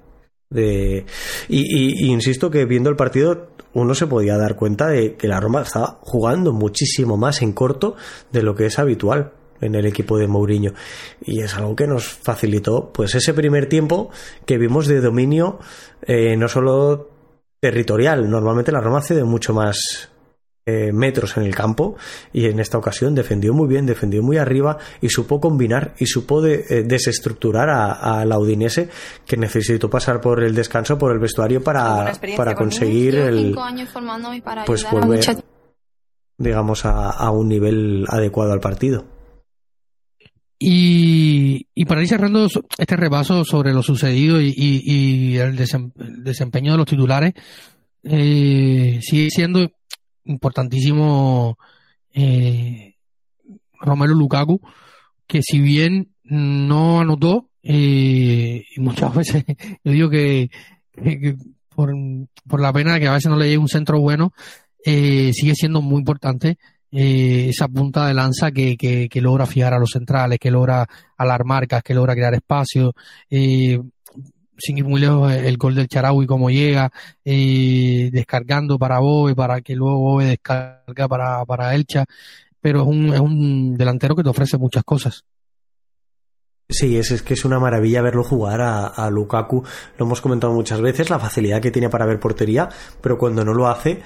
De... 0.49 1.05
Y, 1.47 2.05
insisto 2.11 2.51
que 2.51 2.65
viendo 2.65 2.89
el 2.89 2.95
partido 2.95 3.49
uno 3.73 3.95
se 3.95 4.05
podía 4.05 4.37
dar 4.37 4.55
cuenta 4.55 4.87
de 4.87 5.15
que 5.15 5.27
la 5.27 5.39
Roma 5.39 5.63
estaba 5.63 5.97
jugando 6.01 6.53
muchísimo 6.53 7.17
más 7.17 7.41
en 7.41 7.53
corto 7.53 7.95
de 8.31 8.43
lo 8.43 8.53
que 8.53 8.67
es 8.67 8.77
habitual 8.77 9.33
en 9.61 9.73
el 9.73 9.87
equipo 9.87 10.17
de 10.17 10.27
Mourinho 10.27 10.73
y 11.21 11.39
es 11.39 11.55
algo 11.55 11.75
que 11.75 11.87
nos 11.87 12.07
facilitó 12.07 12.91
pues 12.93 13.15
ese 13.15 13.33
primer 13.33 13.67
tiempo 13.67 14.11
que 14.45 14.57
vimos 14.57 14.87
de 14.87 15.01
dominio 15.01 15.59
eh, 16.03 16.35
no 16.37 16.47
solo 16.47 17.12
territorial 17.63 18.29
normalmente 18.29 18.73
la 18.73 18.81
Roma 18.81 19.01
cede 19.01 19.23
mucho 19.23 19.53
más 19.53 20.09
eh, 20.65 20.91
metros 20.91 21.37
en 21.37 21.43
el 21.43 21.55
campo 21.55 21.95
y 22.33 22.47
en 22.47 22.59
esta 22.59 22.77
ocasión 22.77 23.15
defendió 23.15 23.53
muy 23.53 23.69
bien, 23.69 23.85
defendió 23.85 24.21
muy 24.21 24.35
arriba 24.35 24.77
y 24.99 25.07
supo 25.07 25.39
combinar 25.39 25.93
y 25.97 26.05
supo 26.05 26.45
eh, 26.45 26.83
desestructurar 26.85 27.69
a, 27.69 28.25
la 28.25 28.37
Udinese 28.37 28.89
que 29.25 29.37
necesitó 29.37 29.89
pasar 29.89 30.19
por 30.19 30.43
el 30.43 30.53
descanso, 30.53 30.97
por 30.97 31.13
el 31.13 31.19
vestuario 31.19 31.63
para, 31.63 32.11
para 32.35 32.53
conseguir 32.53 33.15
el 33.15 33.55
pues 34.65 34.85
volver 34.91 35.23
digamos 36.37 36.83
a, 36.83 37.31
un 37.31 37.47
nivel 37.47 38.05
adecuado 38.09 38.51
al 38.51 38.59
partido. 38.59 39.05
Y, 40.65 41.83
para 41.85 42.01
ir 42.01 42.07
cerrando 42.07 42.47
este 42.77 42.95
repaso 42.95 43.43
sobre 43.43 43.73
lo 43.73 43.83
sucedido 43.83 44.39
y, 44.41 45.35
el, 45.35 45.57
desempeño 45.57 46.71
de 46.71 46.77
los 46.77 46.87
titulares, 46.87 47.33
eh, 48.03 48.97
sigue 49.01 49.29
siendo 49.29 49.69
importantísimo 50.23 51.57
eh, 52.13 52.95
Romero 53.81 54.13
Lukaku, 54.13 54.61
que 55.27 55.41
si 55.41 55.59
bien 55.59 56.13
no 56.23 57.01
anotó, 57.01 57.49
eh, 57.61 58.63
muchas 58.77 59.13
veces 59.15 59.43
yo 59.83 59.91
digo 59.91 60.09
que, 60.09 60.49
por, 61.75 61.93
por, 62.47 62.61
la 62.61 62.71
pena 62.71 62.93
de 62.93 63.01
que 63.01 63.07
a 63.07 63.13
veces 63.13 63.29
no 63.29 63.37
le 63.37 63.47
llegue 63.47 63.57
un 63.57 63.67
centro 63.67 63.99
bueno, 63.99 64.31
eh, 64.85 65.31
sigue 65.33 65.55
siendo 65.55 65.81
muy 65.81 65.99
importante 65.99 66.57
eh, 66.95 67.47
esa 67.49 67.67
punta 67.67 68.05
de 68.07 68.13
lanza 68.13 68.51
que, 68.51 68.77
que, 68.77 69.21
logra 69.21 69.47
fijar 69.47 69.73
a 69.73 69.79
los 69.79 69.89
centrales, 69.89 70.37
que 70.37 70.51
logra 70.51 70.87
alar 71.17 71.43
marcas, 71.43 71.81
que 71.81 71.95
logra 71.95 72.13
crear 72.13 72.35
espacio. 72.35 72.93
Eh, 73.29 73.81
sin 74.57 74.77
ir 74.77 74.85
muy 74.85 75.01
lejos, 75.01 75.33
el 75.33 75.57
gol 75.57 75.73
del 75.73 75.87
Charaui 75.87 76.27
como 76.27 76.51
llega, 76.51 76.91
eh, 77.25 78.09
descargando 78.13 78.77
para 78.77 78.99
Bobe, 78.99 79.33
para 79.33 79.61
que 79.61 79.75
luego 79.75 79.97
Bobe 79.97 80.25
descarga 80.25 81.07
para, 81.07 81.43
para 81.45 81.73
Elcha, 81.73 82.05
pero 82.61 82.81
es 82.81 82.87
un, 82.87 83.11
es 83.11 83.19
un 83.19 83.75
delantero 83.75 84.15
que 84.15 84.23
te 84.23 84.29
ofrece 84.29 84.59
muchas 84.59 84.83
cosas. 84.83 85.25
Sí, 86.69 86.97
es, 86.97 87.09
es 87.09 87.23
que 87.23 87.33
es 87.33 87.43
una 87.43 87.59
maravilla 87.59 88.03
verlo 88.03 88.23
jugar 88.23 88.61
a, 88.61 88.85
a, 88.85 89.09
Lukaku. 89.09 89.63
Lo 89.97 90.05
hemos 90.05 90.21
comentado 90.21 90.53
muchas 90.53 90.79
veces, 90.79 91.09
la 91.09 91.19
facilidad 91.19 91.59
que 91.59 91.71
tiene 91.71 91.89
para 91.89 92.05
ver 92.05 92.19
portería, 92.19 92.69
pero 93.01 93.17
cuando 93.17 93.43
no 93.43 93.53
lo 93.53 93.67
hace, 93.67 94.01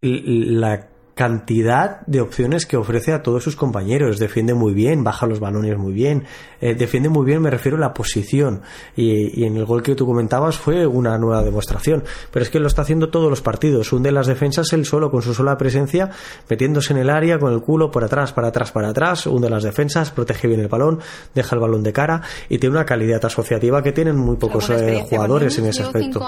la 0.00 0.88
cantidad 1.14 2.00
de 2.06 2.20
opciones 2.20 2.64
que 2.64 2.76
ofrece 2.76 3.12
a 3.12 3.22
todos 3.22 3.44
sus 3.44 3.56
compañeros. 3.56 4.18
Defiende 4.18 4.54
muy 4.54 4.72
bien, 4.72 5.04
baja 5.04 5.26
los 5.26 5.40
balones 5.40 5.76
muy 5.76 5.92
bien, 5.92 6.24
eh, 6.60 6.74
defiende 6.74 7.08
muy 7.08 7.26
bien, 7.26 7.42
me 7.42 7.50
refiero 7.50 7.76
a 7.76 7.80
la 7.80 7.92
posición. 7.92 8.62
Y, 8.96 9.44
en 9.44 9.56
el 9.56 9.64
gol 9.64 9.82
que 9.82 9.94
tú 9.94 10.06
comentabas 10.06 10.56
fue 10.56 10.86
una 10.86 11.18
nueva 11.18 11.42
demostración. 11.42 12.04
Pero 12.30 12.42
es 12.42 12.50
que 12.50 12.60
lo 12.60 12.66
está 12.66 12.82
haciendo 12.82 13.10
todos 13.10 13.28
los 13.28 13.42
partidos. 13.42 13.92
Hunde 13.92 14.10
las 14.10 14.26
defensas 14.26 14.72
él 14.72 14.86
solo, 14.86 15.10
con 15.10 15.22
su 15.22 15.34
sola 15.34 15.58
presencia, 15.58 16.10
metiéndose 16.48 16.92
en 16.92 17.00
el 17.00 17.10
área, 17.10 17.38
con 17.38 17.52
el 17.52 17.60
culo 17.60 17.90
por 17.90 18.04
atrás, 18.04 18.32
para 18.32 18.48
atrás, 18.48 18.72
para 18.72 18.88
atrás, 18.88 19.26
hunde 19.26 19.50
las 19.50 19.62
defensas, 19.62 20.10
protege 20.10 20.48
bien 20.48 20.60
el 20.60 20.68
balón, 20.68 21.00
deja 21.34 21.54
el 21.56 21.60
balón 21.60 21.82
de 21.82 21.92
cara 21.92 22.22
y 22.48 22.58
tiene 22.58 22.76
una 22.76 22.86
calidad 22.86 23.24
asociativa 23.24 23.82
que 23.82 23.92
tienen 23.92 24.16
muy 24.16 24.36
pocos 24.36 24.70
eh, 24.70 25.04
jugadores 25.08 25.58
en 25.58 25.66
ese 25.66 25.82
aspecto. 25.82 26.20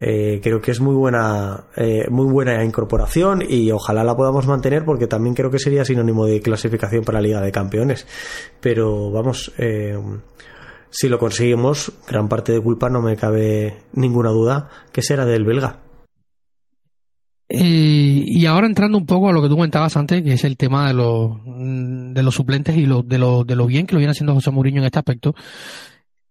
Eh, 0.00 0.40
creo 0.40 0.60
que 0.60 0.70
es 0.70 0.80
muy 0.80 0.94
buena, 0.94 1.64
eh, 1.76 2.06
muy 2.08 2.26
buena 2.30 2.64
incorporación 2.64 3.42
y 3.46 3.72
ojalá 3.72 4.04
la 4.04 4.16
podamos 4.16 4.46
mantener 4.46 4.84
porque 4.84 5.08
también 5.08 5.34
creo 5.34 5.50
que 5.50 5.58
sería 5.58 5.84
sinónimo 5.84 6.24
de 6.24 6.40
clasificación 6.40 7.02
para 7.02 7.20
la 7.20 7.26
Liga 7.26 7.40
de 7.40 7.50
Campeones. 7.50 8.06
Pero 8.60 9.10
vamos, 9.10 9.52
eh, 9.58 9.98
si 10.90 11.08
lo 11.08 11.18
conseguimos, 11.18 11.92
gran 12.06 12.28
parte 12.28 12.52
de 12.52 12.60
culpa 12.60 12.88
no 12.88 13.02
me 13.02 13.16
cabe 13.16 13.82
ninguna 13.92 14.30
duda 14.30 14.68
que 14.92 15.02
será 15.02 15.24
del 15.24 15.44
belga. 15.44 15.80
y 17.50 18.46
ahora 18.46 18.66
entrando 18.66 18.98
un 18.98 19.06
poco 19.06 19.30
a 19.30 19.32
lo 19.32 19.42
que 19.42 19.48
tú 19.48 19.54
comentabas 19.54 19.96
antes, 19.96 20.22
que 20.22 20.34
es 20.34 20.44
el 20.44 20.56
tema 20.56 20.88
de 20.88 20.94
los, 20.94 21.32
de 21.44 22.22
los 22.22 22.34
suplentes 22.34 22.76
y 22.76 22.86
lo, 22.86 23.02
de, 23.02 23.18
lo, 23.18 23.42
de 23.42 23.56
lo 23.56 23.66
bien 23.66 23.86
que 23.86 23.94
lo 23.94 23.98
viene 23.98 24.12
haciendo 24.12 24.34
José 24.34 24.50
Mourinho 24.52 24.80
en 24.80 24.84
este 24.84 24.98
aspecto 24.98 25.34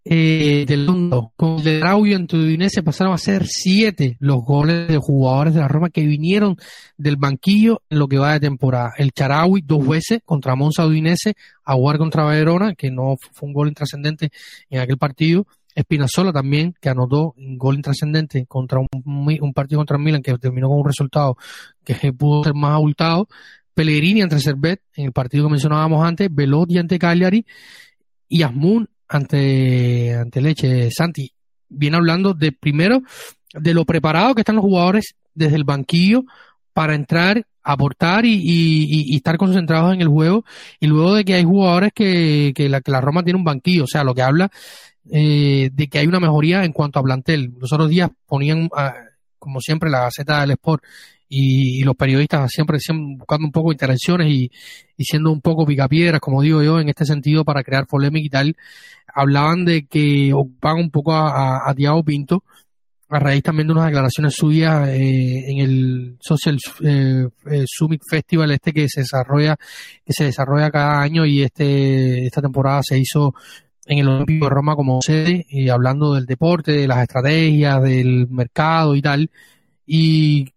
eh, 0.10 0.66
del 0.68 0.86
mundo. 0.86 1.34
Con 1.36 1.58
el 1.58 1.64
de 1.64 1.80
Raúl 1.80 2.12
en 2.14 2.28
Udinese 2.32 2.84
pasaron 2.84 3.14
a 3.14 3.18
ser 3.18 3.46
siete 3.46 4.18
los 4.20 4.44
goles 4.44 4.88
de 4.88 4.98
jugadores 4.98 5.54
de 5.54 5.60
la 5.60 5.68
Roma 5.68 5.90
que 5.90 6.06
vinieron 6.06 6.58
del 6.98 7.18
banquillo 7.18 7.82
en 7.90 8.00
lo 8.00 8.08
que 8.08 8.18
va 8.18 8.34
de 8.34 8.40
temporada. 8.40 8.94
El 8.98 9.12
Charaui 9.12 9.62
dos 9.62 9.88
veces 9.88 10.20
contra 10.24 10.56
Monza 10.56 10.86
Udinese, 10.86 11.36
Aguar 11.64 11.98
contra 11.98 12.26
Verona, 12.26 12.76
que 12.76 12.90
no 12.90 13.16
fue 13.34 13.48
un 13.48 13.54
gol 13.54 13.68
intrascendente 13.68 14.30
en 14.70 14.80
aquel 14.80 14.98
partido. 14.98 15.46
Espinazola 15.76 16.32
también, 16.32 16.74
que 16.82 16.90
anotó 16.90 17.36
un 17.38 17.58
gol 17.58 17.76
intrascendente 17.76 18.46
contra 18.48 18.80
un, 18.80 18.88
un 19.06 19.54
partido 19.54 19.80
contra 19.80 19.98
Milan 19.98 20.24
que 20.24 20.38
terminó 20.38 20.70
con 20.70 20.80
un 20.80 20.86
resultado 20.86 21.38
que 21.84 22.14
pudo 22.14 22.44
ser 22.44 22.54
más 22.54 22.72
abultado. 22.72 23.28
Pellegrini 23.74 24.24
ante 24.24 24.40
Servet, 24.40 24.82
en 24.96 25.06
el 25.06 25.12
partido 25.12 25.46
que 25.46 25.52
mencionábamos 25.52 26.04
antes, 26.04 26.34
Velotti 26.34 26.80
ante 26.80 26.98
Cagliari 26.98 27.46
y 28.28 28.42
Asmun 28.42 28.90
ante, 29.08 30.16
ante 30.16 30.42
Leche, 30.42 30.90
Santi, 30.92 31.32
viene 31.70 31.98
hablando 31.98 32.34
de 32.34 32.52
primero 32.52 33.02
de 33.54 33.74
lo 33.74 33.86
preparado 33.86 34.36
que 34.36 34.42
están 34.42 34.56
los 34.56 34.66
jugadores 34.66 35.16
desde 35.34 35.56
el 35.56 35.64
banquillo 35.64 36.24
para 36.74 36.96
entrar, 36.96 37.44
aportar 37.64 38.26
y, 38.26 38.40
y, 38.44 39.16
estar 39.16 39.38
concentrados 39.38 39.94
en 39.94 40.02
el 40.02 40.08
juego, 40.08 40.46
y 40.80 40.88
luego 40.88 41.16
de 41.16 41.26
que 41.26 41.34
hay 41.34 41.44
jugadores 41.44 41.92
que, 41.94 42.54
que, 42.56 42.70
la, 42.70 43.02
Roma 43.02 43.24
tiene 43.24 43.40
un 43.40 43.44
banquillo, 43.44 43.86
o 43.86 43.88
sea, 43.88 44.04
lo 44.04 44.14
que 44.14 44.22
habla 44.22 44.52
eh, 45.10 45.70
de 45.74 45.88
que 45.88 46.00
hay 46.00 46.08
una 46.08 46.20
mejoría 46.20 46.64
en 46.66 46.74
cuanto 46.74 47.00
a 47.00 47.04
plantel. 47.04 47.54
Los 47.60 47.74
otros 47.74 47.90
días 47.90 48.12
ponían, 48.28 48.70
ah, 48.76 48.94
como 49.40 49.60
siempre, 49.60 49.90
la 49.90 50.02
Gaceta 50.02 50.42
del 50.42 50.52
Sport 50.52 50.84
y, 51.30 51.84
los 51.84 51.96
periodistas 51.96 52.50
siempre, 52.52 52.78
buscando 53.18 53.46
un 53.46 53.52
poco 53.52 53.72
intervenciones 53.72 54.28
y, 54.30 54.52
y, 54.98 55.04
siendo 55.04 55.32
un 55.32 55.42
poco 55.42 55.66
picapiedras, 55.66 56.22
como 56.22 56.42
digo 56.42 56.64
yo, 56.64 56.80
en 56.80 56.90
este 56.90 57.06
sentido, 57.06 57.44
para 57.44 57.64
crear 57.64 57.86
polémica 57.88 58.26
y 58.26 58.30
tal, 58.30 58.56
hablaban 59.14 59.66
de 59.66 59.86
que 59.86 60.34
ocupaban 60.34 60.82
un 60.82 60.92
poco 60.92 61.14
a, 61.14 61.70
a, 61.70 61.74
Diego 61.74 62.04
Pinto, 62.04 62.44
a 63.10 63.20
raíz 63.20 63.42
también 63.42 63.68
de 63.68 63.74
unas 63.74 63.86
declaraciones 63.86 64.36
suyas 64.36 64.90
eh, 64.90 65.50
en 65.50 65.60
el 65.60 66.18
Social 66.20 66.58
eh, 66.84 67.28
eh, 67.50 67.64
Summit 67.66 68.02
Festival 68.10 68.52
este 68.52 68.74
que 68.74 68.90
se 68.90 69.00
desarrolla 69.00 69.56
que 70.06 70.12
se 70.12 70.26
desarrolla 70.26 70.70
cada 70.70 71.02
año 71.02 71.26
y 71.26 71.42
este 71.42 72.26
esta 72.26 72.42
temporada 72.42 72.82
se 72.84 73.00
hizo 73.00 73.34
en 73.86 74.00
el 74.00 74.10
Olímpico 74.10 74.48
de 74.48 74.50
Roma 74.50 74.76
como 74.76 75.02
sede 75.02 75.46
y 75.48 75.70
hablando 75.70 76.16
del 76.16 76.26
deporte, 76.26 76.74
de 76.74 76.88
las 76.88 77.02
estrategias, 77.02 77.82
del 77.82 78.28
mercado 78.28 78.94
y 78.94 79.02
tal 79.02 79.32
y 79.86 80.50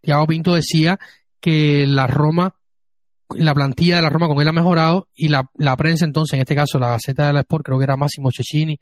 Tiago 0.00 0.26
Pinto 0.26 0.54
decía 0.54 0.98
que 1.40 1.86
la 1.86 2.06
Roma, 2.06 2.54
la 3.30 3.54
plantilla 3.54 3.96
de 3.96 4.02
la 4.02 4.10
Roma 4.10 4.28
con 4.28 4.40
él 4.40 4.48
ha 4.48 4.52
mejorado 4.52 5.08
y 5.14 5.28
la, 5.28 5.48
prensa 5.76 6.04
entonces, 6.04 6.34
en 6.34 6.40
este 6.40 6.54
caso 6.54 6.78
la 6.78 6.90
Gaceta 6.90 7.26
de 7.26 7.32
la 7.32 7.40
Sport, 7.40 7.64
creo 7.64 7.78
que 7.78 7.84
era 7.84 7.96
Máximo 7.96 8.30
Cecchini, 8.30 8.78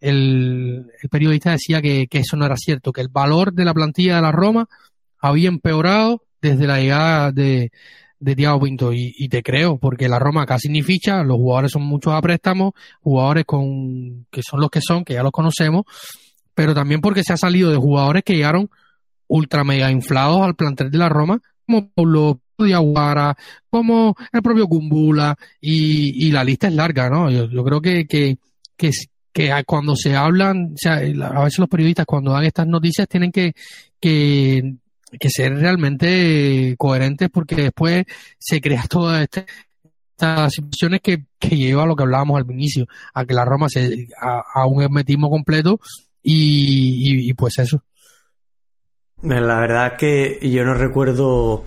el, 0.00 0.86
periodista 1.10 1.52
decía 1.52 1.80
que, 1.80 2.08
eso 2.10 2.36
no 2.36 2.46
era 2.46 2.56
cierto, 2.56 2.92
que 2.92 3.00
el 3.00 3.08
valor 3.08 3.52
de 3.52 3.64
la 3.64 3.74
plantilla 3.74 4.16
de 4.16 4.22
la 4.22 4.32
Roma 4.32 4.68
había 5.18 5.48
empeorado 5.48 6.22
desde 6.40 6.66
la 6.66 6.80
llegada 6.80 7.32
de, 7.32 7.70
de 8.20 8.36
Pinto. 8.62 8.92
Y, 8.92 9.28
te 9.28 9.42
creo, 9.42 9.78
porque 9.78 10.08
la 10.08 10.18
Roma 10.18 10.46
casi 10.46 10.68
ni 10.68 10.82
ficha, 10.82 11.22
los 11.22 11.36
jugadores 11.36 11.72
son 11.72 11.82
muchos 11.82 12.12
a 12.12 12.20
préstamos, 12.20 12.72
jugadores 13.00 13.44
con 13.44 14.26
que 14.30 14.42
son 14.42 14.60
los 14.60 14.70
que 14.70 14.80
son, 14.80 15.04
que 15.04 15.14
ya 15.14 15.22
los 15.22 15.32
conocemos, 15.32 15.84
pero 16.54 16.74
también 16.74 17.00
porque 17.00 17.24
se 17.24 17.32
ha 17.32 17.36
salido 17.36 17.70
de 17.70 17.76
jugadores 17.76 18.22
que 18.22 18.34
llegaron 18.34 18.70
ultra 19.30 19.64
mega 19.64 19.90
inflados 19.90 20.42
al 20.42 20.54
plantel 20.54 20.90
de 20.90 20.98
la 20.98 21.08
Roma, 21.08 21.40
como 21.64 21.88
Paulo 21.90 22.40
Diaguara, 22.58 23.36
como 23.70 24.14
el 24.32 24.42
propio 24.42 24.66
Kumbula, 24.66 25.36
y, 25.60 26.30
la 26.32 26.44
lista 26.44 26.68
es 26.68 26.74
larga, 26.74 27.08
¿no? 27.08 27.30
Yo, 27.30 27.64
creo 27.64 27.80
que, 27.80 28.06
que, 28.06 28.36
que, 29.32 29.62
cuando 29.64 29.94
se 29.96 30.16
hablan, 30.16 30.74
o 30.74 30.76
sea, 30.76 30.94
a 30.96 31.44
veces 31.44 31.58
los 31.58 31.68
periodistas 31.68 32.06
cuando 32.06 32.32
dan 32.32 32.44
estas 32.44 32.66
noticias 32.66 33.08
tienen 33.08 33.30
que, 33.30 33.54
que, 34.00 34.74
ser 35.28 35.54
realmente 35.54 36.74
coherentes 36.76 37.30
porque 37.30 37.56
después 37.56 38.04
se 38.38 38.60
crea 38.60 38.84
todas 38.88 39.22
este, 39.22 39.46
estas 40.10 40.52
situaciones 40.52 41.00
que, 41.02 41.24
que 41.38 41.56
lleva 41.56 41.84
a 41.84 41.86
lo 41.86 41.94
que 41.94 42.02
hablábamos 42.02 42.40
al 42.40 42.50
inicio, 42.50 42.86
a 43.14 43.24
que 43.24 43.34
la 43.34 43.44
Roma 43.44 43.68
se, 43.68 44.08
a, 44.20 44.66
un 44.66 44.82
hermetismo 44.82 45.30
completo 45.30 45.80
y, 46.20 47.30
y 47.30 47.32
pues 47.34 47.58
eso. 47.60 47.82
La 49.22 49.60
verdad 49.60 49.96
que 49.96 50.38
yo 50.42 50.64
no 50.64 50.74
recuerdo 50.74 51.64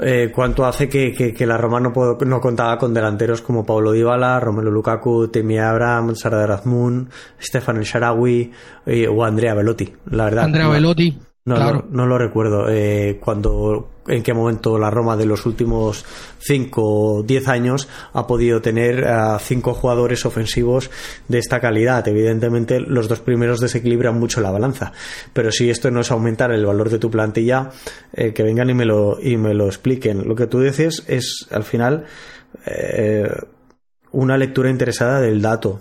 eh, 0.00 0.30
cuánto 0.34 0.66
hace 0.66 0.88
que, 0.88 1.34
la 1.46 1.56
Roma 1.56 1.80
no, 1.80 1.92
no, 1.92 2.40
contaba 2.40 2.76
con 2.76 2.92
delanteros 2.92 3.40
como 3.40 3.64
Paulo 3.64 3.92
Dybala, 3.92 4.38
Romelu 4.40 4.70
Lukaku, 4.70 5.28
Temi 5.28 5.58
Abraham, 5.58 6.14
Sardar 6.14 6.50
Azmoun, 6.50 7.08
Stefan 7.40 7.78
El 7.78 7.84
Sharawi 7.84 8.52
eh, 8.84 9.08
o 9.08 9.24
Andrea 9.24 9.54
Velotti. 9.54 9.90
La 10.10 10.24
verdad. 10.24 10.44
Andrea 10.44 10.68
Velotti. 10.68 11.18
No, 11.46 11.84
no, 11.88 12.06
lo 12.06 12.18
recuerdo. 12.18 12.68
Eh, 12.68 13.18
cuando, 13.20 13.88
en 14.08 14.24
qué 14.24 14.34
momento 14.34 14.78
la 14.78 14.90
Roma 14.90 15.16
de 15.16 15.26
los 15.26 15.46
últimos 15.46 16.04
5 16.40 16.82
o 16.82 17.22
10 17.22 17.46
años 17.46 17.88
ha 18.14 18.26
podido 18.26 18.60
tener 18.60 19.06
a 19.06 19.38
cinco 19.38 19.72
jugadores 19.72 20.26
ofensivos 20.26 20.90
de 21.28 21.38
esta 21.38 21.60
calidad. 21.60 22.06
Evidentemente, 22.08 22.80
los 22.80 23.06
dos 23.06 23.20
primeros 23.20 23.60
desequilibran 23.60 24.18
mucho 24.18 24.40
la 24.40 24.50
balanza. 24.50 24.92
Pero 25.32 25.52
si 25.52 25.70
esto 25.70 25.88
no 25.92 26.00
es 26.00 26.10
aumentar 26.10 26.50
el 26.50 26.66
valor 26.66 26.90
de 26.90 26.98
tu 26.98 27.12
plantilla, 27.12 27.70
eh, 28.12 28.32
que 28.32 28.42
vengan 28.42 28.68
y 28.70 28.74
me 28.74 28.84
lo, 28.84 29.20
y 29.22 29.36
me 29.36 29.54
lo 29.54 29.66
expliquen. 29.66 30.26
Lo 30.26 30.34
que 30.34 30.48
tú 30.48 30.60
dices 30.60 31.04
es, 31.06 31.46
al 31.52 31.62
final, 31.62 32.06
eh, 32.66 33.30
una 34.10 34.36
lectura 34.36 34.68
interesada 34.68 35.20
del 35.20 35.40
dato 35.40 35.80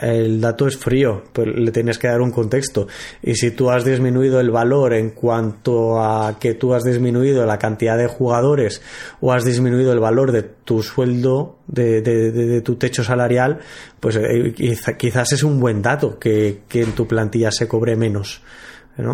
el 0.00 0.40
dato 0.40 0.66
es 0.66 0.76
frío, 0.76 1.24
le 1.34 1.70
tienes 1.70 1.98
que 1.98 2.08
dar 2.08 2.20
un 2.20 2.30
contexto. 2.30 2.88
Y 3.22 3.34
si 3.34 3.50
tú 3.50 3.70
has 3.70 3.84
disminuido 3.84 4.40
el 4.40 4.50
valor 4.50 4.94
en 4.94 5.10
cuanto 5.10 6.00
a 6.02 6.38
que 6.38 6.54
tú 6.54 6.72
has 6.72 6.82
disminuido 6.82 7.44
la 7.44 7.58
cantidad 7.58 7.98
de 7.98 8.06
jugadores 8.06 8.80
o 9.20 9.32
has 9.32 9.44
disminuido 9.44 9.92
el 9.92 10.00
valor 10.00 10.32
de 10.32 10.42
tu 10.42 10.82
sueldo, 10.82 11.58
de, 11.66 12.00
de, 12.00 12.60
tu 12.62 12.76
techo 12.76 13.04
salarial, 13.04 13.58
pues 14.00 14.16
eh, 14.16 14.54
quizás 14.98 15.32
es 15.32 15.42
un 15.42 15.60
buen 15.60 15.82
dato 15.82 16.18
que, 16.18 16.60
que 16.68 16.82
en 16.82 16.92
tu 16.92 17.06
plantilla 17.06 17.50
se 17.50 17.68
cobre 17.68 17.96
menos 17.96 18.42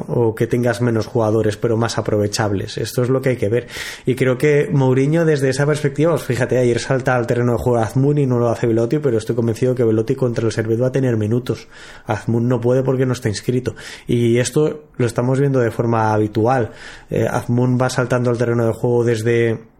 o 0.08 0.34
que 0.34 0.46
tengas 0.46 0.80
menos 0.80 1.06
jugadores 1.06 1.56
pero 1.56 1.76
más 1.76 1.98
aprovechables. 1.98 2.78
Esto 2.78 3.02
es 3.02 3.08
lo 3.08 3.20
que 3.20 3.30
hay 3.30 3.36
que 3.36 3.48
ver. 3.48 3.66
Y 4.06 4.14
creo 4.14 4.38
que 4.38 4.68
Mourinho 4.72 5.24
desde 5.24 5.48
esa 5.48 5.66
perspectiva, 5.66 6.12
pues 6.12 6.24
fíjate, 6.24 6.58
ayer 6.58 6.78
salta 6.78 7.16
al 7.16 7.26
terreno 7.26 7.52
de 7.52 7.58
juego 7.58 7.78
Azmun 7.78 8.18
y 8.18 8.26
no 8.26 8.38
lo 8.38 8.48
hace 8.48 8.66
Velotti, 8.66 8.98
pero 8.98 9.18
estoy 9.18 9.34
convencido 9.34 9.74
que 9.74 9.84
Velotti 9.84 10.14
contra 10.14 10.46
el 10.46 10.52
Servet 10.52 10.80
va 10.80 10.88
a 10.88 10.92
tener 10.92 11.16
minutos. 11.16 11.68
Azmun 12.06 12.48
no 12.48 12.60
puede 12.60 12.82
porque 12.82 13.06
no 13.06 13.12
está 13.12 13.28
inscrito. 13.28 13.74
Y 14.06 14.38
esto 14.38 14.84
lo 14.96 15.06
estamos 15.06 15.40
viendo 15.40 15.60
de 15.60 15.70
forma 15.70 16.12
habitual. 16.12 16.70
Eh, 17.10 17.26
Azmun 17.28 17.78
va 17.80 17.90
saltando 17.90 18.30
al 18.30 18.38
terreno 18.38 18.66
de 18.66 18.72
juego 18.72 19.04
desde 19.04 19.72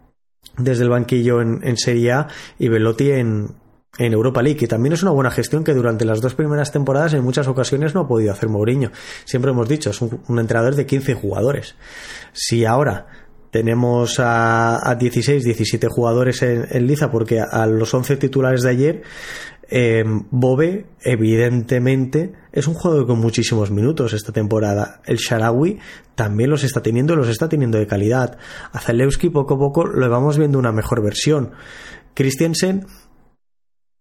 desde 0.59 0.83
el 0.83 0.91
banquillo 0.91 1.41
en, 1.41 1.61
en 1.63 1.77
Serie 1.77 2.13
A 2.13 2.29
y 2.59 2.69
Velotti 2.69 3.11
en, 3.11 3.55
en 3.99 4.15
Europa 4.15 4.43
League, 4.43 4.59
que 4.59 4.67
también 4.67 4.95
es 4.95 5.03
una 5.03 5.13
buena 5.13 5.31
gestión 5.31 5.65
que 5.65 5.75
durante 5.75 6.07
las 6.07 6.23
dos 6.23 6.35
primeras 6.35 6.73
temporadas 6.73 7.13
en 7.13 7.23
muchas 7.23 7.47
ocasiones 7.47 7.95
no 7.95 8.01
ha 8.01 8.09
podido 8.09 8.33
hacer 8.33 8.49
Mourinho. 8.49 8.91
Siempre 9.25 9.51
hemos 9.51 9.69
dicho, 9.69 9.91
es 9.91 10.01
un, 10.01 10.39
entrenador 10.39 10.75
de 10.75 10.87
15 10.87 11.15
jugadores. 11.15 11.75
Si 12.33 12.65
ahora 12.65 13.07
tenemos 13.51 14.17
a, 14.19 14.97
16, 14.99 15.45
17 15.45 15.89
jugadores 15.89 16.41
en, 16.43 16.87
Liza, 16.87 17.11
porque 17.11 17.41
a, 17.41 17.67
los 17.67 17.93
11 17.93 18.17
titulares 18.17 18.63
de 18.63 18.71
ayer, 18.71 19.03
eh, 19.69 20.05
Bobe, 20.31 20.87
evidentemente, 21.03 22.33
es 22.51 22.67
un 22.69 22.75
jugador 22.75 23.07
con 23.07 23.19
muchísimos 23.19 23.71
minutos 23.71 24.15
esta 24.15 24.33
temporada. 24.33 25.03
El 25.05 25.19
Sharawi 25.19 25.81
también 26.15 26.49
los 26.49 26.65
está 26.65 26.81
teniendo, 26.83 27.15
los 27.15 27.29
está 27.29 27.47
teniendo 27.47 27.77
de 27.77 27.87
calidad. 27.87 28.39
A 28.73 28.81
Zalewski 28.81 29.29
poco 29.29 29.55
a 29.55 29.59
poco 29.59 29.87
lo 29.87 30.09
vamos 30.09 30.39
viendo 30.39 30.59
una 30.59 30.73
mejor 30.73 31.03
versión. 31.03 31.53
Christiansen 32.15 32.87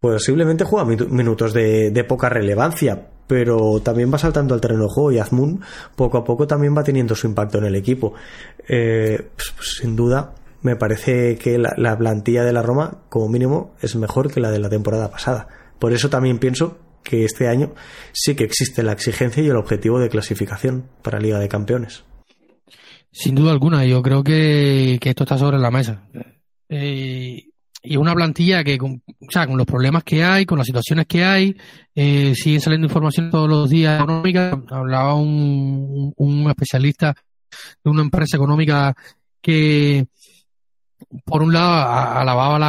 posiblemente 0.01 0.65
juega 0.65 0.85
minutos 0.85 1.53
de, 1.53 2.05
poca 2.09 2.27
relevancia, 2.27 3.07
pero 3.27 3.79
también 3.81 4.11
va 4.11 4.17
saltando 4.17 4.55
al 4.55 4.59
terreno 4.59 4.83
de 4.83 4.89
juego 4.89 5.11
y 5.11 5.19
Azmun 5.19 5.61
poco 5.95 6.17
a 6.17 6.23
poco 6.23 6.47
también 6.47 6.75
va 6.75 6.83
teniendo 6.83 7.15
su 7.15 7.27
impacto 7.27 7.59
en 7.59 7.65
el 7.65 7.75
equipo. 7.75 8.13
Eh, 8.67 9.29
pues, 9.35 9.53
pues, 9.55 9.75
sin 9.79 9.95
duda, 9.95 10.33
me 10.63 10.75
parece 10.75 11.37
que 11.37 11.59
la, 11.59 11.97
plantilla 11.97 12.43
de 12.43 12.51
la 12.51 12.63
Roma, 12.63 13.03
como 13.09 13.29
mínimo, 13.29 13.75
es 13.79 13.95
mejor 13.95 14.33
que 14.33 14.39
la 14.39 14.49
de 14.49 14.59
la 14.59 14.69
temporada 14.69 15.11
pasada. 15.11 15.47
Por 15.77 15.93
eso 15.93 16.09
también 16.09 16.39
pienso 16.39 16.79
que 17.03 17.23
este 17.23 17.47
año 17.47 17.73
sí 18.11 18.35
que 18.35 18.43
existe 18.43 18.81
la 18.81 18.93
exigencia 18.93 19.43
y 19.43 19.49
el 19.49 19.55
objetivo 19.55 19.99
de 19.99 20.09
clasificación 20.09 20.89
para 21.03 21.19
Liga 21.19 21.39
de 21.39 21.47
Campeones. 21.47 22.03
Sin 23.11 23.35
duda 23.35 23.51
alguna, 23.51 23.85
yo 23.85 24.01
creo 24.01 24.23
que, 24.23 24.95
esto 24.95 25.23
está 25.23 25.37
sobre 25.37 25.59
la 25.59 25.69
mesa. 25.69 26.07
Eh, 26.69 27.50
y 27.83 27.97
una 27.97 28.13
plantilla 28.13 28.63
que, 28.63 28.77
con, 28.77 29.01
o 29.07 29.31
sea, 29.31 29.47
con 29.47 29.57
los 29.57 29.65
problemas 29.65 30.03
que 30.03 30.23
hay, 30.23 30.45
con 30.45 30.57
las 30.57 30.67
situaciones 30.67 31.07
que 31.07 31.23
hay, 31.23 31.55
eh, 31.95 32.33
siguen 32.35 32.61
saliendo 32.61 32.87
información 32.87 33.31
todos 33.31 33.49
los 33.49 33.69
días 33.69 33.99
económicas. 33.99 34.55
Hablaba 34.69 35.15
un, 35.15 36.45
especialista 36.49 37.15
de 37.83 37.89
una 37.89 38.03
empresa 38.03 38.37
económica 38.37 38.95
que, 39.41 40.05
por 41.25 41.41
un 41.41 41.53
lado, 41.53 42.19
alababa 42.19 42.59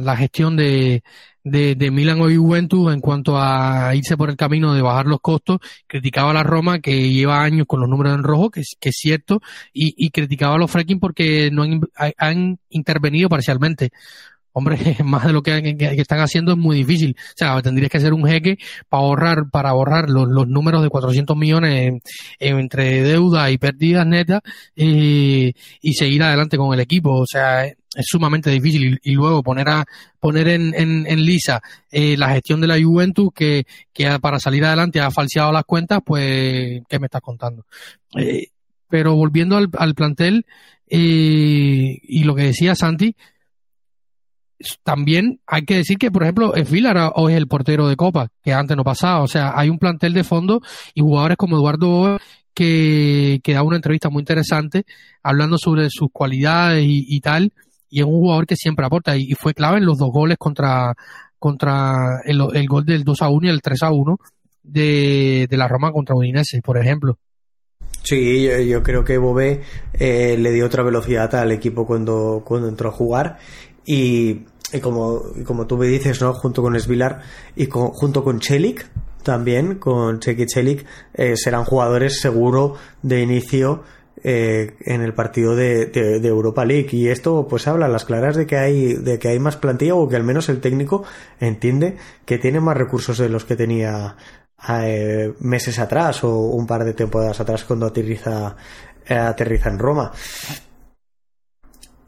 la, 0.00 0.16
gestión 0.16 0.56
de, 0.56 1.02
de, 1.42 1.74
de 1.74 1.90
Milan 1.90 2.20
o 2.20 2.30
Juventus 2.30 2.92
en 2.92 3.00
cuanto 3.00 3.36
a 3.36 3.92
irse 3.96 4.16
por 4.16 4.30
el 4.30 4.36
camino 4.36 4.72
de 4.72 4.82
bajar 4.82 5.06
los 5.06 5.20
costos, 5.20 5.58
criticaba 5.88 6.30
a 6.30 6.34
la 6.34 6.44
Roma 6.44 6.78
que 6.78 7.10
lleva 7.10 7.42
años 7.42 7.66
con 7.66 7.80
los 7.80 7.88
números 7.88 8.14
en 8.14 8.22
rojo, 8.22 8.50
que, 8.50 8.62
que 8.78 8.90
es 8.90 8.96
cierto, 8.96 9.40
y, 9.72 10.10
criticaba 10.10 10.54
a 10.54 10.58
los 10.58 10.70
fracking 10.70 11.00
porque 11.00 11.50
no 11.50 11.64
han 12.18 12.60
intervenido 12.68 13.28
parcialmente 13.28 13.90
hombre, 14.54 14.78
más 15.04 15.26
de 15.26 15.32
lo 15.32 15.42
que, 15.42 15.76
están 15.98 16.20
haciendo 16.20 16.52
es 16.52 16.58
muy 16.58 16.76
difícil. 16.76 17.16
O 17.18 17.32
sea, 17.36 17.60
tendrías 17.60 17.90
que 17.90 17.98
hacer 17.98 18.14
un 18.14 18.24
jeque 18.24 18.56
para 18.88 19.02
ahorrar, 19.02 19.50
para 19.50 19.70
ahorrar 19.70 20.08
los, 20.08 20.28
números 20.48 20.82
de 20.82 20.88
400 20.88 21.36
millones 21.36 22.00
entre 22.38 23.02
deuda 23.02 23.50
y 23.50 23.58
pérdidas 23.58 24.06
netas 24.06 24.40
y, 24.74 25.54
seguir 25.92 26.22
adelante 26.22 26.56
con 26.56 26.72
el 26.72 26.80
equipo. 26.80 27.10
O 27.20 27.26
sea, 27.26 27.66
es, 27.66 27.76
sumamente 27.96 28.50
difícil. 28.50 28.98
Y, 29.02 29.12
luego 29.12 29.42
poner 29.42 29.68
a 29.68 29.84
poner 30.20 30.48
en, 30.48 30.72
en, 30.74 31.06
en 31.06 31.24
lisa 31.24 31.60
eh, 31.90 32.16
la 32.16 32.30
gestión 32.30 32.60
de 32.60 32.68
la 32.68 32.80
Juventus 32.80 33.30
que, 33.34 33.66
para 34.20 34.38
salir 34.38 34.64
adelante 34.64 35.00
ha 35.00 35.10
falseado 35.10 35.52
las 35.52 35.64
cuentas, 35.64 36.00
pues, 36.04 36.80
¿qué 36.88 36.98
me 36.98 37.06
estás 37.06 37.20
contando? 37.20 37.66
Eh, 38.16 38.46
pero 38.88 39.16
volviendo 39.16 39.56
al, 39.56 39.68
al 39.76 39.94
plantel 39.94 40.46
eh, 40.88 41.98
y 42.02 42.24
lo 42.24 42.34
que 42.34 42.44
decía 42.44 42.76
Santi, 42.76 43.16
también 44.82 45.40
hay 45.46 45.64
que 45.64 45.76
decir 45.76 45.98
que, 45.98 46.10
por 46.10 46.22
ejemplo, 46.22 46.54
es 46.54 46.70
hoy 46.70 47.32
es 47.32 47.38
el 47.38 47.46
portero 47.46 47.88
de 47.88 47.96
Copa, 47.96 48.28
que 48.42 48.52
antes 48.52 48.76
no 48.76 48.84
pasaba. 48.84 49.22
O 49.22 49.28
sea, 49.28 49.52
hay 49.54 49.68
un 49.68 49.78
plantel 49.78 50.12
de 50.12 50.24
fondo 50.24 50.60
y 50.94 51.00
jugadores 51.00 51.36
como 51.36 51.56
Eduardo 51.56 52.18
que, 52.54 53.40
que 53.42 53.54
da 53.54 53.62
una 53.62 53.76
entrevista 53.76 54.10
muy 54.10 54.20
interesante 54.20 54.84
hablando 55.22 55.58
sobre 55.58 55.88
sus 55.90 56.08
cualidades 56.12 56.84
y, 56.86 57.20
tal. 57.20 57.52
Y 57.88 58.00
es 58.00 58.06
un 58.06 58.12
jugador 58.12 58.46
que 58.46 58.56
siempre 58.56 58.86
aporta 58.86 59.16
y, 59.16 59.34
fue 59.34 59.54
clave 59.54 59.78
en 59.78 59.86
los 59.86 59.98
dos 59.98 60.10
goles 60.10 60.36
contra, 60.38 60.94
contra 61.38 62.20
el, 62.24 62.40
el 62.54 62.66
gol 62.66 62.84
del 62.84 63.04
2 63.04 63.22
a 63.22 63.28
1 63.28 63.46
y 63.46 63.50
el 63.50 63.62
3 63.62 63.82
a 63.82 63.90
1 63.92 64.18
de, 64.62 65.46
de 65.48 65.56
la 65.56 65.68
Roma 65.68 65.92
contra 65.92 66.16
Udinese, 66.16 66.60
por 66.62 66.78
ejemplo. 66.78 67.18
Sí, 68.04 68.46
yo, 68.68 68.82
creo 68.82 69.02
que 69.02 69.16
Bobé 69.16 69.62
eh, 69.94 70.36
le 70.38 70.52
dio 70.52 70.66
otra 70.66 70.82
velocidad 70.82 71.34
al 71.36 71.52
equipo 71.52 71.86
cuando, 71.86 72.42
cuando 72.44 72.68
entró 72.68 72.90
a 72.90 72.92
jugar 72.92 73.38
y, 73.86 74.42
como, 74.80 75.22
como 75.44 75.66
tú 75.66 75.76
me 75.76 75.86
dices, 75.86 76.20
¿no? 76.20 76.32
Junto 76.34 76.62
con 76.62 76.78
Svilar 76.78 77.22
y 77.56 77.68
junto 77.68 78.24
con 78.24 78.40
Chelik, 78.40 78.86
también, 79.24 79.76
con 79.76 80.20
Cheki 80.20 80.46
Chelik, 80.46 80.86
eh, 81.14 81.36
serán 81.36 81.64
jugadores 81.64 82.20
seguro 82.20 82.76
de 83.02 83.22
inicio 83.22 83.82
eh, 84.22 84.76
en 84.80 85.02
el 85.02 85.14
partido 85.14 85.56
de, 85.56 85.86
de, 85.86 86.28
Europa 86.28 86.64
League. 86.64 86.90
Y 86.92 87.08
esto, 87.08 87.48
pues 87.48 87.66
habla 87.66 87.86
a 87.86 87.88
las 87.88 88.04
claras 88.04 88.36
de 88.36 88.46
que 88.46 88.56
hay, 88.56 88.94
de 88.94 89.18
que 89.18 89.28
hay 89.28 89.40
más 89.40 89.56
plantilla 89.56 89.96
o 89.96 90.08
que 90.08 90.16
al 90.16 90.24
menos 90.24 90.48
el 90.48 90.60
técnico 90.60 91.04
entiende 91.40 91.96
que 92.24 92.38
tiene 92.38 92.60
más 92.60 92.76
recursos 92.76 93.18
de 93.18 93.28
los 93.28 93.44
que 93.44 93.56
tenía 93.56 94.16
eh, 94.68 95.32
meses 95.40 95.78
atrás 95.78 96.22
o 96.22 96.38
un 96.38 96.66
par 96.66 96.84
de 96.84 96.94
temporadas 96.94 97.40
atrás 97.40 97.64
cuando 97.64 97.86
aterriza, 97.86 98.56
aterriza 99.08 99.70
en 99.70 99.78
Roma. 99.78 100.12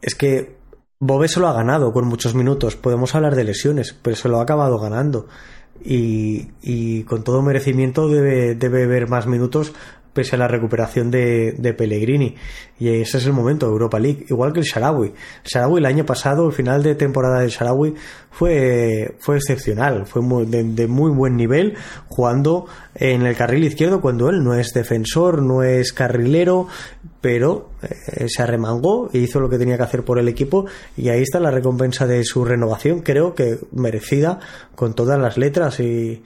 Es 0.01 0.15
que 0.15 0.56
Bobe 0.99 1.27
se 1.27 1.39
lo 1.39 1.47
ha 1.47 1.53
ganado 1.53 1.93
con 1.93 2.07
muchos 2.07 2.33
minutos. 2.33 2.75
Podemos 2.75 3.13
hablar 3.13 3.35
de 3.35 3.43
lesiones, 3.43 3.93
pero 4.01 4.15
se 4.15 4.29
lo 4.29 4.39
ha 4.39 4.43
acabado 4.43 4.79
ganando. 4.79 5.27
Y, 5.83 6.49
y 6.61 7.03
con 7.03 7.23
todo 7.23 7.43
merecimiento 7.43 8.07
debe, 8.09 8.55
debe 8.55 8.87
ver 8.87 9.07
más 9.07 9.27
minutos 9.27 9.73
pese 10.17 10.35
a 10.35 10.39
la 10.39 10.47
recuperación 10.47 11.11
de, 11.11 11.53
de, 11.59 11.73
Pellegrini. 11.75 12.33
Y 12.79 12.89
ese 12.89 13.19
es 13.19 13.25
el 13.27 13.33
momento, 13.33 13.67
Europa 13.67 13.99
League. 13.99 14.25
Igual 14.29 14.51
que 14.51 14.61
el 14.61 14.65
Sharawi. 14.65 15.09
El 15.09 15.13
Sharawi 15.43 15.77
el 15.77 15.85
año 15.85 16.07
pasado, 16.07 16.47
el 16.47 16.53
final 16.53 16.81
de 16.81 16.95
temporada 16.95 17.41
del 17.41 17.51
Sharawi 17.51 17.93
fue, 18.31 19.13
fue 19.19 19.35
excepcional. 19.37 20.07
Fue 20.07 20.23
de, 20.47 20.87
muy 20.87 21.11
buen 21.11 21.35
nivel, 21.35 21.75
jugando 22.07 22.65
en 22.95 23.27
el 23.27 23.35
carril 23.35 23.63
izquierdo 23.63 24.01
cuando 24.01 24.27
él 24.31 24.43
no 24.43 24.55
es 24.55 24.73
defensor, 24.73 25.43
no 25.43 25.61
es 25.61 25.93
carrilero, 25.93 26.67
pero 27.21 27.69
eh, 27.83 28.25
se 28.27 28.41
arremangó 28.41 29.11
e 29.13 29.19
hizo 29.19 29.39
lo 29.39 29.49
que 29.49 29.59
tenía 29.59 29.77
que 29.77 29.83
hacer 29.83 30.03
por 30.03 30.17
el 30.17 30.27
equipo. 30.27 30.65
Y 30.95 31.09
ahí 31.09 31.21
está 31.21 31.39
la 31.39 31.51
recompensa 31.51 32.07
de 32.07 32.23
su 32.23 32.43
renovación, 32.43 33.01
creo 33.01 33.35
que 33.35 33.59
merecida 33.71 34.39
con 34.73 34.95
todas 34.95 35.19
las 35.19 35.37
letras. 35.37 35.79
Y 35.79 36.23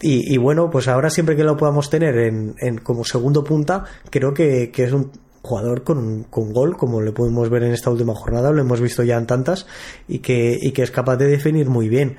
y, 0.00 0.36
bueno, 0.36 0.68
pues 0.68 0.88
ahora 0.88 1.08
siempre 1.08 1.36
que 1.36 1.44
lo 1.44 1.56
podamos 1.56 1.88
tener 1.88 2.18
en, 2.18 2.54
en 2.58 2.78
como 2.78 3.02
segundo 3.02 3.42
punta, 3.42 3.84
creo 4.10 4.34
que, 4.34 4.70
es 4.74 4.92
un 4.92 5.10
jugador 5.40 5.84
con, 5.84 6.24
con, 6.24 6.52
gol, 6.52 6.76
como 6.76 7.00
le 7.00 7.12
podemos 7.12 7.48
ver 7.48 7.62
en 7.62 7.72
esta 7.72 7.90
última 7.90 8.14
jornada, 8.14 8.50
lo 8.50 8.60
hemos 8.60 8.80
visto 8.80 9.02
ya 9.02 9.16
en 9.16 9.26
tantas, 9.26 9.66
y 10.06 10.18
que, 10.18 10.58
y 10.60 10.72
que 10.72 10.82
es 10.82 10.90
capaz 10.90 11.16
de 11.16 11.28
definir 11.28 11.70
muy 11.70 11.88
bien. 11.88 12.16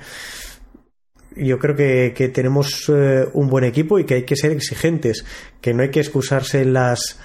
Yo 1.36 1.60
creo 1.60 1.76
que, 1.76 2.14
que 2.16 2.28
tenemos 2.28 2.88
eh, 2.88 3.28
un 3.32 3.48
buen 3.48 3.62
equipo 3.62 4.00
y 4.00 4.04
que 4.04 4.14
hay 4.14 4.24
que 4.24 4.34
ser 4.34 4.50
exigentes, 4.50 5.24
que 5.60 5.72
no 5.72 5.84
hay 5.84 5.90
que 5.90 6.00
excusarse 6.00 6.62
en 6.62 6.72
las, 6.72 7.20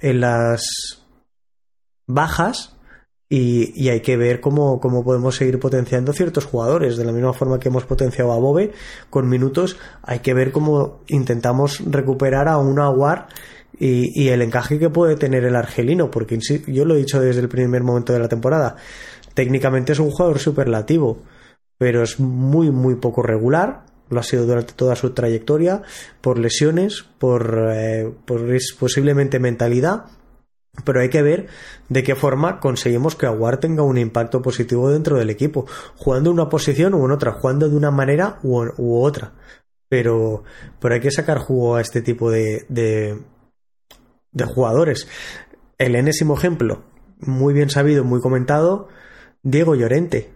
en 0.00 0.20
las 0.20 1.04
bajas, 2.06 2.77
y, 3.30 3.88
hay 3.88 4.00
que 4.00 4.16
ver 4.16 4.40
cómo, 4.40 4.80
podemos 4.80 5.36
seguir 5.36 5.58
potenciando 5.58 6.12
ciertos 6.12 6.46
jugadores. 6.46 6.96
De 6.96 7.04
la 7.04 7.12
misma 7.12 7.32
forma 7.32 7.60
que 7.60 7.68
hemos 7.68 7.84
potenciado 7.84 8.32
a 8.32 8.38
Bobe 8.38 8.72
con 9.10 9.28
minutos, 9.28 9.76
hay 10.02 10.20
que 10.20 10.32
ver 10.32 10.50
cómo 10.50 11.00
intentamos 11.08 11.82
recuperar 11.84 12.48
a 12.48 12.56
un 12.58 12.78
Aguar 12.78 13.28
y, 13.78 14.10
y, 14.14 14.28
el 14.28 14.40
encaje 14.42 14.78
que 14.78 14.88
puede 14.88 15.16
tener 15.16 15.44
el 15.44 15.56
argelino, 15.56 16.10
porque 16.10 16.38
yo 16.66 16.84
lo 16.84 16.94
he 16.94 16.98
dicho 16.98 17.20
desde 17.20 17.40
el 17.42 17.48
primer 17.48 17.82
momento 17.82 18.12
de 18.12 18.18
la 18.18 18.28
temporada. 18.28 18.76
Técnicamente 19.34 19.92
es 19.92 19.98
un 19.98 20.10
jugador 20.10 20.38
superlativo, 20.38 21.22
pero 21.76 22.02
es 22.02 22.18
muy, 22.18 22.70
muy 22.70 22.96
poco 22.96 23.22
regular. 23.22 23.84
Lo 24.08 24.20
ha 24.20 24.22
sido 24.22 24.46
durante 24.46 24.72
toda 24.72 24.96
su 24.96 25.10
trayectoria, 25.10 25.82
por 26.22 26.38
lesiones, 26.38 27.04
por, 27.18 27.68
eh, 27.74 28.10
por 28.24 28.40
posiblemente 28.80 29.38
mentalidad 29.38 30.06
pero 30.84 31.00
hay 31.00 31.08
que 31.08 31.22
ver 31.22 31.48
de 31.88 32.02
qué 32.02 32.14
forma 32.14 32.60
conseguimos 32.60 33.16
que 33.16 33.26
Aguar 33.26 33.58
tenga 33.58 33.82
un 33.82 33.98
impacto 33.98 34.42
positivo 34.42 34.90
dentro 34.90 35.16
del 35.16 35.30
equipo, 35.30 35.66
jugando 35.96 36.30
una 36.30 36.48
posición 36.48 36.94
u 36.94 37.04
en 37.04 37.12
otra, 37.12 37.32
jugando 37.32 37.68
de 37.68 37.76
una 37.76 37.90
manera 37.90 38.38
u, 38.42 39.02
otra. 39.02 39.32
Pero, 39.88 40.44
pero 40.80 40.94
hay 40.94 41.00
que 41.00 41.10
sacar 41.10 41.38
jugo 41.38 41.76
a 41.76 41.80
este 41.80 42.02
tipo 42.02 42.30
de, 42.30 42.66
de, 42.68 43.18
de 44.32 44.44
jugadores. 44.44 45.08
El 45.78 45.94
enésimo 45.94 46.36
ejemplo, 46.36 46.82
muy 47.20 47.54
bien 47.54 47.70
sabido, 47.70 48.04
muy 48.04 48.20
comentado, 48.20 48.88
Diego 49.42 49.74
Llorente 49.74 50.32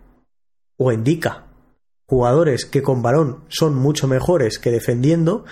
o 0.76 0.92
Indica. 0.92 1.46
Jugadores 2.06 2.66
que 2.66 2.82
con 2.82 3.00
balón 3.02 3.44
son 3.48 3.74
mucho 3.74 4.06
mejores 4.06 4.58
que 4.58 4.70
defendiendo 4.70 5.44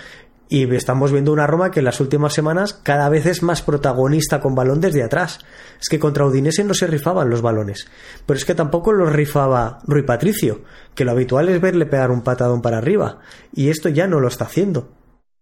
y 0.51 0.69
estamos 0.75 1.13
viendo 1.13 1.31
una 1.31 1.47
Roma 1.47 1.71
que 1.71 1.79
en 1.79 1.85
las 1.85 2.01
últimas 2.01 2.33
semanas 2.33 2.73
cada 2.73 3.07
vez 3.07 3.25
es 3.25 3.41
más 3.41 3.61
protagonista 3.61 4.41
con 4.41 4.53
balón 4.53 4.81
desde 4.81 5.01
atrás. 5.01 5.39
Es 5.79 5.87
que 5.87 5.97
contra 5.97 6.25
Udinese 6.25 6.65
no 6.65 6.73
se 6.73 6.87
rifaban 6.87 7.29
los 7.29 7.41
balones, 7.41 7.87
pero 8.25 8.37
es 8.37 8.43
que 8.43 8.53
tampoco 8.53 8.91
los 8.91 9.13
rifaba 9.13 9.79
Rui 9.87 10.03
Patricio, 10.03 10.59
que 10.93 11.05
lo 11.05 11.11
habitual 11.11 11.47
es 11.47 11.61
verle 11.61 11.85
pegar 11.85 12.11
un 12.11 12.21
patadón 12.21 12.61
para 12.61 12.79
arriba, 12.79 13.19
y 13.53 13.69
esto 13.69 13.87
ya 13.87 14.07
no 14.07 14.19
lo 14.19 14.27
está 14.27 14.43
haciendo. 14.43 14.89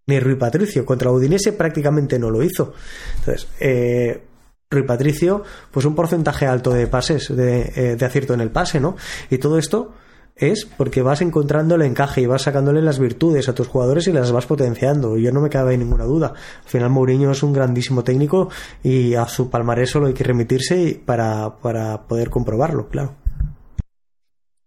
Ni 0.05 0.19
Rui 0.19 0.35
Patricio, 0.35 0.85
contra 0.85 1.11
Udinese 1.11 1.53
prácticamente 1.53 2.19
no 2.19 2.29
lo 2.29 2.43
hizo. 2.43 2.73
Entonces, 3.17 3.47
eh, 3.59 4.27
Rui 4.69 4.83
Patricio, 4.83 5.43
pues 5.71 5.87
un 5.87 5.95
porcentaje 5.95 6.45
alto 6.45 6.69
de 6.69 6.85
pases, 6.85 7.35
de, 7.35 7.73
eh, 7.75 7.95
de 7.95 8.05
acierto 8.05 8.35
en 8.35 8.41
el 8.41 8.51
pase, 8.51 8.79
¿no? 8.79 8.95
Y 9.31 9.39
todo 9.39 9.57
esto 9.57 9.91
es 10.39 10.65
porque 10.65 11.01
vas 11.01 11.21
encontrando 11.21 11.75
el 11.75 11.81
encaje 11.83 12.21
y 12.21 12.25
vas 12.25 12.43
sacándole 12.43 12.81
las 12.81 12.99
virtudes 12.99 13.49
a 13.49 13.55
tus 13.55 13.67
jugadores 13.67 14.07
y 14.07 14.13
las 14.13 14.31
vas 14.31 14.45
potenciando. 14.45 15.17
Yo 15.17 15.31
no 15.31 15.41
me 15.41 15.49
cabe 15.49 15.77
ninguna 15.77 16.05
duda. 16.05 16.33
Al 16.63 16.69
final 16.69 16.89
Mourinho 16.89 17.31
es 17.31 17.43
un 17.43 17.53
grandísimo 17.53 18.03
técnico 18.03 18.49
y 18.83 19.15
a 19.15 19.27
su 19.27 19.49
palmarés 19.49 19.89
solo 19.89 20.07
hay 20.07 20.13
que 20.13 20.23
remitirse 20.23 21.01
para, 21.05 21.57
para 21.57 22.07
poder 22.07 22.29
comprobarlo, 22.29 22.87
claro. 22.87 23.15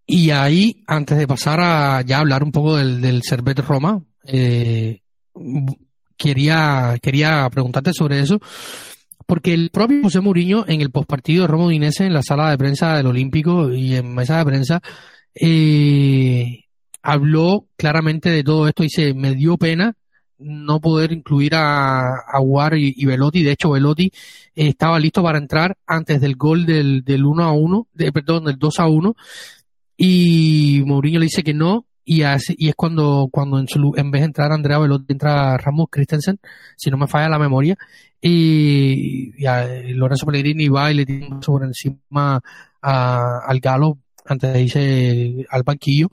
Y 0.06 0.30
ahí, 0.30 0.82
antes 0.86 1.16
de 1.16 1.26
pasar 1.26 1.60
a 1.60 2.02
ya 2.02 2.18
hablar 2.18 2.42
un 2.42 2.52
poco 2.52 2.76
del, 2.76 3.00
del 3.00 3.22
Roma, 3.66 4.02
eh, 4.26 5.00
quería, 6.16 6.98
quería 7.00 7.48
preguntarte 7.50 7.92
sobre 7.92 8.20
eso, 8.20 8.38
porque 9.26 9.54
el 9.54 9.70
propio 9.70 10.02
José 10.02 10.20
Mourinho 10.20 10.64
en 10.68 10.80
el 10.80 10.90
postpartido 10.90 11.42
de 11.42 11.48
Roma 11.48 11.66
Udinese 11.66 12.04
en 12.04 12.12
la 12.12 12.22
sala 12.22 12.50
de 12.50 12.58
prensa 12.58 12.96
del 12.96 13.06
Olímpico 13.06 13.72
y 13.72 13.94
en 13.96 14.14
mesa 14.14 14.38
de 14.38 14.44
prensa 14.44 14.82
eh, 15.34 16.64
habló 17.02 17.66
claramente 17.76 18.30
de 18.30 18.44
todo 18.44 18.68
esto. 18.68 18.82
Dice, 18.82 19.14
me 19.14 19.34
dio 19.34 19.56
pena 19.56 19.96
no 20.38 20.80
poder 20.80 21.12
incluir 21.12 21.54
a, 21.54 22.16
a 22.16 22.40
War 22.40 22.76
y, 22.76 23.04
Velotti. 23.04 23.42
De 23.42 23.52
hecho, 23.52 23.70
Velotti 23.70 24.12
estaba 24.54 24.98
listo 24.98 25.22
para 25.22 25.38
entrar 25.38 25.76
antes 25.86 26.20
del 26.20 26.36
gol 26.36 26.66
del, 26.66 27.04
del 27.04 27.24
1 27.24 27.44
a 27.44 27.52
1, 27.52 27.88
de, 27.92 28.12
perdón, 28.12 28.44
del 28.44 28.58
2 28.58 28.80
a 28.80 28.88
1. 28.88 29.16
Y 29.96 30.82
Mourinho 30.86 31.20
le 31.20 31.26
dice 31.26 31.42
que 31.42 31.54
no. 31.54 31.86
Y, 32.04 32.22
así, 32.22 32.56
y 32.58 32.68
es 32.68 32.74
cuando, 32.74 33.28
cuando 33.30 33.60
en, 33.60 33.68
su, 33.68 33.92
en 33.96 34.10
vez 34.10 34.22
de 34.22 34.26
entrar 34.26 34.50
Andrea 34.50 34.78
Velotti, 34.78 35.12
entra 35.12 35.56
Ramos 35.56 35.86
Christensen, 35.88 36.40
si 36.76 36.90
no 36.90 36.96
me 36.96 37.06
falla 37.06 37.28
la 37.28 37.38
memoria. 37.38 37.76
Y, 38.20 39.32
y 39.36 39.92
Lorenzo 39.94 40.26
Pellegrini 40.26 40.68
va 40.68 40.90
y 40.90 40.94
le 40.94 41.06
tiene 41.06 41.28
sobre 41.40 41.66
encima 41.66 42.40
a, 42.80 43.38
al 43.46 43.60
Galo 43.60 43.98
antes 44.26 44.52
de 44.52 44.62
irse 44.62 45.46
al 45.50 45.62
banquillo. 45.62 46.08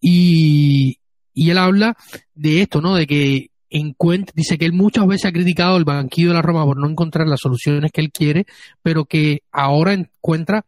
Y, 0.00 0.98
y 1.34 1.50
él 1.50 1.58
habla 1.58 1.96
de 2.34 2.62
esto, 2.62 2.80
¿no? 2.80 2.94
De 2.94 3.06
que 3.06 3.50
encuentra, 3.70 4.32
dice 4.36 4.58
que 4.58 4.66
él 4.66 4.72
muchas 4.72 5.06
veces 5.06 5.26
ha 5.26 5.32
criticado 5.32 5.76
el 5.76 5.84
banquillo 5.84 6.28
de 6.28 6.34
la 6.34 6.42
Roma 6.42 6.64
por 6.64 6.76
no 6.76 6.88
encontrar 6.88 7.26
las 7.26 7.40
soluciones 7.40 7.90
que 7.90 8.02
él 8.02 8.12
quiere, 8.12 8.46
pero 8.82 9.06
que 9.06 9.42
ahora 9.50 9.94
encuentra 9.94 10.64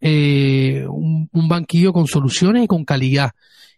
eh, 0.00 0.86
un, 0.88 1.28
banquillo 1.32 1.92
con 1.92 2.06
soluciones 2.06 2.64
y 2.64 2.66
con 2.66 2.84
calidad. 2.84 3.32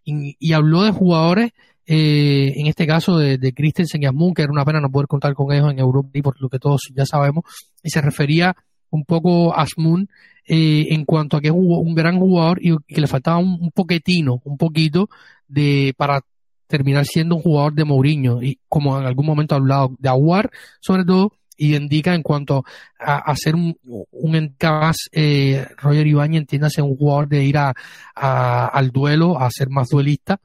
Y, 0.05 0.53
habló 0.53 0.83
de 0.83 0.91
jugadores, 0.91 1.51
eh, 1.87 2.53
en 2.57 2.67
este 2.67 2.87
caso 2.87 3.19
de, 3.19 3.39
de 3.39 3.53
Christensen 3.53 4.03
y 4.03 4.35
que 4.35 4.43
era 4.43 4.53
una 4.53 4.65
pena 4.65 4.81
no 4.81 4.91
poder 4.91 5.07
contar 5.09 5.35
con 5.35 5.53
ellos 5.53 5.71
en 5.71 5.79
Europa 5.79 6.11
y 6.15 6.23
por 6.23 6.41
lo 6.41 6.49
que 6.49 6.59
todos 6.59 6.81
ya 6.95 7.07
sabemos, 7.07 7.45
y 7.83 7.91
se 7.91 8.01
refería 8.01 8.57
un 8.91 9.05
poco 9.05 9.55
Asmun 9.57 10.09
eh, 10.47 10.89
en 10.91 11.05
cuanto 11.05 11.37
a 11.37 11.41
que 11.41 11.49
es 11.49 11.55
un, 11.55 11.95
gran 11.95 12.19
jugador 12.19 12.59
y 12.61 12.77
que 12.89 13.01
le 13.01 13.07
faltaba 13.07 13.39
un, 13.39 13.59
un 13.61 13.71
poquetino, 13.71 14.41
un 14.45 14.57
poquito 14.57 15.09
de 15.49 15.95
para 15.97 16.23
terminar 16.67 17.05
siendo 17.05 17.37
un 17.37 17.43
jugador 17.43 17.75
de 17.75 17.85
Mourinho. 17.85 18.43
Y 18.43 18.59
como 18.69 18.99
en 18.99 19.07
algún 19.07 19.27
momento 19.27 19.55
ha 19.55 19.59
hablado 19.59 19.97
de 19.99 20.09
Aguar 20.09 20.51
sobre 20.81 21.05
todo 21.05 21.33
y 21.61 21.77
indica 21.77 22.15
en 22.15 22.23
cuanto 22.23 22.65
a, 22.99 23.19
hacer 23.19 23.55
un, 23.55 23.77
un 24.11 24.57
más 24.63 24.97
eh, 25.13 25.67
Roger 25.77 26.07
Ibañez 26.07 26.41
entiéndase 26.41 26.81
un 26.81 26.97
jugador 26.97 27.29
de 27.29 27.45
ir 27.45 27.59
a, 27.59 27.75
al 28.15 28.91
duelo 28.91 29.39
a 29.39 29.51
ser 29.51 29.69
más 29.69 29.89
duelista 29.89 30.41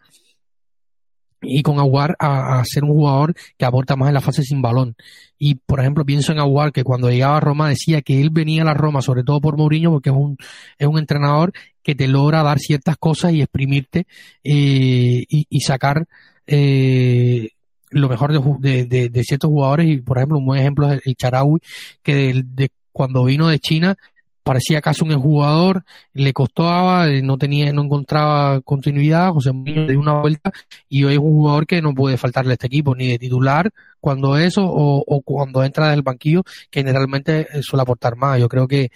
y 1.47 1.61
con 1.63 1.79
Aguar 1.79 2.15
a, 2.19 2.63
ser 2.65 2.83
un 2.83 2.91
jugador 2.91 3.33
que 3.57 3.65
aporta 3.65 3.95
más 3.95 4.09
en 4.09 4.13
la 4.13 4.21
fase 4.21 4.43
sin 4.43 4.61
balón. 4.61 4.95
Y 5.37 5.55
por 5.55 5.79
ejemplo, 5.79 6.05
pienso 6.05 6.31
en 6.31 6.39
Aguar 6.39 6.71
que 6.71 6.83
cuando 6.83 7.09
llegaba 7.09 7.37
a 7.37 7.41
Roma 7.41 7.69
decía 7.69 8.01
que 8.01 8.21
él 8.21 8.29
venía 8.29 8.61
a 8.61 8.65
la 8.65 8.73
Roma 8.73 9.01
sobre 9.01 9.23
todo 9.23 9.41
por 9.41 9.57
Mourinho 9.57 9.91
porque 9.91 10.09
es 10.09 10.15
un, 10.15 10.37
es 10.77 10.87
un 10.87 10.97
entrenador 10.97 11.53
que 11.83 11.95
te 11.95 12.07
logra 12.07 12.43
dar 12.43 12.59
ciertas 12.59 12.97
cosas 12.97 13.33
y 13.33 13.41
exprimirte 13.41 14.07
eh, 14.43 15.25
y, 15.29 15.59
sacar 15.61 16.07
eh, 16.47 17.49
lo 17.91 18.09
mejor 18.09 18.59
de, 18.59 18.85
de, 18.85 19.23
ciertos 19.23 19.49
jugadores. 19.49 19.87
Y 19.87 19.97
por 19.97 20.17
ejemplo, 20.17 20.39
un 20.39 20.45
buen 20.45 20.59
ejemplo 20.59 20.91
es 20.91 21.01
el, 21.05 21.15
Charaui, 21.15 21.59
que 22.01 22.43
de, 22.43 22.69
cuando 22.91 23.25
vino 23.25 23.49
de 23.49 23.59
China 23.59 23.97
parecía 24.45 24.79
casi 24.79 25.03
un 25.03 25.19
jugador, 25.19 25.83
le 26.13 26.31
costaba, 26.31 27.09
eh, 27.09 27.23
no 27.23 27.35
tenía, 27.35 27.73
no 27.73 27.81
encontraba 27.81 28.61
continuidad, 28.61 29.31
José 29.31 29.51
Mourinho 29.51 29.87
dio 29.87 29.99
una 29.99 30.21
vuelta 30.21 30.51
y 30.87 31.03
hoy 31.03 31.13
es 31.13 31.19
un 31.19 31.31
jugador 31.31 31.65
que 31.65 31.81
no 31.81 31.95
puede 31.95 32.15
faltarle 32.15 32.51
a 32.51 32.53
este 32.53 32.67
equipo, 32.67 32.95
ni 32.95 33.07
de 33.07 33.17
titular 33.17 33.71
cuando 33.99 34.37
eso, 34.37 34.61
o, 34.63 35.21
cuando 35.23 35.63
entra 35.63 35.89
del 35.89 36.03
banquillo, 36.03 36.43
generalmente 36.71 37.47
eh, 37.51 37.63
suele 37.63 37.81
aportar 37.81 38.17
más. 38.17 38.39
Yo 38.39 38.47
creo 38.47 38.67
que, 38.67 38.91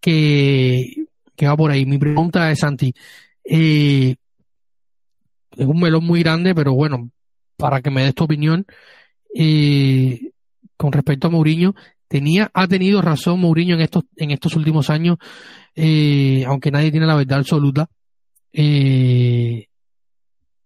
que, 0.00 1.06
va 1.46 1.56
por 1.58 1.70
ahí. 1.70 1.84
Mi 1.84 1.98
pregunta 1.98 2.50
es, 2.50 2.60
Santi, 2.60 2.94
eh, 3.44 4.14
es 5.58 5.66
un 5.66 5.78
melón 5.78 6.06
muy 6.06 6.22
grande, 6.22 6.54
pero 6.54 6.72
bueno, 6.72 7.10
para 7.58 7.82
que 7.82 7.90
me 7.90 8.02
des 8.02 8.14
tu 8.14 8.24
opinión, 8.24 8.64
con 10.78 10.92
respecto 10.92 11.26
a 11.26 11.30
Mourinho, 11.30 11.74
tenía, 12.08 12.50
ha 12.54 12.66
tenido 12.66 13.02
razón 13.02 13.40
Mourinho 13.40 13.74
en 13.74 13.82
estos, 13.82 14.04
en 14.16 14.30
estos 14.30 14.56
últimos 14.56 14.90
años, 14.90 15.18
eh, 15.74 16.44
aunque 16.46 16.70
nadie 16.70 16.90
tiene 16.90 17.06
la 17.06 17.14
verdad 17.14 17.38
absoluta. 17.38 17.88
Eh, 18.52 19.66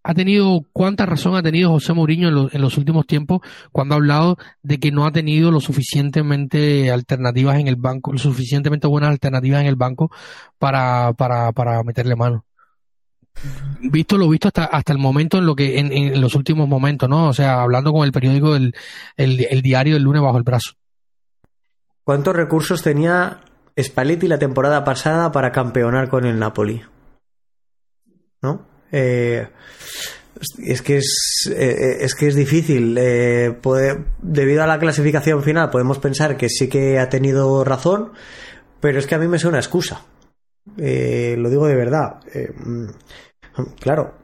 ha 0.03 0.15
tenido, 0.15 0.65
cuánta 0.73 1.05
razón 1.05 1.37
ha 1.37 1.43
tenido 1.43 1.71
José 1.71 1.93
Mourinho 1.93 2.49
en, 2.51 2.61
los 2.63 2.79
últimos 2.79 3.07
tiempos 3.07 3.41
cuando 3.71 3.95
ha 3.95 3.99
hablado 3.99 4.39
de 4.63 4.79
que 4.79 4.91
no 4.91 5.05
ha 5.07 5.13
tenido 5.13 5.51
lo 5.51 5.61
suficientemente 5.61 6.91
alternativas 6.91 7.59
en 7.59 7.69
el 7.69 7.77
banco, 7.77 8.13
lo 8.13 8.19
suficientemente 8.19 8.87
buenas 8.87 9.11
alternativas 9.11 9.61
en 9.61 9.67
el 9.67 9.77
banco 9.77 10.11
para, 10.59 11.13
para, 11.13 11.53
para 11.53 11.83
meterle 11.83 12.17
mano 12.17 12.47
visto 13.81 14.19
lo 14.19 14.29
visto 14.29 14.49
hasta, 14.49 14.65
hasta 14.65 14.93
el 14.93 14.99
momento 14.99 15.39
en 15.39 15.47
lo 15.47 15.55
que 15.55 15.79
en, 15.79 16.21
los 16.21 16.35
últimos 16.35 16.69
momentos, 16.69 17.09
¿no? 17.09 17.29
O 17.29 17.33
sea, 17.33 17.63
hablando 17.63 17.93
con 17.93 18.05
el 18.05 18.13
periódico 18.13 18.55
del 18.55 18.75
el 19.17 19.63
diario 19.63 19.95
del 19.95 20.03
lunes 20.03 20.21
bajo 20.21 20.37
el 20.37 20.43
brazo. 20.43 20.73
¿Cuántos 22.11 22.35
recursos 22.35 22.83
tenía 22.83 23.39
Spalletti 23.81 24.27
la 24.27 24.41
temporada 24.41 24.83
pasada 24.83 25.31
para 25.31 25.53
campeonar 25.53 26.09
con 26.09 26.25
el 26.25 26.41
Napoli? 26.41 26.83
¿No? 28.43 28.67
Eh, 28.91 29.47
es 30.59 30.83
que 30.83 30.97
es, 30.97 31.49
eh, 31.57 31.99
es 32.01 32.17
que 32.17 32.27
es 32.27 32.35
difícil. 32.35 32.97
Eh, 32.99 33.57
debido 34.23 34.65
a 34.65 34.67
la 34.67 34.81
clasificación 34.81 35.45
final, 35.45 35.71
podemos 35.71 36.01
pensar 36.01 36.37
que 36.37 36.49
sí 36.49 36.69
que 36.69 36.99
ha 36.99 37.09
tenido 37.09 37.63
razón, 37.63 38.11
pero 38.81 38.99
es 38.99 39.07
que 39.07 39.15
a 39.15 39.19
mí 39.19 39.29
me 39.29 39.39
suena 39.39 39.59
excusa. 39.59 40.03
lo 40.77 41.49
digo 41.49 41.69
de 41.69 41.77
verdad. 41.77 42.19
Mm, 42.57 42.87
claro, 43.79 44.15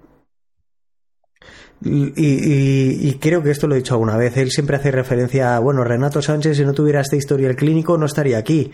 y, 1.82 3.18
creo 3.20 3.42
que 3.42 3.50
esto 3.50 3.66
lo 3.66 3.74
he 3.74 3.78
dicho 3.78 3.94
alguna 3.94 4.16
vez. 4.16 4.36
Él 4.36 4.50
siempre 4.50 4.76
hace 4.76 4.90
referencia 4.90 5.56
a, 5.56 5.58
bueno, 5.58 5.84
Renato 5.84 6.22
Sánchez, 6.22 6.56
si 6.56 6.64
no 6.64 6.72
tuviera 6.72 7.00
esta 7.00 7.16
historia 7.16 7.48
el 7.48 7.56
clínico, 7.56 7.98
no 7.98 8.06
estaría 8.06 8.38
aquí. 8.38 8.72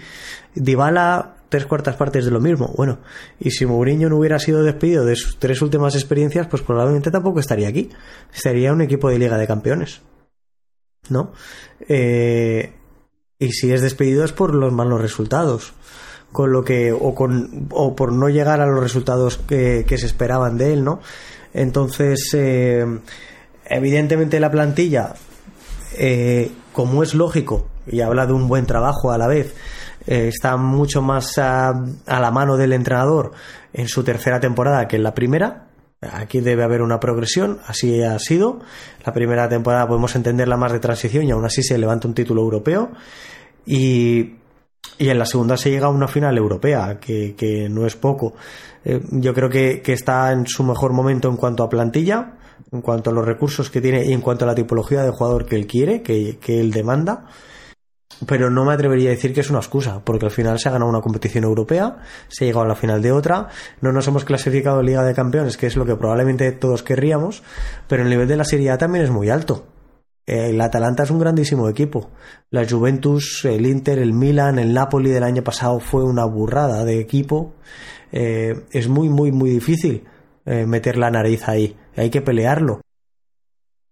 Dybala, 0.54 1.36
tres 1.48 1.66
cuartas 1.66 1.96
partes 1.96 2.24
de 2.24 2.30
lo 2.30 2.40
mismo. 2.40 2.72
Bueno, 2.76 3.00
y 3.40 3.50
si 3.50 3.66
Mourinho 3.66 4.08
no 4.08 4.18
hubiera 4.18 4.38
sido 4.38 4.62
despedido 4.62 5.04
de 5.04 5.16
sus 5.16 5.38
tres 5.38 5.60
últimas 5.62 5.94
experiencias, 5.94 6.46
pues 6.46 6.62
probablemente 6.62 7.10
tampoco 7.10 7.40
estaría 7.40 7.68
aquí. 7.68 7.90
Estaría 8.32 8.72
un 8.72 8.82
equipo 8.82 9.10
de 9.10 9.18
Liga 9.18 9.36
de 9.36 9.46
Campeones. 9.46 10.00
¿No? 11.08 11.32
Eh, 11.88 12.72
y 13.38 13.50
si 13.50 13.72
es 13.72 13.82
despedido 13.82 14.24
es 14.24 14.32
por 14.32 14.54
los 14.54 14.72
malos 14.72 15.00
resultados 15.00 15.72
con 16.30 16.52
lo 16.52 16.64
que 16.64 16.92
o 16.92 17.14
con 17.14 17.66
o 17.72 17.96
por 17.96 18.12
no 18.12 18.28
llegar 18.28 18.60
a 18.60 18.66
los 18.66 18.80
resultados 18.80 19.36
que 19.36 19.84
se 19.98 20.06
esperaban 20.06 20.56
de 20.56 20.72
él 20.72 20.84
no 20.84 21.00
entonces, 21.54 22.30
eh, 22.34 22.84
evidentemente 23.66 24.40
la 24.40 24.50
plantilla, 24.50 25.14
eh, 25.98 26.50
como 26.72 27.02
es 27.02 27.14
lógico, 27.14 27.68
y 27.86 28.00
habla 28.00 28.26
de 28.26 28.32
un 28.32 28.48
buen 28.48 28.66
trabajo 28.66 29.10
a 29.12 29.18
la 29.18 29.26
vez, 29.26 29.54
eh, 30.06 30.28
está 30.28 30.56
mucho 30.56 31.02
más 31.02 31.38
a, 31.38 31.72
la 32.06 32.30
mano 32.30 32.56
del 32.56 32.72
entrenador 32.72 33.32
en 33.72 33.88
su 33.88 34.02
tercera 34.02 34.40
temporada 34.40 34.88
que 34.88 34.96
en 34.96 35.02
la 35.02 35.14
primera. 35.14 35.68
Aquí 36.00 36.40
debe 36.40 36.64
haber 36.64 36.82
una 36.82 36.98
progresión, 36.98 37.60
así 37.66 38.02
ha 38.02 38.18
sido. 38.18 38.60
La 39.06 39.12
primera 39.12 39.48
temporada 39.48 39.86
podemos 39.86 40.16
entenderla 40.16 40.56
más 40.56 40.72
de 40.72 40.80
transición 40.80 41.24
y 41.24 41.30
aún 41.30 41.44
así 41.44 41.62
se 41.62 41.78
levanta 41.78 42.08
un 42.08 42.14
título 42.14 42.42
europeo. 42.42 42.90
Y, 43.64 44.34
y 44.98 45.08
en 45.08 45.18
la 45.18 45.26
segunda 45.26 45.56
se 45.56 45.70
llega 45.70 45.86
a 45.86 45.90
una 45.90 46.08
final 46.08 46.36
europea, 46.36 46.98
que, 47.00 47.34
que 47.36 47.68
no 47.68 47.86
es 47.86 47.96
poco. 47.96 48.34
Eh, 48.84 49.00
yo 49.10 49.34
creo 49.34 49.48
que, 49.48 49.82
está 49.86 50.32
en 50.32 50.46
su 50.46 50.64
mejor 50.64 50.92
momento 50.92 51.28
en 51.28 51.36
cuanto 51.36 51.62
a 51.62 51.68
plantilla, 51.68 52.34
en 52.70 52.80
cuanto 52.82 53.10
a 53.10 53.12
los 53.12 53.24
recursos 53.24 53.70
que 53.70 53.80
tiene 53.80 54.04
y 54.04 54.12
en 54.12 54.20
cuanto 54.20 54.44
a 54.44 54.48
la 54.48 54.54
tipología 54.54 55.02
de 55.02 55.10
jugador 55.10 55.46
que 55.46 55.56
él 55.56 55.66
quiere, 55.66 56.02
que, 56.02 56.38
él 56.46 56.70
demanda. 56.70 57.26
Pero 58.26 58.50
no 58.50 58.64
me 58.64 58.74
atrevería 58.74 59.10
a 59.10 59.14
decir 59.14 59.32
que 59.34 59.40
es 59.40 59.50
una 59.50 59.58
excusa, 59.58 60.00
porque 60.04 60.26
al 60.26 60.30
final 60.30 60.58
se 60.58 60.68
ha 60.68 60.72
ganado 60.72 60.88
una 60.88 61.00
competición 61.00 61.42
europea, 61.42 61.96
se 62.28 62.44
ha 62.44 62.46
llegado 62.46 62.64
a 62.64 62.68
la 62.68 62.76
final 62.76 63.02
de 63.02 63.10
otra, 63.10 63.48
no 63.80 63.90
nos 63.90 64.06
hemos 64.06 64.24
clasificado 64.24 64.78
en 64.80 64.86
Liga 64.86 65.02
de 65.02 65.14
Campeones, 65.14 65.56
que 65.56 65.66
es 65.66 65.76
lo 65.76 65.84
que 65.84 65.96
probablemente 65.96 66.52
todos 66.52 66.84
querríamos, 66.84 67.42
pero 67.88 68.04
el 68.04 68.10
nivel 68.10 68.28
de 68.28 68.36
la 68.36 68.44
Serie 68.44 68.70
A 68.70 68.78
también 68.78 69.04
es 69.04 69.10
muy 69.10 69.28
alto. 69.28 69.66
El 70.26 70.60
Atalanta 70.60 71.02
es 71.02 71.10
un 71.10 71.18
grandísimo 71.18 71.68
equipo. 71.68 72.10
La 72.50 72.68
Juventus, 72.68 73.44
el 73.44 73.66
Inter, 73.66 73.98
el 73.98 74.12
Milan, 74.12 74.58
el 74.58 74.72
Napoli 74.72 75.10
del 75.10 75.24
año 75.24 75.42
pasado 75.42 75.80
fue 75.80 76.04
una 76.04 76.24
burrada 76.24 76.84
de 76.84 77.00
equipo. 77.00 77.54
Eh, 78.12 78.66
es 78.70 78.88
muy, 78.88 79.08
muy, 79.08 79.32
muy 79.32 79.50
difícil 79.50 80.04
eh, 80.46 80.64
meter 80.64 80.96
la 80.96 81.10
nariz 81.10 81.48
ahí. 81.48 81.76
Hay 81.96 82.10
que 82.10 82.22
pelearlo. 82.22 82.80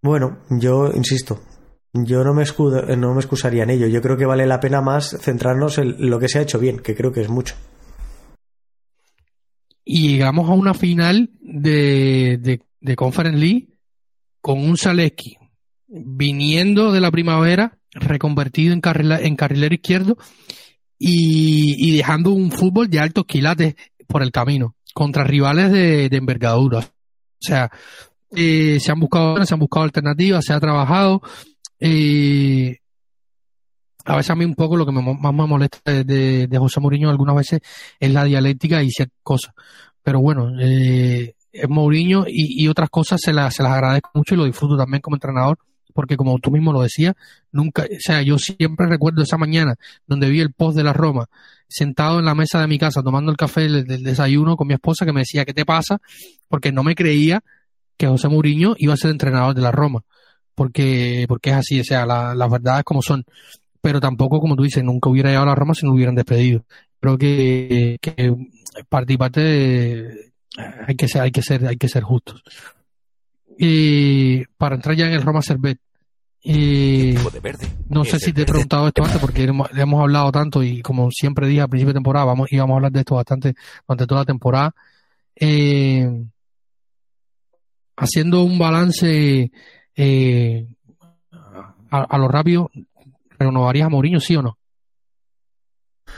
Bueno, 0.01 0.39
yo 0.49 0.91
insisto, 0.93 1.41
yo 1.93 2.23
no 2.23 2.33
me, 2.33 2.45
no 2.97 3.13
me 3.13 3.19
excusaría 3.19 3.63
en 3.63 3.71
ello. 3.71 3.87
Yo 3.87 4.01
creo 4.01 4.15
que 4.15 4.25
vale 4.25 4.45
la 4.45 4.59
pena 4.59 4.81
más 4.81 5.17
centrarnos 5.19 5.77
en 5.79 6.09
lo 6.09 6.17
que 6.17 6.29
se 6.29 6.39
ha 6.39 6.43
hecho 6.43 6.59
bien, 6.59 6.79
que 6.79 6.95
creo 6.95 7.11
que 7.11 7.21
es 7.21 7.29
mucho. 7.29 7.55
Y 9.83 10.13
llegamos 10.13 10.49
a 10.49 10.53
una 10.53 10.73
final 10.73 11.31
de, 11.41 12.37
de, 12.39 12.61
de 12.79 12.95
Conference 12.95 13.37
League 13.37 13.67
con 14.39 14.59
un 14.59 14.77
Zaleski 14.77 15.40
viniendo 15.91 16.91
de 16.91 17.01
la 17.01 17.11
primavera, 17.11 17.77
reconvertido 17.93 18.73
en, 18.73 18.81
en 18.83 19.35
carrilero 19.35 19.75
izquierdo 19.75 20.17
y, 20.97 21.97
dejando 21.97 22.31
un 22.31 22.51
fútbol 22.51 22.89
de 22.89 22.99
altos 22.99 23.25
quilates 23.25 23.75
por 24.07 24.23
el 24.23 24.31
camino, 24.31 24.75
contra 24.93 25.23
rivales 25.23 25.71
de, 25.71 26.09
envergadura. 26.11 26.85
sea, 27.39 27.71
eh, 28.35 28.79
se 28.79 28.91
han 28.91 28.99
buscado 28.99 29.43
se 29.43 29.53
han 29.53 29.59
buscado 29.59 29.83
alternativas, 29.83 30.45
se 30.45 30.53
ha 30.53 30.59
trabajado. 30.59 31.21
Eh, 31.79 32.77
a 34.05 34.15
veces 34.15 34.29
a 34.31 34.35
mí 34.35 34.45
un 34.45 34.55
poco 34.55 34.77
lo 34.77 34.85
que 34.85 34.91
más 34.91 35.33
me 35.33 35.47
molesta 35.47 36.03
de, 36.03 36.47
José 36.57 36.79
Mourinho 36.79 37.09
algunas 37.09 37.35
veces 37.35 37.59
es 37.99 38.11
la 38.11 38.23
dialéctica 38.23 38.81
y 38.81 38.89
ciertas 38.89 39.19
cosas. 39.23 39.53
Pero 40.03 40.21
bueno, 40.21 40.49
eh, 40.59 41.35
es 41.51 41.69
Mourinho 41.69 42.25
y, 42.27 42.67
otras 42.67 42.89
cosas 42.89 43.19
se, 43.21 43.33
las, 43.33 43.55
se 43.55 43.63
las 43.63 43.73
agradezco 43.73 44.11
mucho 44.13 44.35
y 44.35 44.37
lo 44.37 44.45
disfruto 44.45 44.77
también 44.77 45.01
como 45.01 45.15
entrenador 45.15 45.57
porque 45.93 46.17
como 46.17 46.37
tú 46.39 46.51
mismo 46.51 46.73
lo 46.73 46.81
decías, 46.81 47.15
nunca, 47.51 47.83
o 47.83 47.99
sea, 47.99 48.21
yo 48.21 48.37
siempre 48.37 48.87
recuerdo 48.87 49.21
esa 49.21 49.37
mañana 49.37 49.75
donde 50.07 50.29
vi 50.29 50.39
el 50.39 50.53
post 50.53 50.77
de 50.77 50.83
la 50.83 50.93
Roma, 50.93 51.27
sentado 51.67 52.19
en 52.19 52.25
la 52.25 52.35
mesa 52.35 52.59
de 52.61 52.67
mi 52.67 52.77
casa 52.77 53.01
tomando 53.03 53.31
el 53.31 53.37
café 53.37 53.61
del, 53.61 54.03
desayuno 54.03 54.57
con 54.57 54.67
mi 54.67 54.73
esposa 54.73 55.05
que 55.05 55.13
me 55.13 55.21
decía, 55.21 55.45
¿qué 55.45 55.53
te 55.53 55.65
pasa? 55.65 55.99
Porque 56.47 56.71
no 56.71 56.83
me 56.83 56.95
creía 56.95 57.41
que 57.97 58.07
José 58.07 58.27
Mourinho 58.27 58.75
iba 58.77 58.93
a 58.93 58.97
ser 58.97 59.11
entrenador 59.11 59.55
de 59.55 59.61
la 59.61 59.71
Roma, 59.71 60.03
porque, 60.55 61.25
porque 61.27 61.51
es 61.51 61.55
así, 61.57 61.79
o 61.79 61.83
sea, 61.83 62.05
las 62.05 62.49
verdades 62.49 62.83
como 62.83 63.01
son, 63.01 63.23
pero 63.81 63.99
tampoco, 63.99 64.39
como 64.39 64.55
tú 64.55 64.63
dices, 64.63 64.83
nunca 64.83 65.09
hubiera 65.09 65.29
llegado 65.29 65.45
a 65.45 65.49
la 65.49 65.55
Roma 65.55 65.73
si 65.73 65.85
no 65.85 65.93
hubieran 65.93 66.15
despedido. 66.15 66.63
Creo 66.99 67.17
que, 67.17 67.97
que 68.01 68.35
parte 68.89 69.13
y 69.13 69.17
parte 69.17 70.31
hay 70.87 70.95
que 70.95 71.07
ser, 71.07 71.21
hay 71.21 71.31
que 71.31 71.41
ser, 71.41 71.65
hay 71.65 71.77
que 71.77 71.87
ser 71.87 72.03
justos. 72.03 72.43
Y 73.57 74.45
para 74.57 74.75
entrar 74.75 74.95
ya 74.95 75.07
en 75.07 75.13
el 75.13 75.21
Roma 75.21 75.41
Servet, 75.41 75.79
y 76.43 77.13
no 77.87 78.03
sé 78.03 78.19
si 78.19 78.33
te 78.33 78.41
he 78.41 78.45
preguntado 78.45 78.87
esto 78.87 79.03
antes 79.03 79.19
porque 79.19 79.43
hemos, 79.43 79.69
hemos, 79.77 80.01
hablado 80.01 80.31
tanto 80.31 80.63
y 80.63 80.81
como 80.81 81.11
siempre 81.11 81.47
dije 81.47 81.61
al 81.61 81.69
principio 81.69 81.93
de 81.93 81.97
temporada, 81.97 82.25
vamos, 82.25 82.51
íbamos 82.51 82.73
a 82.73 82.77
hablar 82.77 82.91
de 82.91 82.99
esto 83.01 83.15
bastante 83.15 83.53
durante 83.87 84.07
toda 84.07 84.21
la 84.21 84.25
temporada. 84.25 84.73
Eh, 85.35 86.09
haciendo 87.95 88.43
un 88.43 88.57
balance 88.57 89.51
eh, 89.95 90.67
a, 91.91 92.17
lo 92.17 92.27
rápido, 92.27 92.71
¿renovarías 93.37 93.85
a 93.85 93.89
Mourinho, 93.89 94.19
sí 94.19 94.35
o 94.35 94.41
no? 94.41 94.57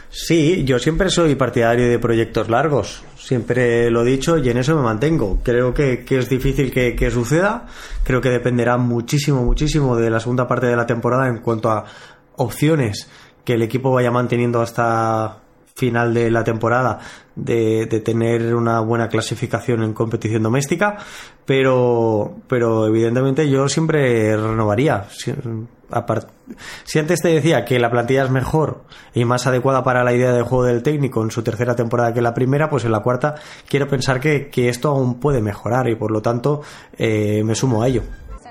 Sí, 0.10 0.64
yo 0.64 0.78
siempre 0.78 1.10
soy 1.10 1.34
partidario 1.34 1.90
de 1.90 1.98
proyectos 1.98 2.48
largos, 2.48 3.04
siempre 3.18 3.90
lo 3.90 4.04
he 4.04 4.06
dicho 4.06 4.38
y 4.38 4.48
en 4.48 4.58
eso 4.58 4.76
me 4.76 4.84
mantengo. 4.84 5.40
Creo 5.42 5.74
que, 5.74 6.06
es 6.08 6.30
difícil 6.30 6.72
que, 6.72 7.12
suceda, 7.12 7.66
creo 8.04 8.22
que 8.22 8.30
dependerá 8.30 8.78
muchísimo, 8.78 9.44
muchísimo 9.44 9.96
de 9.98 10.12
la 10.12 10.20
segunda 10.20 10.48
parte 10.48 10.68
de 10.68 10.76
la 10.76 10.86
temporada 10.86 11.28
en 11.28 11.40
cuanto 11.40 11.72
a 11.72 11.86
opciones 12.36 13.10
que 13.44 13.54
el 13.54 13.64
equipo 13.64 13.92
vaya 13.92 14.12
manteniendo 14.12 14.62
hasta 14.62 15.40
final 15.76 16.14
de 16.14 16.30
la 16.30 16.44
temporada 16.44 17.00
de, 17.36 17.88
tener 18.06 18.54
una 18.54 18.80
buena 18.82 19.10
clasificación 19.10 19.84
en 19.84 19.94
competición 19.94 20.44
doméstica, 20.44 20.98
pero, 21.46 22.36
pero 22.48 22.86
evidentemente 22.88 23.50
yo 23.50 23.68
siempre 23.68 24.38
renovaría. 24.38 25.06
Si, 26.84 27.00
antes 27.00 27.22
te 27.22 27.30
decía 27.30 27.66
que 27.66 27.80
la 27.80 27.92
plantilla 27.92 28.24
es 28.24 28.32
mejor 28.32 28.84
y 29.14 29.26
más 29.26 29.48
adecuada 29.48 29.84
para 29.84 30.04
la 30.04 30.14
idea 30.14 30.32
de 30.32 30.42
juego 30.42 30.66
del 30.66 30.84
técnico 30.84 31.24
en 31.24 31.32
su 31.32 31.44
tercera 31.44 31.76
temporada 31.76 32.14
que 32.14 32.22
la 32.22 32.34
primera, 32.34 32.70
pues 32.70 32.86
en 32.86 32.92
la 32.92 33.02
cuarta 33.02 33.36
quiero 33.68 33.88
pensar 33.88 34.20
que, 34.20 34.50
esto 34.70 34.90
aún 34.90 35.20
puede 35.20 35.42
mejorar 35.42 35.90
y 35.90 35.96
por 35.96 36.12
lo 36.12 36.22
tanto 36.22 36.62
eh, 36.98 37.44
me 37.44 37.56
sumo 37.56 37.84
a 37.84 37.88
ello. 37.88 38.04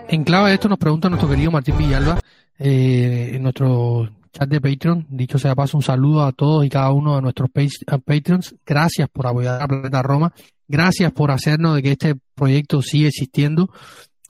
En 0.08 0.24
clave 0.24 0.48
de 0.50 0.54
esto 0.54 0.68
nos 0.68 0.78
pregunta 0.78 1.08
nuestro 1.08 1.28
querido 1.28 1.50
Martín 1.50 1.78
Villalba, 1.78 2.20
eh, 2.58 3.38
nuestro 3.40 4.08
chat 4.32 4.48
de 4.48 4.60
Patreon. 4.60 5.06
Dicho 5.08 5.38
sea 5.38 5.54
paso, 5.54 5.76
un 5.76 5.82
saludo 5.82 6.24
a 6.24 6.32
todos 6.32 6.64
y 6.64 6.68
cada 6.68 6.92
uno 6.92 7.16
de 7.16 7.22
nuestros 7.22 7.50
Patreons. 7.50 8.54
Gracias 8.66 9.08
por 9.08 9.26
apoyar 9.26 9.62
a 9.62 9.66
Planeta 9.66 10.02
Roma. 10.02 10.32
Gracias 10.68 11.12
por 11.12 11.30
hacernos 11.30 11.76
de 11.76 11.82
que 11.82 11.92
este 11.92 12.14
proyecto 12.34 12.82
siga 12.82 13.08
existiendo 13.08 13.70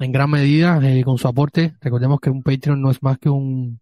en 0.02 0.12
gran 0.12 0.30
medida 0.30 0.78
eh, 0.82 1.02
con 1.04 1.18
su 1.18 1.28
aporte. 1.28 1.74
Recordemos 1.80 2.20
que 2.20 2.30
un 2.30 2.42
Patreon 2.42 2.80
no 2.80 2.90
es 2.90 3.02
más 3.02 3.18
que 3.18 3.28
un 3.28 3.80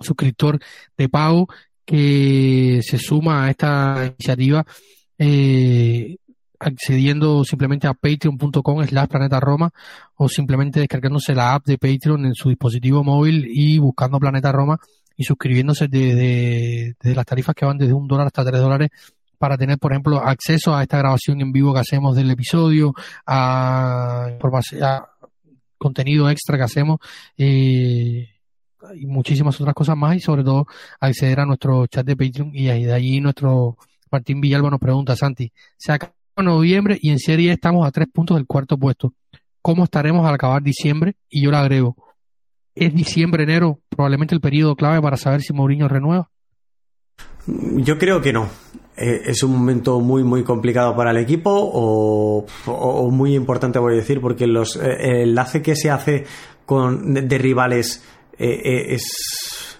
suscriptor 0.00 0.58
de 0.96 1.08
pago 1.08 1.48
que 1.84 2.80
se 2.82 2.98
suma 2.98 3.44
a 3.44 3.50
esta 3.50 4.06
iniciativa 4.06 4.64
eh, 5.18 6.16
accediendo 6.58 7.44
simplemente 7.44 7.86
a 7.86 7.94
patreon.com 7.94 8.86
slash 8.86 9.08
planeta 9.08 9.40
Roma 9.40 9.70
o 10.16 10.28
simplemente 10.28 10.80
descargándose 10.80 11.34
la 11.34 11.54
app 11.54 11.66
de 11.66 11.78
Patreon 11.78 12.26
en 12.26 12.34
su 12.34 12.48
dispositivo 12.48 13.02
móvil 13.02 13.46
y 13.48 13.78
buscando 13.78 14.20
Planeta 14.20 14.52
Roma 14.52 14.78
y 15.16 15.24
suscribiéndose 15.24 15.88
de, 15.88 16.94
las 17.02 17.26
tarifas 17.26 17.54
que 17.54 17.64
van 17.64 17.78
desde 17.78 17.92
un 17.92 18.06
dólar 18.06 18.28
hasta 18.28 18.44
tres 18.44 18.60
dólares 18.60 18.90
para 19.38 19.58
tener, 19.58 19.76
por 19.78 19.92
ejemplo, 19.92 20.20
acceso 20.20 20.74
a 20.74 20.82
esta 20.82 20.98
grabación 20.98 21.40
en 21.40 21.50
vivo 21.50 21.74
que 21.74 21.80
hacemos 21.80 22.14
del 22.14 22.30
episodio, 22.30 22.94
a, 23.26 24.26
a 24.26 25.08
contenido 25.82 26.30
extra 26.30 26.56
que 26.56 26.64
hacemos 26.64 26.98
y 27.36 28.26
muchísimas 29.06 29.60
otras 29.60 29.74
cosas 29.74 29.96
más 29.96 30.16
y 30.16 30.20
sobre 30.20 30.42
todo 30.42 30.66
acceder 31.00 31.40
a 31.40 31.46
nuestro 31.46 31.86
chat 31.86 32.06
de 32.06 32.16
Patreon 32.16 32.50
y 32.54 32.64
de 32.66 32.92
allí 32.92 33.20
nuestro 33.20 33.76
Martín 34.10 34.40
Villalba 34.40 34.70
nos 34.70 34.80
pregunta, 34.80 35.16
Santi, 35.16 35.52
se 35.76 35.92
acaba 35.92 36.12
noviembre 36.36 36.98
y 37.00 37.10
en 37.10 37.18
serie 37.18 37.52
estamos 37.52 37.86
a 37.86 37.90
tres 37.90 38.08
puntos 38.12 38.36
del 38.36 38.46
cuarto 38.46 38.76
puesto. 38.76 39.14
¿Cómo 39.60 39.84
estaremos 39.84 40.26
al 40.26 40.34
acabar 40.34 40.62
diciembre? 40.62 41.14
Y 41.28 41.42
yo 41.42 41.50
le 41.50 41.56
agrego, 41.56 41.96
¿Es 42.74 42.94
diciembre, 42.94 43.42
enero 43.42 43.80
probablemente 43.88 44.34
el 44.34 44.40
periodo 44.40 44.76
clave 44.76 45.00
para 45.02 45.16
saber 45.16 45.42
si 45.42 45.52
Mourinho 45.52 45.88
renueva? 45.88 46.30
Yo 47.46 47.98
creo 47.98 48.22
que 48.22 48.32
no. 48.32 48.48
Eh, 48.96 49.22
es 49.26 49.42
un 49.42 49.52
momento 49.52 50.00
muy, 50.00 50.22
muy 50.22 50.44
complicado 50.44 50.94
para 50.94 51.12
el 51.12 51.16
equipo 51.16 51.50
o, 51.50 53.10
muy 53.10 53.34
importante, 53.34 53.78
voy 53.78 53.94
a 53.94 53.96
decir, 53.96 54.20
porque 54.20 54.44
eh, 54.44 54.48
el 55.00 55.30
enlace 55.30 55.62
que 55.62 55.74
se 55.74 55.90
hace 55.90 56.24
con, 56.66 57.14
de, 57.14 57.38
rivales 57.38 58.04
eh, 58.38 58.94
es, 58.94 59.78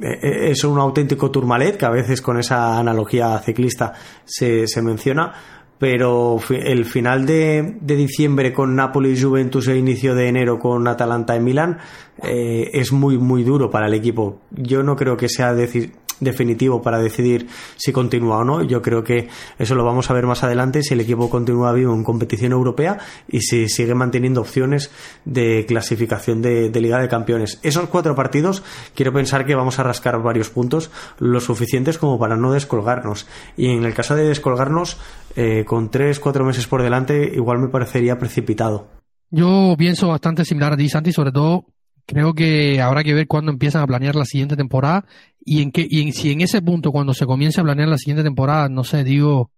es 0.00 0.64
un 0.64 0.78
auténtico 0.78 1.30
turmalet, 1.30 1.76
que 1.76 1.86
a 1.86 1.90
veces 1.90 2.20
con 2.20 2.38
esa 2.38 2.76
analogía 2.76 3.38
ciclista 3.38 3.94
se, 4.24 4.66
se 4.66 4.82
menciona 4.82 5.32
pero 5.80 6.40
el 6.50 6.84
final 6.86 7.24
de, 7.24 7.76
diciembre 7.82 8.52
con 8.52 8.74
Napoli 8.74 9.16
Juventus 9.16 9.68
e 9.68 9.76
inicio 9.76 10.16
de 10.16 10.26
enero 10.26 10.58
con 10.58 10.88
Atalanta 10.88 11.36
en 11.36 11.44
Milán 11.44 11.78
es 12.20 12.90
muy 12.90 13.16
muy 13.16 13.44
duro 13.44 13.70
para 13.70 13.86
el 13.86 13.94
equipo. 13.94 14.40
Yo 14.50 14.82
no 14.82 14.96
creo 14.96 15.16
que 15.16 15.28
sea 15.28 15.54
decir 15.54 15.92
definitivo 16.20 16.82
para 16.82 16.98
decidir 16.98 17.48
si 17.76 17.92
continúa 17.92 18.38
o 18.38 18.44
no. 18.44 18.62
Yo 18.62 18.82
creo 18.82 19.04
que 19.04 19.28
eso 19.58 19.74
lo 19.74 19.84
vamos 19.84 20.10
a 20.10 20.14
ver 20.14 20.26
más 20.26 20.42
adelante 20.42 20.82
si 20.82 20.94
el 20.94 21.00
equipo 21.00 21.30
continúa 21.30 21.72
vivo 21.72 21.94
en 21.94 22.04
competición 22.04 22.52
europea 22.52 22.98
y 23.28 23.40
si 23.40 23.68
sigue 23.68 23.94
manteniendo 23.94 24.40
opciones 24.40 24.90
de 25.24 25.64
clasificación 25.66 26.42
de, 26.42 26.78
Liga 26.78 27.00
de 27.00 27.08
Campeones. 27.08 27.58
Esos 27.64 27.88
cuatro 27.88 28.14
partidos 28.14 28.62
quiero 28.94 29.12
pensar 29.12 29.44
que 29.44 29.56
vamos 29.56 29.80
a 29.80 29.82
rascar 29.82 30.22
varios 30.22 30.48
puntos 30.48 30.90
lo 31.18 31.40
suficientes 31.40 31.98
como 31.98 32.18
para 32.18 32.36
no 32.36 32.52
descolgarnos. 32.52 33.26
Y 33.56 33.70
en 33.70 33.84
el 33.84 33.94
caso 33.94 34.14
de 34.14 34.28
descolgarnos, 34.28 34.96
eh, 35.34 35.64
con 35.64 35.90
tres, 35.90 36.20
cuatro 36.20 36.44
meses 36.44 36.66
por 36.66 36.82
delante, 36.82 37.32
igual 37.34 37.58
me 37.58 37.68
parecería 37.68 38.18
precipitado. 38.18 38.88
Yo 39.30 39.74
pienso 39.76 40.08
bastante 40.08 40.44
similar 40.44 40.72
a 40.72 40.76
ti, 40.76 40.88
Santi, 40.88 41.12
sobre 41.12 41.32
todo 41.32 41.66
creo 42.08 42.32
que 42.32 42.80
habrá 42.80 43.04
que 43.04 43.12
ver 43.12 43.26
cuándo 43.26 43.52
empiezan 43.52 43.82
a 43.82 43.86
planear 43.86 44.16
la 44.16 44.24
siguiente 44.24 44.56
temporada 44.56 45.04
y 45.44 45.60
en 45.60 45.70
qué 45.70 45.86
y 45.88 46.10
si 46.12 46.32
en 46.32 46.40
ese 46.40 46.62
punto 46.62 46.90
cuando 46.90 47.12
se 47.12 47.26
comience 47.26 47.60
a 47.60 47.64
planear 47.64 47.88
la 47.88 47.98
siguiente 47.98 48.22
temporada, 48.22 48.70
no 48.70 48.82
sé, 48.82 49.04
digo 49.04 49.50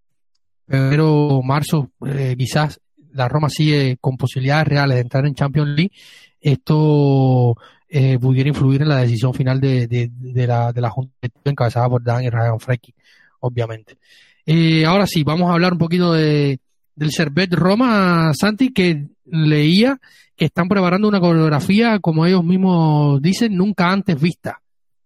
febrero, 0.66 1.42
marzo, 1.44 1.92
eh, 2.04 2.34
quizás 2.36 2.80
la 3.12 3.28
Roma 3.28 3.48
sigue 3.48 3.98
con 4.00 4.16
posibilidades 4.16 4.66
reales 4.66 4.96
de 4.96 5.00
entrar 5.02 5.26
en 5.26 5.34
Champions 5.34 5.68
League, 5.76 5.92
esto 6.40 7.56
eh, 7.88 8.18
pudiera 8.18 8.48
influir 8.48 8.82
en 8.82 8.88
la 8.88 8.98
decisión 8.98 9.32
final 9.32 9.60
de, 9.60 9.86
de, 9.86 10.46
la, 10.46 10.72
de 10.72 10.80
la 10.80 10.90
Junta 10.90 11.28
encabezada 11.44 11.88
por 11.88 12.02
Dan 12.02 12.24
y 12.24 12.30
Ryan 12.30 12.58
Frecki, 12.58 12.94
obviamente. 13.40 13.98
Eh, 14.44 14.84
ahora 14.84 15.06
sí, 15.06 15.22
vamos 15.22 15.50
a 15.50 15.54
hablar 15.54 15.72
un 15.72 15.78
poquito 15.78 16.12
de, 16.12 16.58
del 16.96 17.12
Servet 17.12 17.52
Roma, 17.54 18.32
Santi, 18.34 18.72
que 18.72 19.06
leía 19.24 20.00
están 20.46 20.68
preparando 20.68 21.08
una 21.08 21.20
coreografía, 21.20 21.98
como 22.00 22.26
ellos 22.26 22.44
mismos 22.44 23.20
dicen, 23.20 23.56
nunca 23.56 23.90
antes 23.90 24.20
vista, 24.20 24.60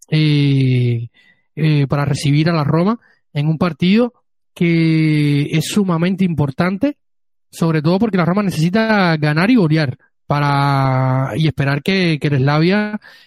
eh, 0.08 1.08
eh, 1.56 1.86
para 1.88 2.04
recibir 2.04 2.48
a 2.48 2.52
la 2.52 2.64
Roma 2.64 2.98
en 3.32 3.48
un 3.48 3.58
partido 3.58 4.12
que 4.54 5.42
es 5.50 5.66
sumamente 5.66 6.24
importante, 6.24 6.96
sobre 7.50 7.82
todo 7.82 7.98
porque 7.98 8.16
la 8.16 8.24
Roma 8.24 8.42
necesita 8.42 9.16
ganar 9.16 9.50
y 9.50 9.56
golear 9.56 9.98
para 10.26 11.32
y 11.36 11.46
esperar 11.46 11.82
que, 11.82 12.18
que 12.20 12.28
el 12.28 12.48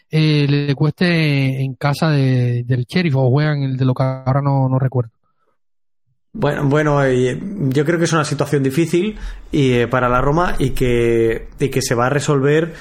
eh, 0.09 0.47
le 0.47 0.75
cueste 0.75 1.61
en 1.61 1.75
casa 1.75 2.09
de, 2.09 2.63
del 2.63 2.85
Sheriff 2.85 3.15
o 3.15 3.29
juegan 3.29 3.63
el 3.63 3.77
de 3.77 3.85
lo 3.85 3.93
que 3.93 4.03
ahora 4.03 4.41
no, 4.41 4.67
no 4.69 4.79
recuerdo. 4.79 5.16
Bueno, 6.39 6.65
bueno 6.65 7.03
eh, 7.03 7.39
yo 7.69 7.83
creo 7.83 7.97
que 7.97 8.05
es 8.05 8.13
una 8.13 8.23
situación 8.23 8.61
difícil 8.61 9.17
y, 9.51 9.71
eh, 9.71 9.87
para 9.87 10.07
la 10.07 10.21
Roma 10.21 10.53
y 10.59 10.69
que, 10.69 11.47
y 11.59 11.69
que 11.69 11.81
se 11.81 11.95
va 11.95 12.05
a 12.05 12.09
resolver 12.09 12.75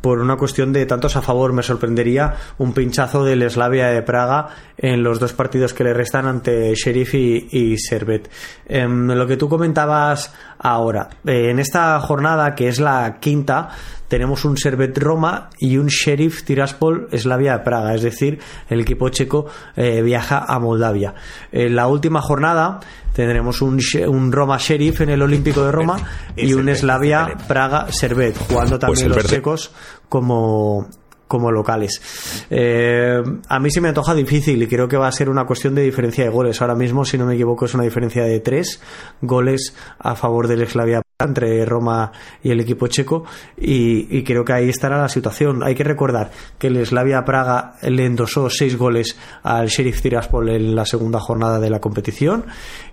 por 0.00 0.18
una 0.18 0.36
cuestión 0.36 0.72
de 0.72 0.86
tantos 0.86 1.14
a 1.16 1.20
favor. 1.20 1.52
Me 1.52 1.62
sorprendería 1.62 2.34
un 2.56 2.72
pinchazo 2.72 3.22
del 3.22 3.48
Slavia 3.50 3.88
de 3.88 4.00
Praga 4.00 4.48
en 4.78 5.02
los 5.02 5.20
dos 5.20 5.34
partidos 5.34 5.74
que 5.74 5.84
le 5.84 5.92
restan 5.92 6.26
ante 6.26 6.74
Sheriff 6.74 7.14
y, 7.14 7.76
Servet. 7.76 8.30
Em, 8.66 9.06
lo 9.08 9.26
que 9.26 9.36
tú 9.36 9.46
comentabas 9.46 10.34
ahora, 10.58 11.10
eh, 11.26 11.50
en 11.50 11.58
esta 11.58 12.00
jornada 12.00 12.54
que 12.54 12.68
es 12.68 12.80
la 12.80 13.18
quinta, 13.20 13.68
tenemos 14.08 14.46
un 14.46 14.56
Servet 14.56 14.96
Roma 14.96 15.50
y 15.58 15.76
un 15.76 15.88
Sheriff 15.88 16.44
Tiraspol 16.44 17.08
Slavia 17.12 17.58
de 17.58 17.64
Praga, 17.64 17.94
es 17.94 18.02
decir, 18.02 18.40
el 18.68 18.80
equipo 18.80 19.08
checo 19.10 19.46
viaja 19.76 20.44
a 20.46 20.58
Moldavia. 20.58 21.14
En 21.50 21.76
la 21.76 21.86
última 21.86 22.20
jornada 22.20 22.80
tendremos 23.12 23.62
un, 23.62 23.78
un 24.08 24.32
Roma 24.32 24.58
Sheriff 24.58 25.00
en 25.02 25.10
el 25.10 25.22
Olímpico 25.22 25.64
de 25.64 25.72
Roma 25.72 25.98
y 26.36 26.52
un 26.54 26.74
Slavia 26.74 27.36
Praga 27.46 27.90
Servet, 27.90 28.36
jugando 28.36 28.78
pues 28.78 29.00
también 29.00 29.08
los 29.10 29.26
checos 29.26 29.72
como 30.08 30.88
como 31.32 31.50
locales. 31.50 32.46
Eh, 32.50 33.22
a 33.48 33.58
mí 33.58 33.70
se 33.70 33.80
me 33.80 33.88
antoja 33.88 34.14
difícil 34.14 34.62
y 34.62 34.66
creo 34.66 34.86
que 34.86 34.98
va 34.98 35.08
a 35.08 35.12
ser 35.12 35.30
una 35.30 35.46
cuestión 35.46 35.74
de 35.74 35.80
diferencia 35.80 36.24
de 36.24 36.28
goles. 36.28 36.60
Ahora 36.60 36.74
mismo, 36.74 37.06
si 37.06 37.16
no 37.16 37.24
me 37.24 37.36
equivoco, 37.36 37.64
es 37.64 37.72
una 37.72 37.84
diferencia 37.84 38.22
de 38.24 38.38
tres 38.40 38.82
goles 39.22 39.74
a 39.98 40.14
favor 40.14 40.46
del 40.46 40.68
Slavia 40.68 41.00
entre 41.18 41.64
Roma 41.64 42.12
y 42.42 42.50
el 42.50 42.60
equipo 42.60 42.86
checo 42.86 43.24
y, 43.56 44.22
creo 44.24 44.44
que 44.44 44.52
ahí 44.52 44.68
estará 44.68 45.00
la 45.00 45.08
situación. 45.08 45.62
Hay 45.62 45.74
que 45.74 45.84
recordar 45.84 46.32
que 46.58 46.66
el 46.66 46.84
Slavia 46.84 47.24
Praga 47.24 47.76
le 47.80 48.04
endosó 48.04 48.50
seis 48.50 48.76
goles 48.76 49.16
al 49.42 49.68
Sheriff 49.68 50.02
Tiraspol 50.02 50.50
en 50.50 50.74
la 50.74 50.84
segunda 50.84 51.18
jornada 51.18 51.58
de 51.60 51.70
la 51.70 51.80
competición 51.80 52.44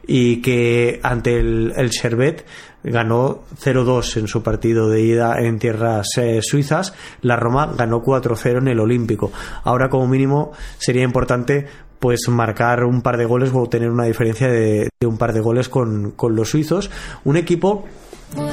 y 0.08 0.42
que 0.42 1.02
ante 1.04 1.40
el, 1.40 1.74
el 1.76 1.90
ganó 2.84 3.42
0-2 3.62 4.18
en 4.18 4.28
su 4.28 4.44
partido 4.44 4.90
de 4.90 5.02
ida 5.02 5.40
en 5.40 5.60
tierras 5.60 6.08
eh, 6.18 6.42
suizas. 6.42 6.94
La 7.22 7.36
Roma 7.36 7.74
ganó 7.78 8.04
4-0 8.04 8.60
en 8.60 8.68
el 8.68 8.80
Olímpico. 8.80 9.32
Ahora 9.64 9.90
como 9.90 10.08
mínimo 10.08 10.52
sería 10.78 11.04
importante 11.04 11.68
pues 12.00 12.30
marcar 12.30 12.86
un 12.86 13.02
par 13.02 13.18
de 13.18 13.26
goles 13.26 13.52
o 13.54 13.68
tener 13.68 13.90
una 13.90 14.06
diferencia 14.06 14.48
de, 14.48 14.90
un 15.06 15.18
par 15.18 15.34
de 15.34 15.42
goles 15.42 15.68
con, 15.68 16.12
con 16.12 16.36
los 16.36 16.50
suizos. 16.50 16.90
Un 17.26 17.36
equipo 17.36 17.86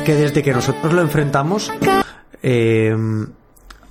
que 0.04 0.14
desde 0.14 0.42
que 0.42 0.52
nosotros 0.52 0.92
lo 0.92 1.02
enfrentamos 1.02 1.70
eh, 2.42 2.94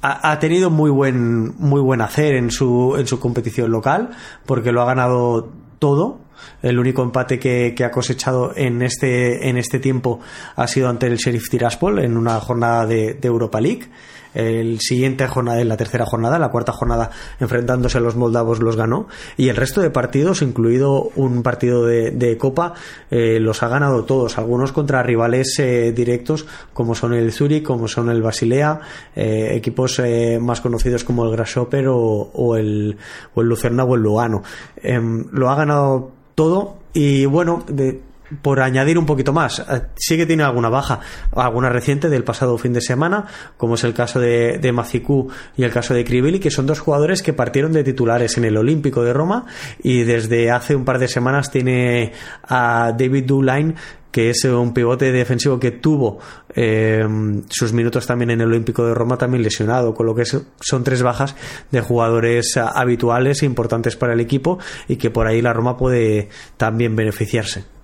ha, 0.02 0.40
tenido 0.40 0.70
muy 0.70 0.90
buen 0.90 1.56
muy 1.58 1.82
buen 1.82 2.02
hacer 2.02 2.36
en 2.36 2.52
su 2.52 2.96
en 2.98 3.08
su 3.08 3.20
competición 3.20 3.72
local 3.72 4.12
porque 4.46 4.72
lo 4.72 4.82
ha 4.82 4.86
ganado 4.86 5.50
todo 5.80 6.20
el 6.62 6.80
único 6.80 7.04
empate 7.04 7.40
que, 7.40 7.76
ha 7.86 7.92
cosechado 7.92 8.54
en 8.56 8.82
este 8.82 9.48
en 9.50 9.58
este 9.58 9.80
tiempo 9.80 10.20
ha 10.56 10.68
sido 10.68 10.90
ante 10.90 11.08
el 11.08 11.18
Sheriff 11.18 11.50
Tiraspol 11.50 12.00
en 12.00 12.18
una 12.18 12.40
jornada 12.40 12.86
de 12.86 13.20
Europa 13.22 13.62
League 13.62 13.90
el 14.36 14.80
siguiente 14.82 15.26
jornada, 15.28 15.62
en 15.62 15.70
la 15.70 15.78
tercera 15.78 16.06
jornada, 16.06 16.38
la 16.38 16.50
cuarta 16.50 16.74
jornada, 16.74 17.10
enfrentándose 17.40 17.98
a 17.98 18.02
los 18.02 18.16
moldavos, 18.16 18.60
los 18.60 18.76
ganó. 18.76 19.08
Y 19.38 19.48
el 19.48 19.56
resto 19.56 19.82
de 19.82 19.90
partidos, 19.90 20.42
incluido 20.42 21.10
un 21.16 21.42
partido 21.42 21.86
de, 21.86 22.36
Copa, 22.38 22.74
eh, 23.10 23.40
los 23.40 23.64
ha 23.64 23.70
ganado 23.70 24.04
todos. 24.04 24.38
Algunos 24.38 24.74
contra 24.74 25.02
rivales 25.02 25.58
eh, 25.60 25.94
directos, 25.94 26.46
como 26.74 26.96
son 26.96 27.14
el 27.14 27.32
Zurich, 27.32 27.64
como 27.64 27.88
son 27.88 28.10
el 28.10 28.22
Basilea, 28.22 28.82
eh, 29.16 29.52
equipos 29.54 30.02
más 30.42 30.60
conocidos 30.60 31.06
como 31.06 31.24
el 31.24 31.32
Grasshopper 31.32 31.88
o, 31.88 32.58
el, 32.58 32.98
o 33.34 33.42
el 33.42 33.48
Lucerna 33.48 33.86
o 33.86 33.96
el 33.96 34.02
Lugano. 34.02 34.44
Em, 34.76 35.26
lo 35.32 35.50
ha 35.50 35.56
ganado 35.56 36.12
todo. 36.36 36.76
Y 36.94 37.26
bueno, 37.26 37.64
de, 37.68 38.02
por 38.42 38.62
añadir 38.62 38.98
un 38.98 39.06
poquito 39.06 39.34
más, 39.34 39.60
eh, 39.60 39.82
sí 39.96 40.18
que 40.18 40.26
tiene 40.26 40.44
alguna 40.44 40.70
baja, 40.70 41.00
alguna 41.36 41.70
reciente 41.70 42.10
del 42.10 42.24
pasado 42.24 42.58
fin 42.58 42.74
de 42.74 42.82
semana, 42.82 43.26
como 43.58 43.76
es 43.76 43.84
el 43.84 43.94
caso 43.94 44.20
de, 44.20 44.58
de 44.58 44.72
Macicú 44.72 45.30
y 45.58 45.64
el 45.64 45.72
caso 45.72 45.94
de 45.94 46.06
Crivelli, 46.06 46.40
que 46.40 46.52
son 46.52 46.66
dos 46.66 46.80
jugadores 46.80 47.22
que 47.22 47.34
partieron 47.34 47.72
de 47.72 47.84
titulares 47.84 48.38
en 48.38 48.46
el 48.46 48.58
Olímpico 48.58 49.04
de 49.04 49.14
Roma 49.14 49.46
y 49.82 50.04
desde 50.04 50.52
hace 50.52 50.76
un 50.76 50.86
par 50.86 51.00
de 51.00 51.08
semanas 51.08 51.52
tiene 51.52 52.14
a 52.44 52.94
David 52.98 53.26
Dulain 53.26 53.76
que 54.16 54.30
es 54.30 54.46
un 54.46 54.74
pivote 54.74 55.12
defensivo 55.12 55.60
que 55.60 55.72
tuvo 55.72 56.20
eh, 56.56 57.06
sus 57.50 57.74
minutos 57.74 58.08
también 58.08 58.32
en 58.32 58.40
el 58.40 58.48
Olímpico 58.48 58.88
de 58.88 58.94
Roma, 58.94 59.18
también 59.18 59.44
lesionado, 59.44 59.94
con 59.94 60.06
lo 60.06 60.16
que 60.16 60.24
son 60.24 60.84
tres 60.86 61.04
bajas 61.04 61.36
de 61.70 61.82
jugadores 61.82 62.56
habituales 62.56 63.44
e 63.44 63.46
importantes 63.46 63.98
para 63.98 64.14
el 64.14 64.22
equipo 64.22 64.58
y 64.88 64.96
que 64.96 65.10
por 65.10 65.28
ahí 65.28 65.42
la 65.42 65.52
Roma 65.52 65.76
puede 65.76 66.30
también 66.56 66.96
beneficiarse. 66.96 67.75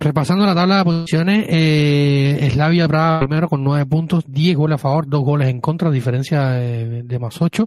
Repasando 0.00 0.46
la 0.46 0.54
tabla 0.54 0.78
de 0.78 0.84
posiciones, 0.84 1.46
eh, 1.48 2.48
Slavia 2.52 2.86
Praga 2.86 3.18
primero 3.18 3.48
con 3.48 3.64
nueve 3.64 3.84
puntos, 3.84 4.22
10 4.28 4.56
goles 4.56 4.76
a 4.76 4.78
favor, 4.78 5.08
dos 5.08 5.24
goles 5.24 5.48
en 5.48 5.60
contra, 5.60 5.90
diferencia 5.90 6.50
de, 6.50 7.18
más 7.18 7.42
ocho. 7.42 7.66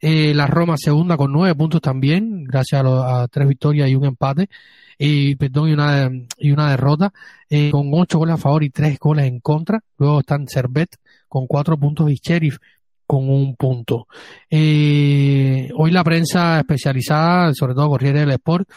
Eh, 0.00 0.32
la 0.34 0.46
Roma 0.46 0.76
segunda 0.76 1.16
con 1.16 1.32
nueve 1.32 1.52
puntos 1.56 1.80
también, 1.80 2.44
gracias 2.44 2.84
a, 2.84 3.26
tres 3.28 3.48
victorias 3.48 3.88
y 3.88 3.96
un 3.96 4.04
empate, 4.04 4.48
y 4.96 5.34
perdón, 5.34 5.70
y 5.70 5.72
una, 5.72 6.10
y 6.38 6.52
una 6.52 6.70
derrota, 6.70 7.12
eh, 7.50 7.72
con 7.72 7.90
ocho 7.92 8.18
goles 8.18 8.34
a 8.34 8.38
favor 8.38 8.62
y 8.62 8.70
tres 8.70 8.96
goles 9.00 9.26
en 9.26 9.40
contra. 9.40 9.80
Luego 9.98 10.20
están 10.20 10.46
Servet 10.46 10.94
con 11.28 11.48
cuatro 11.48 11.76
puntos 11.76 12.08
y 12.08 12.14
Sheriff 12.22 12.58
con 13.04 13.28
un 13.28 13.56
punto. 13.56 14.06
Eh, 14.48 15.70
hoy 15.74 15.90
la 15.90 16.04
prensa 16.04 16.60
especializada, 16.60 17.52
sobre 17.52 17.74
todo 17.74 17.88
Corriere 17.88 18.20
del 18.20 18.30
Sport, 18.30 18.68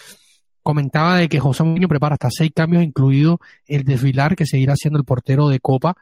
comentaba 0.68 1.16
de 1.16 1.30
que 1.30 1.40
José 1.40 1.64
Mourinho 1.64 1.88
prepara 1.88 2.16
hasta 2.16 2.30
seis 2.30 2.52
cambios, 2.54 2.84
incluido 2.84 3.40
el 3.68 3.86
desfilar 3.86 4.36
que 4.36 4.46
seguirá 4.46 4.76
siendo 4.76 5.00
el 5.00 5.06
portero 5.06 5.48
de 5.48 5.62
Copa 5.62 5.96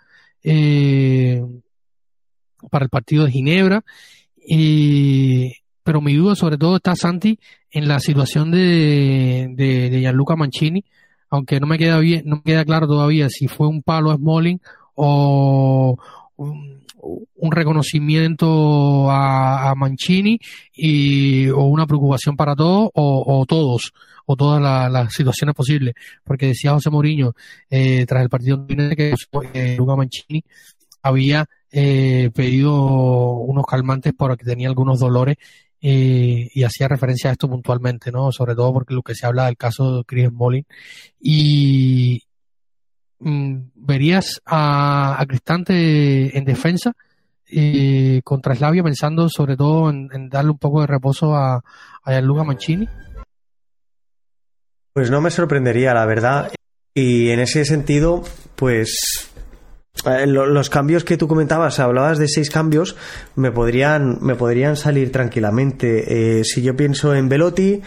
eh, 0.43 1.39
para 2.72 2.86
el 2.86 2.89
partido 2.89 3.26
de 3.26 3.32
Ginebra. 3.32 3.84
pero 5.84 6.01
mi 6.01 6.16
duda 6.16 6.34
sobre 6.34 6.57
todo 6.57 6.78
está 6.78 6.95
Santi 6.95 7.39
en 7.70 7.88
la 7.88 7.99
situación 7.99 8.49
de, 8.49 9.49
de, 9.55 9.99
Gianluca 9.99 10.36
Mancini, 10.36 10.84
aunque 11.30 11.59
no 11.59 11.68
me 11.68 11.78
queda 11.78 11.99
bien, 11.99 12.24
no 12.26 12.38
me 12.38 12.41
queda 12.41 12.66
claro 12.66 12.88
todavía 12.88 13.30
si 13.30 13.47
fue 13.47 13.68
un 13.68 13.84
palo 13.84 14.09
a 14.09 14.16
Smalling 14.16 14.59
o 14.95 15.95
un, 16.38 16.84
reconocimiento 17.51 19.09
a, 19.09 19.73
Mancini 19.75 20.39
y, 20.73 21.49
o 21.49 21.65
una 21.65 21.85
preocupación 21.85 22.35
para 22.35 22.55
todos 22.55 22.89
o 22.93 23.45
todos 23.47 23.91
o 24.25 24.35
todas 24.35 24.91
las 24.91 25.13
situaciones 25.13 25.55
posibles. 25.55 25.93
Porque 26.23 26.47
decía 26.47 26.73
José 26.73 26.89
Mourinho, 26.89 27.33
eh, 27.69 28.05
tras 28.05 28.23
el 28.23 28.29
partido 28.29 28.65
que 28.67 29.13
eh, 29.53 29.75
Luca 29.77 29.95
Mancini 29.95 30.43
había 31.01 31.45
eh, 31.71 32.31
pedido 32.33 33.33
unos 33.33 33.65
calmantes 33.65 34.13
porque 34.17 34.45
tenía 34.45 34.67
algunos 34.67 34.99
dolores 34.99 35.37
eh, 35.81 36.49
y 36.53 36.63
hacía 36.63 36.87
referencia 36.87 37.29
a 37.29 37.33
esto 37.33 37.49
puntualmente, 37.49 38.11
¿no? 38.11 38.31
Sobre 38.31 38.55
todo 38.55 38.73
porque 38.73 38.95
lo 38.95 39.03
que 39.03 39.13
se 39.13 39.25
habla 39.27 39.45
del 39.45 39.57
caso 39.57 39.97
de 39.97 40.03
Chris 40.05 40.31
Molin. 40.31 40.65
Y 41.19 42.23
verías 43.20 44.41
a, 44.45 45.24
Cristante 45.28 46.38
en 46.38 46.45
defensa 46.45 46.93
eh, 47.47 48.22
contra 48.24 48.55
Slavia 48.55 48.84
pensando 48.84 49.30
sobre 49.30 49.55
todo 49.55 49.89
en, 49.89 50.30
darle 50.30 50.51
un 50.51 50.57
poco 50.57 50.82
de 50.82 50.88
reposo 50.88 51.36
a, 51.36 51.63
a 52.03 52.22
Mancini. 52.22 52.88
Pues 54.93 55.11
no 55.11 55.22
me 55.22 55.30
sorprendería, 55.30 55.93
la 55.93 56.05
verdad. 56.05 56.51
Y 56.93 57.30
en 57.30 57.41
ese 57.41 57.66
sentido, 57.66 58.24
pues 58.55 59.30
eh, 60.05 60.28
los 60.28 60.70
cambios 60.70 61.03
que 61.03 61.18
tú 61.18 61.28
comentabas, 61.28 61.80
hablabas 61.80 62.18
de 62.18 62.28
seis 62.28 62.49
cambios, 62.49 62.95
me 63.36 63.51
podrían, 63.51 64.20
me 64.22 64.36
podrían 64.36 64.76
salir 64.76 65.11
tranquilamente. 65.11 66.39
Eh, 66.39 66.43
si 66.43 66.61
yo 66.61 66.76
pienso 66.76 67.16
en 67.16 67.28
Velotti, 67.28 67.82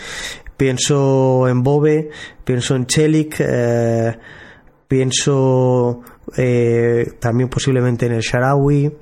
pienso 0.56 1.48
en 1.48 1.62
Bobe, 1.62 2.10
pienso 2.44 2.76
en 2.76 2.86
Chelik, 2.86 3.36
eh, 3.40 4.18
pienso 4.88 6.02
también 7.20 7.48
posiblemente 7.48 8.06
en 8.06 8.12
el 8.12 8.20
Sharawi, 8.20 8.92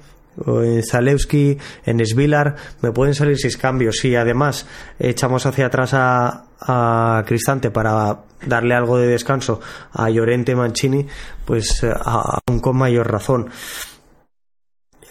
o 0.45 0.63
en 0.63 0.83
Zalewski, 0.83 1.57
en 1.85 2.05
Svilar, 2.05 2.57
me 2.83 2.93
pueden 2.93 3.15
salir 3.15 3.39
seis 3.39 3.57
cambios. 3.57 3.97
Si 3.99 4.15
además 4.15 4.67
echamos 4.99 5.47
hacia 5.47 5.67
atrás 5.67 5.95
a, 5.95 6.45
a 6.61 7.25
Cristante 7.27 7.71
para 7.71 8.21
darle 8.47 8.75
algo 8.75 8.99
de 8.99 9.07
descanso 9.07 9.61
a 9.93 10.11
Llorente 10.11 10.55
Mancini, 10.55 11.07
pues 11.45 11.83
eh, 11.83 11.93
aún 12.05 12.61
con 12.61 12.77
mayor 12.77 13.11
razón. 13.11 13.49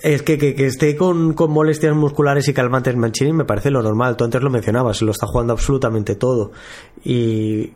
Es 0.02 0.22
que, 0.22 0.38
que, 0.38 0.54
esté 0.66 0.96
con, 0.96 1.34
con, 1.34 1.52
molestias 1.52 1.96
musculares 1.96 2.48
y 2.48 2.54
calmantes 2.54 2.96
Mancini 2.96 3.34
me 3.34 3.46
parece 3.46 3.72
lo 3.72 3.82
normal. 3.82 4.16
Tú 4.16 4.24
antes 4.24 4.42
lo 4.44 4.52
mencionabas, 4.52 5.02
lo 5.02 5.12
está 5.12 5.26
jugando 5.26 5.54
absolutamente 5.54 6.16
todo. 6.16 6.52
Y, 7.04 7.74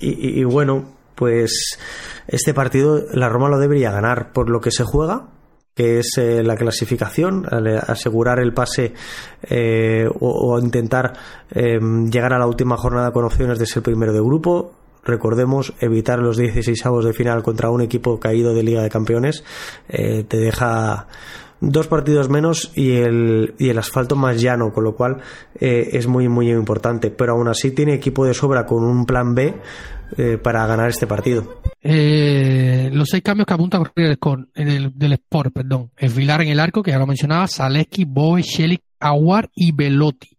y, 0.00 0.40
y 0.40 0.42
bueno, 0.42 0.86
pues 1.14 1.78
este 2.26 2.54
partido 2.54 3.04
la 3.12 3.28
Roma 3.28 3.48
lo 3.48 3.58
debería 3.58 3.90
ganar 3.90 4.32
por 4.32 4.50
lo 4.50 4.60
que 4.60 4.70
se 4.70 4.84
juega, 4.84 5.28
que 5.74 6.00
es 6.00 6.18
eh, 6.18 6.42
la 6.42 6.56
clasificación, 6.56 7.46
asegurar 7.86 8.38
el 8.38 8.52
pase 8.52 8.92
eh, 9.42 10.08
o, 10.20 10.58
intentar 10.58 11.14
em, 11.50 12.10
llegar 12.10 12.34
a 12.34 12.38
la 12.38 12.46
última 12.46 12.76
jornada 12.76 13.10
con 13.12 13.24
opciones 13.24 13.58
de 13.58 13.66
ser 13.66 13.82
primero 13.82 14.12
de 14.12 14.20
grupo. 14.20 14.74
Recordemos, 15.04 15.74
evitar 15.80 16.20
los 16.20 16.36
16 16.36 16.86
avos 16.86 17.04
de 17.04 17.12
final 17.12 17.42
contra 17.42 17.70
un 17.70 17.80
equipo 17.80 18.20
caído 18.20 18.54
de 18.54 18.62
Liga 18.62 18.82
de 18.82 18.90
Campeones 18.90 19.42
eh, 19.88 20.24
te 20.28 20.36
deja 20.36 21.08
dos 21.62 21.86
partidos 21.86 22.28
menos 22.28 22.72
y 22.74 22.96
el, 22.96 23.54
y 23.58 23.70
el 23.70 23.78
asfalto 23.78 24.16
más 24.16 24.40
llano, 24.40 24.72
con 24.72 24.84
lo 24.84 24.94
cual 24.94 25.18
eh, 25.58 25.90
es 25.92 26.06
muy, 26.06 26.28
muy 26.28 26.50
importante. 26.50 27.10
Pero 27.10 27.32
aún 27.32 27.48
así 27.48 27.70
tiene 27.70 27.94
equipo 27.94 28.26
de 28.26 28.34
sobra 28.34 28.66
con 28.66 28.84
un 28.84 29.06
plan 29.06 29.34
B 29.34 29.54
eh, 30.16 30.38
para 30.38 30.66
ganar 30.66 30.88
este 30.88 31.06
partido. 31.06 31.62
Eh, 31.80 32.90
los 32.92 33.08
seis 33.08 33.22
cambios 33.22 33.46
que 33.46 33.54
apunta 33.54 33.80
con 34.18 34.50
en 34.54 34.68
el, 34.68 34.98
del 34.98 35.14
Sport, 35.14 35.52
perdón. 35.52 35.90
Es 35.96 36.14
Vilar 36.14 36.42
en 36.42 36.48
el 36.48 36.60
arco, 36.60 36.82
que 36.82 36.90
ya 36.90 36.98
lo 36.98 37.06
mencionaba, 37.06 37.48
Zaleski, 37.48 38.04
Boe, 38.04 38.42
Shelik, 38.42 38.82
Aguar 39.00 39.50
y 39.54 39.72
Velotti. 39.72 40.36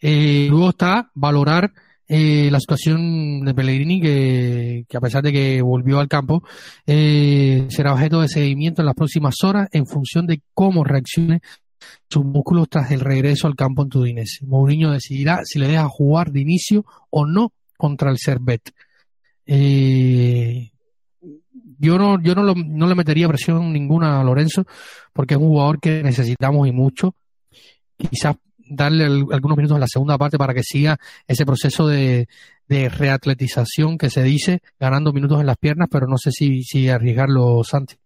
Eh, 0.00 0.48
luego 0.50 0.70
está 0.70 1.10
valorar 1.14 1.72
eh, 2.08 2.50
la 2.50 2.60
situación 2.60 3.44
de 3.44 3.54
Pellegrini, 3.54 4.00
que, 4.00 4.84
que, 4.86 4.96
a 4.96 5.00
pesar 5.00 5.22
de 5.22 5.32
que 5.32 5.62
volvió 5.62 5.98
al 5.98 6.08
campo, 6.08 6.42
eh, 6.86 7.66
será 7.70 7.94
objeto 7.94 8.20
de 8.20 8.28
seguimiento 8.28 8.82
en 8.82 8.86
las 8.86 8.94
próximas 8.94 9.36
horas 9.42 9.68
en 9.72 9.86
función 9.86 10.26
de 10.26 10.42
cómo 10.52 10.84
reaccione 10.84 11.40
sus 12.10 12.24
músculos 12.24 12.68
tras 12.68 12.90
el 12.90 13.00
regreso 13.00 13.46
al 13.46 13.54
campo 13.54 13.82
en 13.82 13.88
Tudinese. 13.88 14.44
Mourinho 14.44 14.90
decidirá 14.90 15.40
si 15.44 15.58
le 15.58 15.68
deja 15.68 15.88
jugar 15.88 16.32
de 16.32 16.40
inicio 16.40 16.84
o 17.08 17.24
no 17.24 17.52
contra 17.78 18.10
el 18.10 18.18
Servet. 18.18 18.72
Eh, 19.46 20.70
yo 21.78 21.98
no, 21.98 22.20
yo 22.22 22.34
no, 22.34 22.42
lo, 22.42 22.54
no 22.54 22.86
le 22.86 22.94
metería 22.94 23.28
presión 23.28 23.72
ninguna 23.72 24.20
a 24.20 24.24
Lorenzo, 24.24 24.64
porque 25.12 25.34
es 25.34 25.40
un 25.40 25.48
jugador 25.48 25.80
que 25.80 26.02
necesitamos 26.02 26.68
y 26.68 26.72
mucho. 26.72 27.14
Quizás 27.96 28.36
darle 28.58 29.04
algunos 29.04 29.56
minutos 29.56 29.76
en 29.76 29.80
la 29.80 29.88
segunda 29.88 30.16
parte 30.16 30.38
para 30.38 30.54
que 30.54 30.62
siga 30.62 30.96
ese 31.26 31.44
proceso 31.44 31.86
de, 31.86 32.28
de 32.68 32.88
reatletización 32.88 33.98
que 33.98 34.10
se 34.10 34.22
dice, 34.22 34.60
ganando 34.78 35.12
minutos 35.12 35.40
en 35.40 35.46
las 35.46 35.56
piernas, 35.56 35.88
pero 35.90 36.06
no 36.06 36.16
sé 36.18 36.30
si, 36.30 36.62
si 36.62 36.88
arriesgarlo, 36.88 37.62
Santi. 37.64 37.96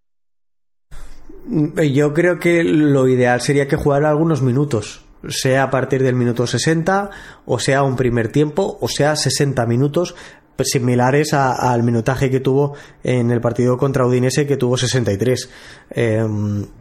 Yo 1.92 2.12
creo 2.12 2.40
que 2.40 2.64
lo 2.64 3.06
ideal 3.08 3.40
sería 3.40 3.68
que 3.68 3.76
jugara 3.76 4.10
algunos 4.10 4.42
minutos, 4.42 5.04
sea 5.28 5.64
a 5.64 5.70
partir 5.70 6.02
del 6.02 6.16
minuto 6.16 6.46
60, 6.46 7.10
o 7.44 7.58
sea 7.60 7.84
un 7.84 7.94
primer 7.94 8.32
tiempo, 8.32 8.76
o 8.80 8.88
sea 8.88 9.14
60 9.14 9.64
minutos, 9.66 10.16
pues, 10.56 10.68
similares 10.72 11.34
al 11.34 11.82
minutaje 11.82 12.30
que 12.30 12.40
tuvo 12.40 12.74
en 13.04 13.30
el 13.30 13.40
partido 13.40 13.76
contra 13.76 14.06
Udinese 14.06 14.46
que 14.46 14.56
tuvo 14.56 14.76
63 14.76 15.50
eh, 15.90 16.26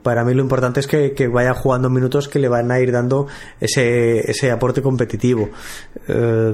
para 0.02 0.24
mí 0.24 0.34
lo 0.34 0.42
importante 0.42 0.80
es 0.80 0.88
que, 0.88 1.28
vaya 1.28 1.54
jugando 1.54 1.90
minutos 1.90 2.28
que 2.28 2.40
le 2.40 2.48
van 2.48 2.72
a 2.72 2.80
ir 2.80 2.92
dando 2.92 3.28
ese, 3.60 4.20
ese 4.30 4.52
aporte 4.52 4.82
competitivo. 4.82 5.50
Eh, 6.08 6.54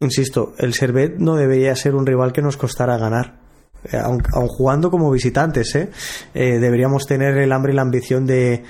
insisto 0.00 0.54
el 0.58 0.74
Servet 0.74 1.16
no 1.18 1.36
debería 1.36 1.74
ser 1.76 1.94
un 1.94 2.06
rival 2.06 2.32
que 2.32 2.42
nos 2.42 2.56
costara 2.56 2.98
ganar. 2.98 3.42
Eh, 3.90 3.96
aun, 3.96 4.20
jugando 4.48 4.90
como 4.90 5.10
visitantes 5.10 5.74
¿eh? 5.74 5.90
deberíamos 6.32 7.06
tener 7.06 7.36
el 7.36 7.52
hambre 7.52 7.72
y 7.72 7.76
la 7.76 7.82
ambición 7.82 8.24
de 8.24 8.64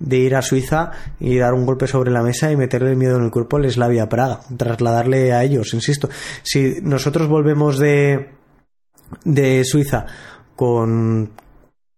de 0.00 0.16
ir 0.16 0.34
a 0.34 0.42
Suiza 0.42 0.90
y 1.20 1.38
dar 1.38 1.54
un 1.54 1.66
golpe 1.66 1.86
sobre 1.86 2.10
la 2.10 2.22
mesa 2.22 2.50
y 2.50 2.56
meterle 2.56 2.90
el 2.90 2.96
miedo 2.96 3.16
en 3.16 3.24
el 3.24 3.30
cuerpo 3.30 3.58
al 3.58 3.70
Slavia 3.70 4.08
Praga, 4.08 4.40
trasladarle 4.56 5.32
a 5.32 5.44
ellos, 5.44 5.72
insisto. 5.74 6.08
Si 6.42 6.78
nosotros 6.82 7.28
volvemos 7.28 7.78
de, 7.78 8.30
de 9.24 9.64
Suiza 9.64 10.06
con 10.56 11.30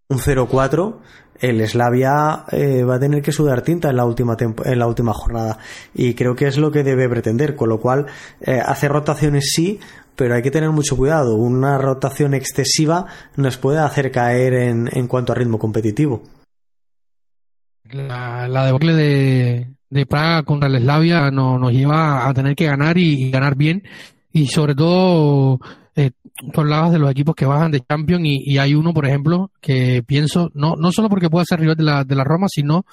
un 0.09 0.19
0-4, 0.19 0.99
el 1.41 1.67
Slavia 1.67 2.45
eh, 2.51 2.85
va 2.85 2.97
a 2.97 3.01
tener 3.01 3.23
que 3.23 3.33
sudar 3.33 3.63
tinta 3.63 3.91
en 3.91 3.97
la 3.97 4.05
última 4.05 4.37
en 4.39 4.79
la 4.79 4.87
última 4.87 5.13
jornada. 5.13 5.59
Y 5.95 6.15
creo 6.15 6.37
que 6.37 6.47
es 6.47 6.59
lo 6.59 6.71
que 6.71 6.85
debe 6.85 7.09
pretender 7.09 7.57
con 7.57 7.69
lo 7.69 7.81
cual 7.81 8.07
eh, 8.41 8.61
hacer 8.65 8.93
rotaciones 8.93 9.51
sí 9.55 9.81
pero 10.15 10.35
hay 10.35 10.43
que 10.43 10.51
tener 10.51 10.71
mucho 10.71 10.97
cuidado. 10.97 11.37
Una 11.37 11.79
rotación 11.79 12.35
excesiva 12.35 13.07
nos 13.37 13.57
puede 13.57 13.79
hacer 13.79 14.13
caer 14.13 14.53
en, 14.53 14.91
en 14.93 15.09
cuanto 15.09 15.33
a 15.33 15.35
ritmo 15.35 15.59
competitivo 15.59 16.23
la, 17.95 18.49
la 18.49 18.67
debacle 18.67 18.95
de, 18.95 19.67
de 19.91 20.07
Praga 20.07 20.43
contra 20.43 20.69
el 20.69 20.79
Slavia 20.81 21.31
no, 21.31 21.59
nos 21.59 21.73
lleva 21.73 22.29
a 22.29 22.35
tener 22.35 22.55
que 22.55 22.67
ganar 22.67 22.99
y, 22.99 23.31
ganar 23.31 23.57
bien. 23.57 23.83
Y 24.33 24.47
sobre 24.47 24.75
todo, 24.75 25.61
eh, 25.95 26.13
tú 26.53 26.63
de 26.63 26.99
los 26.99 27.11
equipos 27.11 27.35
que 27.35 27.47
bajan 27.47 27.71
de 27.71 27.81
Champions 27.81 28.25
y, 28.25 28.53
y, 28.53 28.59
hay 28.59 28.75
uno, 28.75 28.95
por 28.95 29.07
ejemplo, 29.07 29.51
que 29.61 30.03
pienso, 30.03 30.51
no, 30.55 30.77
no 30.77 30.93
solo 30.93 31.09
porque 31.09 31.29
pueda 31.29 31.45
ser 31.45 31.61
rival 31.61 31.77
de 31.77 31.85
la, 31.85 32.05
de 32.05 32.15
la 32.15 32.25
Roma, 32.25 32.47
sino 32.49 32.87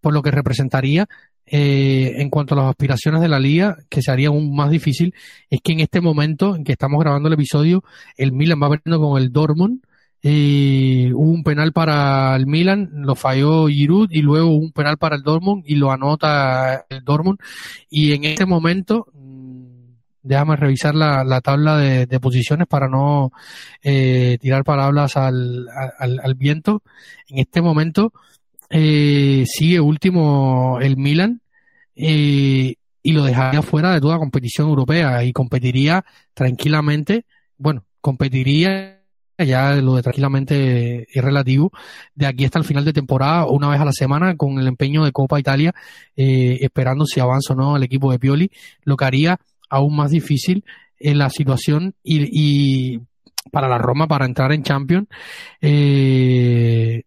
por 0.00 0.12
lo 0.12 0.22
que 0.22 0.30
representaría 0.30 1.06
eh, 1.46 2.14
en 2.16 2.30
cuanto 2.30 2.54
a 2.54 2.58
las 2.58 2.70
aspiraciones 2.70 3.20
de 3.20 3.28
la 3.28 3.40
liga, 3.40 3.76
que 3.88 4.02
se 4.02 4.10
haría 4.10 4.28
aún 4.28 4.54
más 4.54 4.70
difícil, 4.70 5.14
es 5.48 5.60
que 5.60 5.72
en 5.72 5.80
este 5.80 6.00
momento 6.00 6.54
en 6.54 6.64
que 6.64 6.72
estamos 6.72 7.00
grabando 7.00 7.28
el 7.28 7.34
episodio, 7.34 7.82
el 8.16 8.32
Milan 8.32 8.60
va 8.62 8.70
perdiendo 8.70 9.00
con 9.00 9.20
el 9.20 9.32
Dortmund 9.32 9.82
hubo 10.22 11.30
un 11.30 11.42
penal 11.42 11.72
para 11.72 12.36
el 12.36 12.46
Milan, 12.46 12.90
lo 12.92 13.14
falló 13.14 13.68
Giroud 13.68 14.10
y 14.10 14.22
luego 14.22 14.54
un 14.54 14.72
penal 14.72 14.98
para 14.98 15.16
el 15.16 15.22
Dortmund 15.22 15.64
y 15.66 15.76
lo 15.76 15.90
anota 15.90 16.84
el 16.88 17.04
Dortmund. 17.04 17.38
Y 17.88 18.12
en 18.12 18.24
este 18.24 18.46
momento 18.46 19.06
mm, 19.12 19.50
déjame 20.22 20.56
revisar 20.56 20.94
la, 20.94 21.24
la 21.24 21.40
tabla 21.40 21.78
de, 21.78 22.20
posiciones 22.20 22.66
para 22.66 22.88
no 22.88 23.32
eh, 23.82 24.38
tirar 24.40 24.64
palabras 24.64 25.16
al, 25.16 25.66
al, 25.98 26.20
al, 26.22 26.34
viento. 26.34 26.82
En 27.28 27.38
este 27.38 27.62
momento 27.62 28.12
eh, 28.68 29.44
sigue 29.46 29.80
último 29.80 30.78
el 30.80 30.96
Milan 30.96 31.40
eh, 31.96 32.74
y 33.02 33.12
lo 33.12 33.24
dejaría 33.24 33.62
fuera 33.62 33.92
de 33.92 34.00
toda 34.00 34.18
competición 34.18 34.68
europea 34.68 35.24
y 35.24 35.32
competiría 35.32 36.04
tranquilamente 36.34 37.24
bueno 37.58 37.84
competiría 38.00 38.99
ya 39.44 39.74
lo 39.76 39.96
de 39.96 40.02
tranquilamente 40.02 41.06
es 41.10 41.24
relativo, 41.24 41.72
de 42.14 42.26
aquí 42.26 42.44
hasta 42.44 42.58
el 42.58 42.64
final 42.64 42.84
de 42.84 42.92
temporada, 42.92 43.46
una 43.46 43.68
vez 43.68 43.80
a 43.80 43.84
la 43.84 43.92
semana, 43.92 44.36
con 44.36 44.58
el 44.58 44.66
empeño 44.66 45.04
de 45.04 45.12
Copa 45.12 45.40
Italia, 45.40 45.74
eh, 46.16 46.58
esperando 46.60 47.06
si 47.06 47.20
avanza 47.20 47.54
o 47.54 47.56
no 47.56 47.76
el 47.76 47.82
equipo 47.82 48.10
de 48.12 48.18
Pioli, 48.18 48.50
lo 48.84 48.96
que 48.96 49.04
haría 49.04 49.38
aún 49.68 49.96
más 49.96 50.10
difícil 50.10 50.64
en 50.98 51.18
la 51.18 51.30
situación 51.30 51.94
y, 52.02 52.28
y 52.32 53.00
para 53.50 53.68
la 53.68 53.78
Roma 53.78 54.06
para 54.06 54.26
entrar 54.26 54.52
en 54.52 54.62
Champions. 54.62 55.08
Eh, 55.60 57.02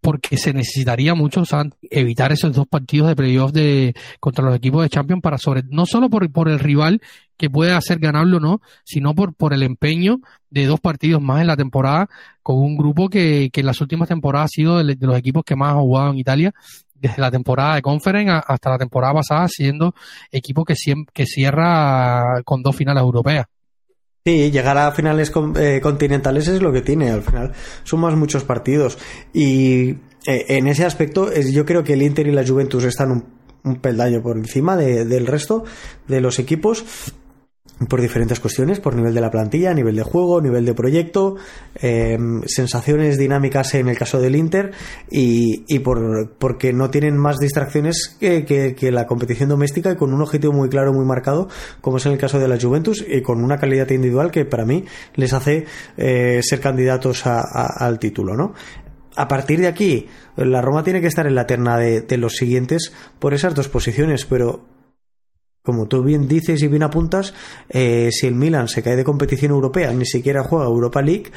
porque 0.00 0.36
se 0.36 0.52
necesitaría 0.52 1.14
mucho 1.14 1.42
evitar 1.90 2.32
esos 2.32 2.54
dos 2.54 2.66
partidos 2.66 3.08
de 3.08 3.16
playoff 3.16 3.52
de 3.52 3.94
contra 4.20 4.44
los 4.44 4.56
equipos 4.56 4.82
de 4.82 4.88
Champions 4.88 5.22
para 5.22 5.38
sobre 5.38 5.62
no 5.68 5.86
solo 5.86 6.08
por, 6.08 6.48
el 6.48 6.58
rival 6.58 7.00
que 7.36 7.50
puede 7.50 7.72
hacer 7.72 7.98
ganarlo 7.98 8.38
o 8.38 8.40
no, 8.40 8.60
sino 8.84 9.14
por, 9.14 9.34
por 9.34 9.52
el 9.52 9.62
empeño 9.62 10.20
de 10.50 10.66
dos 10.66 10.80
partidos 10.80 11.20
más 11.20 11.40
en 11.40 11.46
la 11.46 11.56
temporada 11.56 12.08
con 12.42 12.58
un 12.58 12.76
grupo 12.76 13.08
que, 13.08 13.50
que 13.52 13.60
en 13.60 13.66
las 13.66 13.80
últimas 13.80 14.08
temporadas 14.08 14.46
ha 14.46 14.54
sido 14.54 14.78
de, 14.78 14.94
de 14.94 15.06
los 15.06 15.16
equipos 15.16 15.44
que 15.44 15.56
más 15.56 15.72
ha 15.72 15.80
jugado 15.80 16.10
en 16.10 16.18
Italia 16.18 16.54
desde 16.94 17.20
la 17.20 17.30
temporada 17.30 17.76
de 17.76 17.82
Conference 17.82 18.42
hasta 18.46 18.70
la 18.70 18.78
temporada 18.78 19.14
pasada 19.14 19.46
siendo 19.48 19.94
equipo 20.30 20.64
que, 20.64 20.74
que 21.12 21.26
cierra 21.26 22.42
con 22.44 22.62
dos 22.62 22.74
finales 22.74 23.02
europeas. 23.02 23.46
Sí, 24.28 24.50
llegar 24.50 24.76
a 24.76 24.92
finales 24.92 25.32
eh, 25.58 25.80
continentales 25.82 26.48
es 26.48 26.60
lo 26.60 26.70
que 26.70 26.82
tiene, 26.82 27.08
al 27.08 27.22
final 27.22 27.52
sumas 27.82 28.14
muchos 28.14 28.44
partidos. 28.44 28.98
Y 29.32 29.88
eh, 30.26 30.44
en 30.48 30.66
ese 30.66 30.84
aspecto 30.84 31.32
yo 31.32 31.64
creo 31.64 31.82
que 31.82 31.94
el 31.94 32.02
Inter 32.02 32.26
y 32.26 32.32
la 32.32 32.46
Juventus 32.46 32.84
están 32.84 33.10
un, 33.10 33.24
un 33.64 33.76
peldaño 33.76 34.22
por 34.22 34.36
encima 34.36 34.76
de, 34.76 35.06
del 35.06 35.26
resto 35.26 35.64
de 36.08 36.20
los 36.20 36.38
equipos 36.38 36.84
por 37.86 38.00
diferentes 38.00 38.40
cuestiones, 38.40 38.80
por 38.80 38.96
nivel 38.96 39.14
de 39.14 39.20
la 39.20 39.30
plantilla, 39.30 39.72
nivel 39.72 39.94
de 39.94 40.02
juego, 40.02 40.40
nivel 40.40 40.64
de 40.64 40.74
proyecto, 40.74 41.36
eh, 41.76 42.18
sensaciones 42.46 43.18
dinámicas 43.18 43.74
en 43.74 43.88
el 43.88 43.96
caso 43.96 44.20
del 44.20 44.34
Inter 44.34 44.72
y, 45.10 45.64
y 45.68 45.78
por, 45.78 46.32
porque 46.38 46.72
no 46.72 46.90
tienen 46.90 47.16
más 47.16 47.38
distracciones 47.38 48.16
que, 48.18 48.44
que, 48.44 48.74
que, 48.74 48.90
la 48.90 49.06
competición 49.06 49.48
doméstica 49.48 49.92
y 49.92 49.96
con 49.96 50.12
un 50.12 50.22
objetivo 50.22 50.52
muy 50.52 50.68
claro, 50.68 50.92
muy 50.92 51.04
marcado, 51.04 51.48
como 51.80 51.98
es 51.98 52.06
en 52.06 52.12
el 52.12 52.18
caso 52.18 52.38
de 52.40 52.48
la 52.48 52.58
Juventus 52.58 53.04
y 53.06 53.22
con 53.22 53.44
una 53.44 53.58
calidad 53.58 53.88
individual 53.90 54.30
que 54.30 54.44
para 54.44 54.64
mí 54.64 54.84
les 55.14 55.32
hace 55.32 55.66
eh, 55.96 56.40
ser 56.42 56.60
candidatos 56.60 57.26
a, 57.26 57.42
al 57.78 57.98
título, 57.98 58.34
¿no? 58.34 58.54
A 59.14 59.26
partir 59.26 59.60
de 59.60 59.66
aquí, 59.66 60.06
la 60.36 60.62
Roma 60.62 60.84
tiene 60.84 61.00
que 61.00 61.08
estar 61.08 61.26
en 61.26 61.34
la 61.34 61.46
terna 61.46 61.76
de 61.76 62.16
los 62.18 62.34
siguientes 62.34 62.92
por 63.18 63.34
esas 63.34 63.52
dos 63.52 63.68
posiciones, 63.68 64.24
pero 64.24 64.64
como 65.68 65.86
tú 65.86 66.02
bien 66.02 66.26
dices 66.28 66.62
y 66.62 66.66
bien 66.66 66.82
apuntas, 66.82 67.34
eh, 67.68 68.08
si 68.10 68.26
el 68.26 68.34
Milan 68.34 68.68
se 68.68 68.82
cae 68.82 68.96
de 68.96 69.04
competición 69.04 69.50
europea, 69.50 69.92
ni 69.92 70.06
siquiera 70.06 70.42
juega 70.42 70.64
Europa 70.64 71.02
League, 71.02 71.30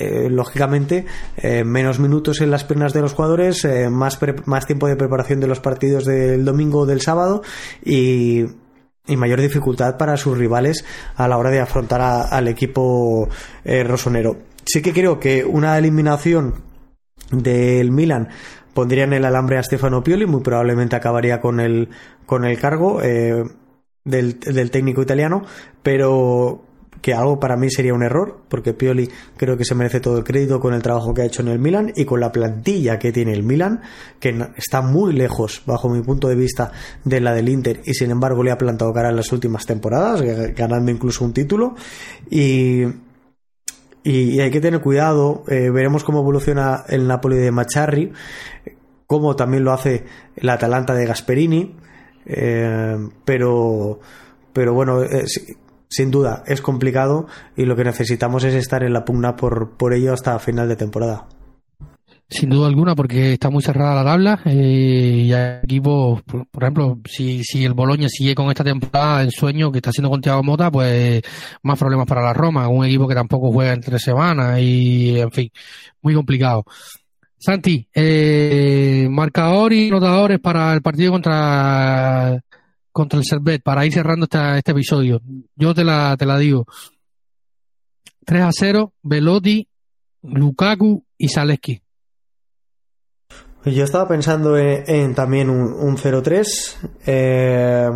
eh, 0.00 0.28
lógicamente 0.28 1.06
eh, 1.36 1.62
menos 1.62 2.00
minutos 2.00 2.40
en 2.40 2.50
las 2.50 2.64
piernas 2.64 2.92
de 2.92 3.02
los 3.02 3.12
jugadores, 3.12 3.64
más, 3.88 4.18
más 4.46 4.66
tiempo 4.66 4.88
de 4.88 4.96
preparación 4.96 5.38
de 5.38 5.46
los 5.46 5.60
partidos 5.60 6.06
del 6.06 6.44
domingo 6.44 6.80
o 6.80 6.86
del 6.86 7.00
sábado 7.00 7.42
y, 7.84 8.46
y 9.06 9.16
mayor 9.16 9.40
dificultad 9.40 9.96
para 9.96 10.16
sus 10.16 10.36
rivales 10.36 10.84
a 11.14 11.28
la 11.28 11.38
hora 11.38 11.50
de 11.50 11.60
afrontar 11.60 12.00
a, 12.00 12.22
al 12.22 12.48
equipo 12.48 13.28
rosonero. 13.64 14.38
Sí 14.66 14.82
que 14.82 14.92
creo 14.92 15.20
que 15.20 15.44
una 15.44 15.78
eliminación 15.78 16.54
del 17.30 17.92
Milan 17.92 18.30
pondría 18.74 19.04
en 19.04 19.12
el 19.12 19.24
alambre 19.24 19.56
a 19.56 19.62
Stefano 19.62 20.02
Pioli, 20.02 20.26
muy 20.26 20.40
probablemente 20.40 20.96
acabaría 20.96 21.40
con 21.40 21.60
el, 21.60 21.90
con 22.26 22.44
el 22.44 22.58
cargo. 22.58 23.00
Del, 24.04 24.70
técnico 24.70 25.02
italiano, 25.02 25.42
pero 25.82 26.64
que 27.00 27.14
algo 27.14 27.38
para 27.38 27.56
mí 27.56 27.70
sería 27.70 27.94
un 27.94 28.02
error, 28.02 28.40
porque 28.48 28.72
Pioli 28.72 29.08
creo 29.36 29.56
que 29.56 29.64
se 29.64 29.74
merece 29.74 30.00
todo 30.00 30.18
el 30.18 30.24
crédito 30.24 30.58
con 30.58 30.74
el 30.74 30.82
trabajo 30.82 31.14
que 31.14 31.22
ha 31.22 31.26
hecho 31.26 31.42
en 31.42 31.48
el 31.48 31.58
Milan 31.58 31.92
y 31.94 32.04
con 32.04 32.18
la 32.20 32.32
plantilla 32.32 32.98
que 32.98 33.12
tiene 33.12 33.32
el 33.32 33.44
Milan, 33.44 33.82
que 34.18 34.36
está 34.56 34.82
muy 34.82 35.12
lejos, 35.12 35.62
bajo 35.64 35.88
mi 35.88 36.02
punto 36.02 36.28
de 36.28 36.34
vista, 36.34 36.72
de 37.04 37.20
la 37.20 37.32
del 37.34 37.48
Inter 37.48 37.82
y 37.84 37.94
sin 37.94 38.10
embargo 38.10 38.42
le 38.42 38.50
ha 38.50 38.58
plantado 38.58 38.92
cara 38.92 39.10
en 39.10 39.16
las 39.16 39.30
últimas 39.32 39.64
temporadas, 39.64 40.22
ganando 40.56 40.90
incluso 40.90 41.24
un 41.24 41.32
título. 41.32 41.76
Y, 42.30 42.82
y, 44.02 44.40
hay 44.40 44.50
que 44.50 44.60
tener 44.60 44.80
cuidado, 44.80 45.44
eh, 45.48 45.70
veremos 45.70 46.02
cómo 46.02 46.20
evoluciona 46.20 46.84
el 46.88 47.06
Napoli 47.06 47.36
de 47.36 47.52
Macharri, 47.52 48.12
como 49.06 49.36
también 49.36 49.64
lo 49.64 49.72
hace 49.72 50.04
el 50.36 50.48
Atalanta 50.48 50.94
de 50.94 51.06
Gasperini, 51.06 51.74
eh, 52.28 52.96
pero, 53.24 54.00
pero 54.52 54.74
bueno, 54.74 55.02
eh, 55.02 55.24
sin 55.88 56.10
duda 56.10 56.44
es 56.46 56.60
complicado 56.60 57.26
y 57.56 57.64
lo 57.64 57.74
que 57.74 57.84
necesitamos 57.84 58.44
es 58.44 58.54
estar 58.54 58.82
en 58.82 58.92
la 58.92 59.04
pugna 59.04 59.36
por, 59.36 59.76
por 59.76 59.94
ello 59.94 60.12
hasta 60.12 60.38
final 60.38 60.68
de 60.68 60.76
temporada. 60.76 61.26
Sin 62.30 62.50
duda 62.50 62.66
alguna, 62.66 62.94
porque 62.94 63.32
está 63.32 63.48
muy 63.48 63.62
cerrada 63.62 63.94
la 63.94 64.04
tabla 64.04 64.40
eh, 64.44 65.22
y 65.24 65.32
hay 65.32 65.60
equipos, 65.62 66.20
por, 66.22 66.62
ejemplo, 66.62 66.98
si, 67.06 67.42
si 67.42 67.64
el 67.64 67.72
Boloña 67.72 68.06
sigue 68.10 68.34
con 68.34 68.50
esta 68.50 68.62
temporada 68.62 69.22
en 69.22 69.30
sueño 69.30 69.72
que 69.72 69.78
está 69.78 69.88
haciendo 69.88 70.10
con 70.10 70.20
Thiago 70.20 70.42
Mota, 70.42 70.70
pues 70.70 71.22
más 71.62 71.78
problemas 71.78 72.06
para 72.06 72.20
la 72.20 72.34
Roma, 72.34 72.68
un 72.68 72.84
equipo 72.84 73.08
que 73.08 73.14
tampoco 73.14 73.50
juega 73.50 73.72
en 73.72 73.80
tres 73.80 74.02
semanas 74.02 74.60
y, 74.60 75.18
en 75.18 75.30
fin, 75.30 75.50
muy 76.02 76.12
complicado. 76.12 76.66
Santi, 77.38 77.88
eh, 77.94 79.06
marcador 79.10 79.72
y 79.72 79.90
notadores 79.90 80.40
para 80.40 80.74
el 80.74 80.82
partido 80.82 81.12
contra 81.12 82.42
contra 82.90 83.18
el 83.18 83.24
Servet 83.24 83.62
para 83.62 83.86
ir 83.86 83.92
cerrando 83.92 84.26
este 84.26 84.72
episodio. 84.72 85.20
Yo 85.54 85.72
te 85.72 85.84
la, 85.84 86.16
te 86.16 86.26
la 86.26 86.36
digo. 86.36 86.66
3 88.24 88.42
a 88.42 88.50
0, 88.52 88.92
Velotti, 89.02 89.68
Lukaku 90.22 91.04
y 91.16 91.28
Zaleski. 91.28 91.80
Yo 93.64 93.84
estaba 93.84 94.08
pensando 94.08 94.56
en, 94.58 95.14
también 95.14 95.48
un, 95.48 95.72
un 95.72 95.96
0-3. 95.96 96.76
Eh, 97.06 97.88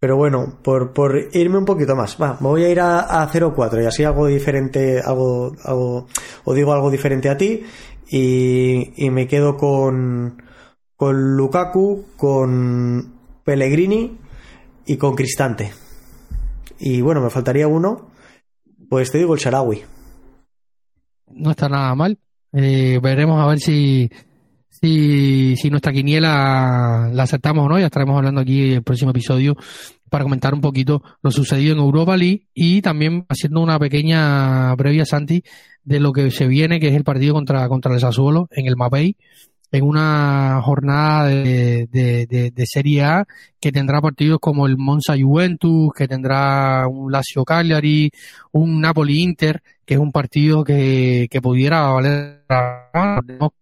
pero 0.00 0.16
bueno, 0.16 0.58
por, 0.62 0.94
por, 0.94 1.28
irme 1.32 1.58
un 1.58 1.66
poquito 1.66 1.94
más. 1.94 2.16
Va, 2.20 2.38
me 2.40 2.48
voy 2.48 2.64
a 2.64 2.70
ir 2.70 2.80
a, 2.80 3.22
a 3.22 3.28
0-4 3.30 3.82
y 3.82 3.86
así 3.86 4.02
algo 4.02 4.26
diferente, 4.26 4.98
algo, 4.98 5.54
algo, 5.62 6.06
o 6.44 6.54
digo 6.54 6.72
algo 6.72 6.90
diferente 6.90 7.28
a 7.28 7.36
ti. 7.36 7.62
Y, 8.08 9.04
y 9.04 9.10
me 9.10 9.28
quedo 9.28 9.58
con, 9.58 10.42
con 10.96 11.36
Lukaku, 11.36 12.06
con 12.16 13.12
Pellegrini 13.44 14.18
y 14.86 14.96
con 14.96 15.14
Cristante. 15.14 15.70
Y 16.78 17.02
bueno, 17.02 17.20
me 17.20 17.28
faltaría 17.28 17.68
uno. 17.68 18.10
Pues 18.88 19.12
te 19.12 19.18
digo 19.18 19.34
el 19.34 19.40
Sharawi. 19.40 19.82
No 21.28 21.50
está 21.50 21.68
nada 21.68 21.94
mal. 21.94 22.18
Eh, 22.52 22.98
veremos 23.02 23.40
a 23.40 23.46
ver 23.46 23.60
si, 23.60 24.10
si, 24.80 25.56
si 25.56 25.70
nuestra 25.70 25.92
quiniela 25.92 27.10
la 27.12 27.22
aceptamos 27.22 27.66
o 27.66 27.68
no. 27.68 27.78
Ya 27.78 27.86
estaremos 27.86 28.16
hablando 28.16 28.40
aquí 28.40 28.72
el 28.74 28.82
próximo 28.82 29.10
episodio 29.10 29.56
para 30.08 30.24
comentar 30.24 30.54
un 30.54 30.60
poquito 30.60 31.02
lo 31.22 31.30
sucedido 31.30 31.74
en 31.74 31.80
Europa 31.80 32.16
League 32.16 32.48
y 32.54 32.82
también 32.82 33.24
haciendo 33.28 33.60
una 33.60 33.78
pequeña 33.78 34.74
previa, 34.76 35.06
Santi, 35.06 35.42
de 35.84 36.00
lo 36.00 36.12
que 36.12 36.30
se 36.30 36.46
viene, 36.46 36.80
que 36.80 36.88
es 36.88 36.94
el 36.94 37.04
partido 37.04 37.34
contra, 37.34 37.68
contra 37.68 37.94
el 37.94 38.00
Sassuolo 38.00 38.48
en 38.50 38.66
el 38.66 38.76
Mapei 38.76 39.16
en 39.72 39.84
una 39.84 40.60
jornada 40.62 41.28
de, 41.28 41.86
de, 41.86 42.66
Serie 42.66 43.02
A 43.02 43.26
que 43.60 43.72
tendrá 43.72 44.00
partidos 44.00 44.38
como 44.40 44.66
el 44.66 44.76
Monza 44.76 45.14
Juventus, 45.18 45.92
que 45.96 46.08
tendrá 46.08 46.86
un 46.88 47.10
Lazio 47.10 47.44
Cagliari, 47.44 48.10
un 48.52 48.80
Napoli 48.80 49.22
Inter, 49.22 49.62
que 49.84 49.94
es 49.94 50.00
un 50.00 50.12
partido 50.12 50.64
que, 50.64 51.28
que 51.30 51.40
pudiera 51.40 51.82
valer 51.88 52.44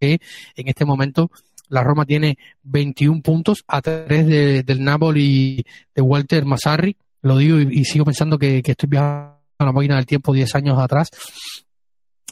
que 0.01 0.19
en 0.57 0.69
este 0.69 0.85
momento 0.85 1.31
la 1.69 1.83
Roma 1.83 2.07
tiene 2.07 2.39
21 2.63 3.21
puntos 3.23 3.65
a 3.67 3.83
3 3.83 4.65
del 4.65 4.83
Napoli 4.83 5.65
de 5.95 6.03
Walter 6.03 6.45
Massarri. 6.47 6.97
Lo 7.23 7.37
digo 7.37 7.59
y, 7.59 7.85
sigo 7.85 8.05
pensando 8.05 8.39
que, 8.39 8.63
que 8.63 8.71
estoy 8.71 8.89
viajando 8.89 9.39
a 9.59 9.65
la 9.65 9.73
máquina 9.73 9.97
del 9.97 10.07
tiempo 10.07 10.33
10 10.33 10.55
años 10.55 10.79
atrás 10.79 11.11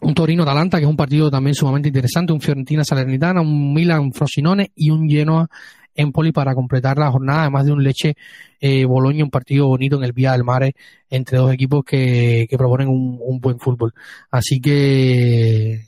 un 0.03 0.15
Torino 0.15 0.43
Atalanta, 0.43 0.79
que 0.79 0.85
es 0.85 0.91
un 0.91 0.97
partido 0.97 1.31
también 1.31 1.55
sumamente 1.55 1.89
interesante, 1.89 2.33
un 2.33 2.41
Fiorentina 2.41 2.85
Salernitana, 2.85 3.41
un 3.41 3.73
Milan 3.73 4.13
Frosinone 4.13 4.73
y 4.75 4.91
un 4.91 5.09
Genoa 5.09 5.49
Empoli 5.95 6.31
para 6.33 6.55
completar 6.55 6.99
la 6.99 7.11
jornada, 7.11 7.43
además 7.43 7.65
de 7.65 7.73
un 7.73 7.83
Leche 7.83 8.15
eh, 8.61 8.85
un 8.85 9.31
partido 9.31 9.67
bonito 9.67 9.97
en 9.97 10.05
el 10.05 10.13
Vía 10.13 10.33
del 10.33 10.45
Mare 10.45 10.75
entre 11.09 11.39
dos 11.39 11.53
equipos 11.53 11.85
que, 11.85 12.47
que 12.49 12.59
proponen 12.59 12.89
un, 12.89 13.41
buen 13.41 13.59
fútbol. 13.59 13.95
Así 14.31 14.61
que 14.61 15.87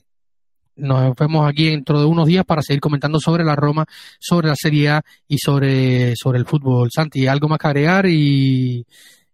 nos 0.76 1.14
vemos 1.16 1.48
aquí 1.48 1.70
dentro 1.70 2.00
de 2.00 2.06
unos 2.06 2.26
días 2.26 2.44
para 2.44 2.62
seguir 2.62 2.80
comentando 2.80 3.20
sobre 3.20 3.44
la 3.44 3.56
Roma, 3.56 3.84
sobre 4.18 4.48
la 4.48 4.56
Serie 4.56 4.88
A 4.90 5.02
y 5.26 5.38
sobre, 5.38 6.14
sobre 6.16 6.38
el 6.38 6.46
fútbol. 6.46 6.88
Santi, 6.90 7.26
¿algo 7.26 7.48
más 7.48 7.58
que 7.58 7.66
agregar 7.66 8.06
y, 8.06 8.86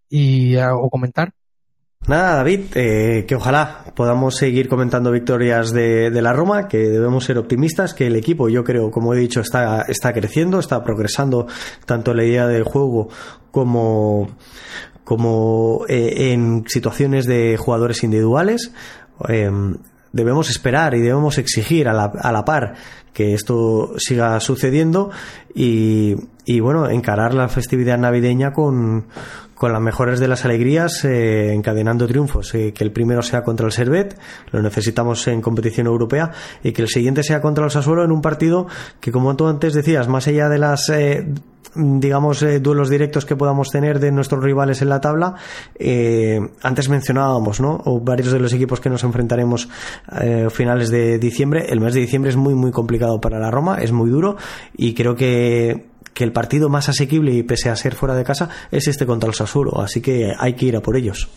y 0.09 0.55
o 0.57 0.89
comentar? 0.89 1.31
Nada, 2.07 2.35
David, 2.35 2.65
eh, 2.75 3.25
que 3.27 3.33
ojalá 3.33 3.85
podamos 3.95 4.35
seguir 4.35 4.69
comentando 4.69 5.09
victorias 5.09 5.71
de, 5.71 6.11
la 6.21 6.33
Roma, 6.33 6.67
que 6.67 6.77
debemos 6.77 7.23
ser 7.25 7.39
optimistas, 7.39 7.95
que 7.95 8.05
el 8.05 8.15
equipo, 8.15 8.47
yo 8.47 8.63
creo, 8.63 8.91
como 8.91 9.15
he 9.15 9.17
dicho, 9.17 9.41
está, 9.41 9.81
está 9.87 10.13
creciendo, 10.13 10.59
está 10.59 10.83
progresando 10.83 11.47
tanto 11.87 12.11
en 12.11 12.17
la 12.17 12.23
idea 12.23 12.47
del 12.47 12.63
juego 12.63 13.09
como, 13.49 14.29
como 15.03 15.85
eh, 15.87 16.31
en 16.31 16.65
situaciones 16.67 17.25
de 17.25 17.57
jugadores 17.57 18.03
individuales. 18.03 18.71
Em, 19.27 19.77
debemos 20.11 20.51
esperar 20.51 20.93
y 20.93 21.01
debemos 21.01 21.39
exigir 21.39 21.87
a 21.87 21.93
la, 21.93 22.05
a 22.05 22.31
la 22.31 22.45
par 22.45 22.75
que 23.13 23.33
esto 23.33 23.93
siga 23.97 24.39
sucediendo 24.41 25.09
y, 25.55 26.15
y 26.45 26.59
bueno, 26.59 26.89
encarar 26.89 27.33
la 27.33 27.47
festividad 27.47 27.97
navideña 27.97 28.51
con, 28.51 29.05
con 29.55 29.71
las 29.71 29.81
mejores 29.81 30.19
de 30.19 30.27
las 30.27 30.45
alegrías, 30.45 31.03
eh, 31.05 31.53
encadenando 31.53 32.07
triunfos. 32.07 32.53
Eh, 32.53 32.73
que 32.73 32.83
el 32.83 32.91
primero 32.91 33.21
sea 33.21 33.41
contra 33.43 33.65
el 33.65 33.71
Servet, 33.71 34.19
lo 34.51 34.61
necesitamos 34.61 35.27
en 35.27 35.41
competición 35.41 35.87
europea, 35.87 36.31
y 36.61 36.73
que 36.73 36.81
el 36.81 36.89
siguiente 36.89 37.23
sea 37.23 37.41
contra 37.41 37.65
el 37.65 37.71
Sassuolo 37.71 38.03
en 38.03 38.11
un 38.11 38.21
partido 38.21 38.67
que, 38.99 39.11
como 39.11 39.35
tú 39.35 39.47
antes 39.47 39.73
decías, 39.73 40.07
más 40.07 40.27
allá 40.27 40.49
de 40.49 40.59
las. 40.59 40.89
Eh, 40.89 41.25
digamos, 41.77 42.45
duelos 42.61 42.89
directos 42.89 43.25
que 43.25 43.35
podamos 43.35 43.69
tener 43.69 43.99
de 43.99 44.09
nuestros 44.09 44.41
rivales 44.41 44.81
en 44.81 44.87
la 44.87 45.01
tabla. 45.01 45.35
antes 46.61 46.87
mencionábamos, 46.87 47.59
¿no? 47.59 47.81
O 47.83 47.99
varios 47.99 48.31
de 48.31 48.39
los 48.39 48.53
equipos 48.53 48.79
que 48.79 48.89
nos 48.89 49.03
enfrentaremos 49.03 49.67
a 50.07 50.49
finales 50.51 50.89
de 50.89 51.19
diciembre. 51.19 51.65
El 51.67 51.81
mes 51.81 51.93
de 51.93 51.99
diciembre 51.99 52.29
es 52.29 52.37
muy, 52.37 52.55
muy 52.55 52.71
complicado 52.71 53.19
para 53.19 53.39
la 53.39 53.51
Roma, 53.51 53.79
es 53.81 53.91
muy 53.91 54.09
duro 54.09 54.37
y 54.77 54.93
creo 54.93 55.15
que 55.15 55.94
que 56.15 56.23
el 56.23 56.31
partido 56.31 56.69
más 56.69 56.89
asequible 56.89 57.33
y 57.33 57.43
pese 57.43 57.69
a 57.69 57.75
ser 57.75 57.93
fuera 57.93 58.15
de 58.15 58.23
casa 58.23 58.49
es 58.71 58.87
este 58.87 59.05
contra 59.05 59.29
el 59.29 59.35
Sassuolo, 59.35 59.79
así 59.79 60.01
que 60.01 60.31
hay 60.35 60.53
que 60.53 60.65
ir 60.65 60.75
a 60.75 60.81
por 60.81 60.95
ellos. 60.97 61.29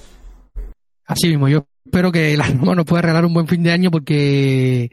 Así 1.05 1.29
mismo, 1.29 1.49
yo 1.49 1.67
espero 1.85 2.13
que 2.13 2.37
la 2.37 2.47
Roma 2.47 2.77
nos 2.77 2.87
pueda 2.87 3.03
regalar 3.03 3.27
un 3.27 3.35
buen 3.35 3.49
fin 3.49 3.63
de 3.63 3.73
año 3.73 3.91
porque 3.91 4.91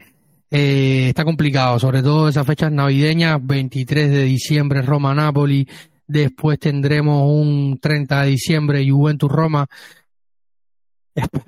eh, 0.50 1.06
está 1.08 1.24
complicado, 1.24 1.78
sobre 1.78 2.02
todo 2.02 2.28
esas 2.28 2.46
fechas 2.46 2.72
navideñas, 2.72 3.38
23 3.40 4.10
de 4.10 4.24
diciembre 4.24 4.82
Roma-Napoli, 4.82 5.68
después 6.06 6.58
tendremos 6.58 7.22
un 7.30 7.78
30 7.80 8.22
de 8.22 8.28
diciembre 8.30 8.90
Juventus-Roma, 8.90 9.66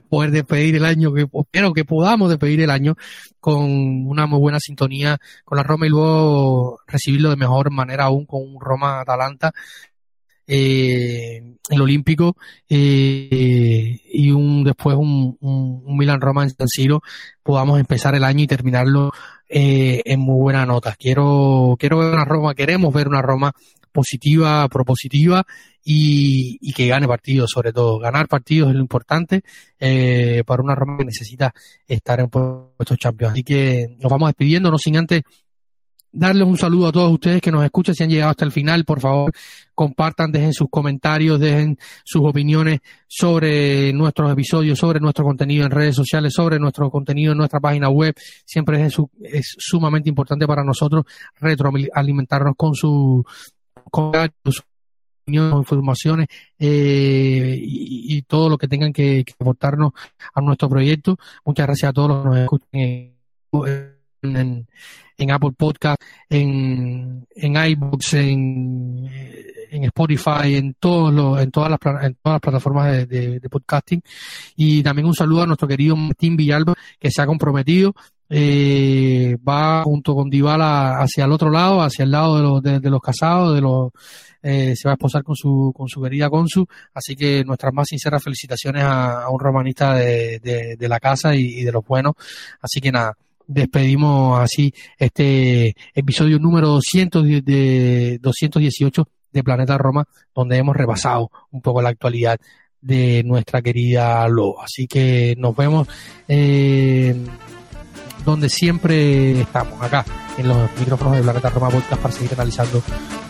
poder 0.09 0.31
despedir 0.31 0.77
el 0.77 0.85
año, 0.85 1.13
que 1.13 1.27
espero 1.33 1.73
que 1.73 1.85
podamos 1.85 2.31
despedir 2.31 2.61
el 2.61 2.71
año 2.71 2.97
con 3.41 4.07
una 4.07 4.27
muy 4.27 4.39
buena 4.39 4.61
sintonía 4.61 5.19
con 5.45 5.57
la 5.57 5.63
Roma 5.63 5.87
y 5.87 5.91
luego 5.91 6.81
recibirlo 6.87 7.31
de 7.31 7.37
mejor 7.37 7.71
manera 7.71 8.05
aún 8.05 8.27
con 8.27 8.43
un 8.43 8.61
Roma-Atalanta 8.61 9.53
eh, 10.51 11.57
el 11.69 11.81
Olímpico 11.83 12.37
eh, 12.71 14.01
y 14.11 14.31
un 14.31 14.65
después 14.65 14.97
un, 14.97 15.37
un, 15.41 15.97
Milan 15.99 16.23
Roma 16.23 16.43
en 16.45 16.51
San 16.51 16.69
Siro 16.69 17.03
podamos 17.43 17.79
empezar 17.79 18.15
el 18.15 18.25
año 18.25 18.45
y 18.45 18.47
terminarlo 18.47 19.13
eh, 19.47 20.01
en 20.07 20.21
muy 20.21 20.41
buena 20.41 20.65
nota. 20.65 20.97
Quiero 20.99 21.77
quiero 21.79 21.99
ver 21.99 22.15
una 22.15 22.25
Roma, 22.25 22.55
queremos 22.55 22.95
ver 22.95 23.09
una 23.09 23.21
Roma 23.21 23.53
positiva, 23.93 24.69
propositiva 24.69 25.45
y, 25.85 26.73
que 26.73 26.87
gane 26.87 27.09
partidos, 27.09 27.51
sobre 27.53 27.73
todo. 27.73 27.99
Ganar 27.99 28.29
partidos 28.29 28.71
es 28.71 28.75
lo 28.75 28.81
importante 28.81 29.43
eh, 29.79 30.43
para 30.47 30.63
una 30.63 30.75
Roma 30.75 30.99
que 30.99 31.07
necesita 31.07 31.53
estar 31.87 32.21
en 32.21 32.29
puestos 32.29 32.99
champions. 32.99 33.33
Así 33.33 33.43
que 33.43 33.97
nos 33.99 34.11
vamos 34.11 34.29
despidiendo, 34.29 34.71
no 34.71 34.79
sin 34.79 34.97
antes 34.97 35.23
darles 36.13 36.47
un 36.47 36.57
saludo 36.57 36.89
a 36.89 36.93
todos 36.93 37.13
ustedes 37.13 37.41
que 37.41 37.53
nos 37.53 37.65
escuchan, 37.65 37.95
si 37.95 38.03
han 38.03 38.11
llegado 38.11 38.31
hasta 38.31 38.45
el 38.45 38.53
final, 38.53 38.85
por 38.85 39.01
favor, 39.01 39.33
compartan, 39.75 40.33
dejen 40.33 40.53
sus 40.53 40.69
comentarios, 40.71 41.39
dejen 41.39 41.79
sus 42.05 42.23
opiniones 42.25 42.81
sobre 43.07 43.93
nuestros 43.93 44.33
episodios, 44.33 44.79
sobre 44.79 45.01
nuestro 45.01 45.25
contenido 45.25 45.65
en 45.65 45.71
redes 45.71 45.95
sociales, 45.95 46.33
sobre 46.35 46.59
nuestro 46.59 46.91
contenido 46.91 47.33
en 47.33 47.39
nuestra 47.39 47.61
página 47.61 47.89
web. 47.89 48.15
Siempre 48.45 48.85
es, 48.85 48.97
es 49.23 49.55
sumamente 49.59 50.09
importante 50.09 50.47
para 50.47 50.65
nosotros 50.65 51.05
retroalimentarnos 51.41 52.55
con 52.57 52.75
su 52.75 53.25
con 53.91 54.13
informaciones 55.27 56.29
eh, 56.59 57.59
y, 57.61 58.23
todo 58.23 58.49
lo 58.49 58.59
que 58.59 58.69
tengan 58.69 58.93
que, 58.93 59.25
aportarnos 59.39 59.93
a 60.35 60.41
nuestro 60.41 60.69
proyecto. 60.69 61.19
Muchas 61.45 61.67
gracias 61.67 61.91
a 61.91 61.93
todos 61.93 62.09
los 62.09 62.23
que 62.23 62.29
nos 62.29 62.39
escuchan 62.39 62.69
en, 65.17 65.31
Apple 65.31 65.53
Podcast, 65.57 66.01
en, 66.29 67.27
en 67.35 67.57
iBooks, 67.57 68.15
en, 68.15 69.11
en 69.71 69.85
Spotify, 69.85 70.55
en 70.55 70.75
todos 70.75 71.13
los, 71.13 71.41
en 71.41 71.51
todas 71.51 71.71
las 71.71 72.05
en 72.05 72.15
todas 72.15 72.35
las 72.35 72.41
plataformas 72.41 73.09
de, 73.09 73.41
podcasting. 73.51 74.03
Y 74.57 74.83
también 74.83 75.07
un 75.07 75.15
saludo 75.15 75.43
a 75.43 75.47
nuestro 75.47 75.69
querido 75.69 75.97
Martín 75.97 76.37
Villalba, 76.37 76.75
que 76.99 77.11
se 77.11 77.23
ha 77.23 77.27
comprometido 77.27 77.95
eh, 78.31 79.37
va 79.47 79.83
junto 79.85 80.15
con 80.15 80.29
Dybala 80.29 81.01
hacia 81.01 81.25
el 81.25 81.33
otro 81.33 81.51
lado, 81.51 81.81
hacia 81.81 82.05
el 82.05 82.11
lado 82.11 82.37
de 82.37 82.43
los, 82.43 82.83
de, 82.83 82.91
los 82.91 83.01
casados, 83.01 83.55
de 83.55 83.61
los 83.61 83.91
eh, 84.43 84.75
se 84.77 84.89
va 84.89 84.93
a 84.93 84.95
esposar 84.95 85.23
con 85.25 85.35
su 85.35 85.73
con 85.75 85.89
su 85.89 86.01
querida 86.01 86.31
Consu, 86.31 86.67
así 86.95 87.17
que 87.17 87.45
nuestras 87.45 87.73
más 87.73 87.89
sinceras 87.89 88.23
felicitaciones 88.23 88.85
a, 88.85 89.29
un 89.31 89.41
romanista 89.41 89.95
de, 89.95 90.39
de, 90.79 90.89
la 90.89 91.01
casa 91.01 91.35
y, 91.35 91.63
de 91.65 91.73
los 91.73 91.85
buenos, 91.85 92.15
así 92.61 92.81
que 92.81 92.93
nada, 92.93 93.17
despedimos 93.47 94.39
así 94.41 94.73
este 94.97 95.75
episodio 95.95 96.39
número 96.39 96.69
200 96.69 97.25
de 97.45 98.19
218 98.21 99.09
de 99.33 99.43
Planeta 99.43 99.77
Roma, 99.77 100.05
donde 100.35 100.57
hemos 100.57 100.77
repasado 100.77 101.31
un 101.51 101.61
poco 101.61 101.83
la 101.83 101.91
actualidad 101.91 102.39
de 102.81 103.23
nuestra 103.25 103.61
querida 103.61 104.29
Loba. 104.29 104.65
Así 104.65 104.87
que 104.87 105.35
nos 105.39 105.57
vemos 105.57 105.89
eh, 106.29 107.15
donde 108.31 108.49
siempre 108.49 109.41
estamos, 109.41 109.81
acá, 109.83 110.05
en 110.37 110.49
los 110.49 110.71
micrófonos 110.79 111.17
de 111.17 111.23
Planeta 111.23 111.51
Roma 111.51 111.71
Podcast 111.71 112.03
para 112.03 112.15
seguir 112.15 112.35
analizando 112.35 112.83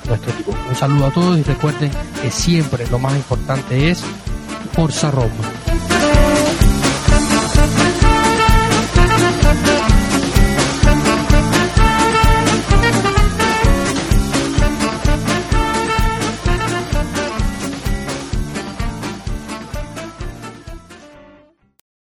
nuestro 0.06 0.32
equipo. 0.32 0.54
Un 0.68 0.74
saludo 0.74 1.06
a 1.06 1.10
todos 1.10 1.38
y 1.38 1.42
recuerden 1.42 1.90
que 2.20 2.30
siempre 2.30 2.86
lo 2.88 2.98
más 2.98 3.14
importante 3.14 3.90
es 3.90 4.02
Forza 4.72 5.10
Roma. 5.10 5.67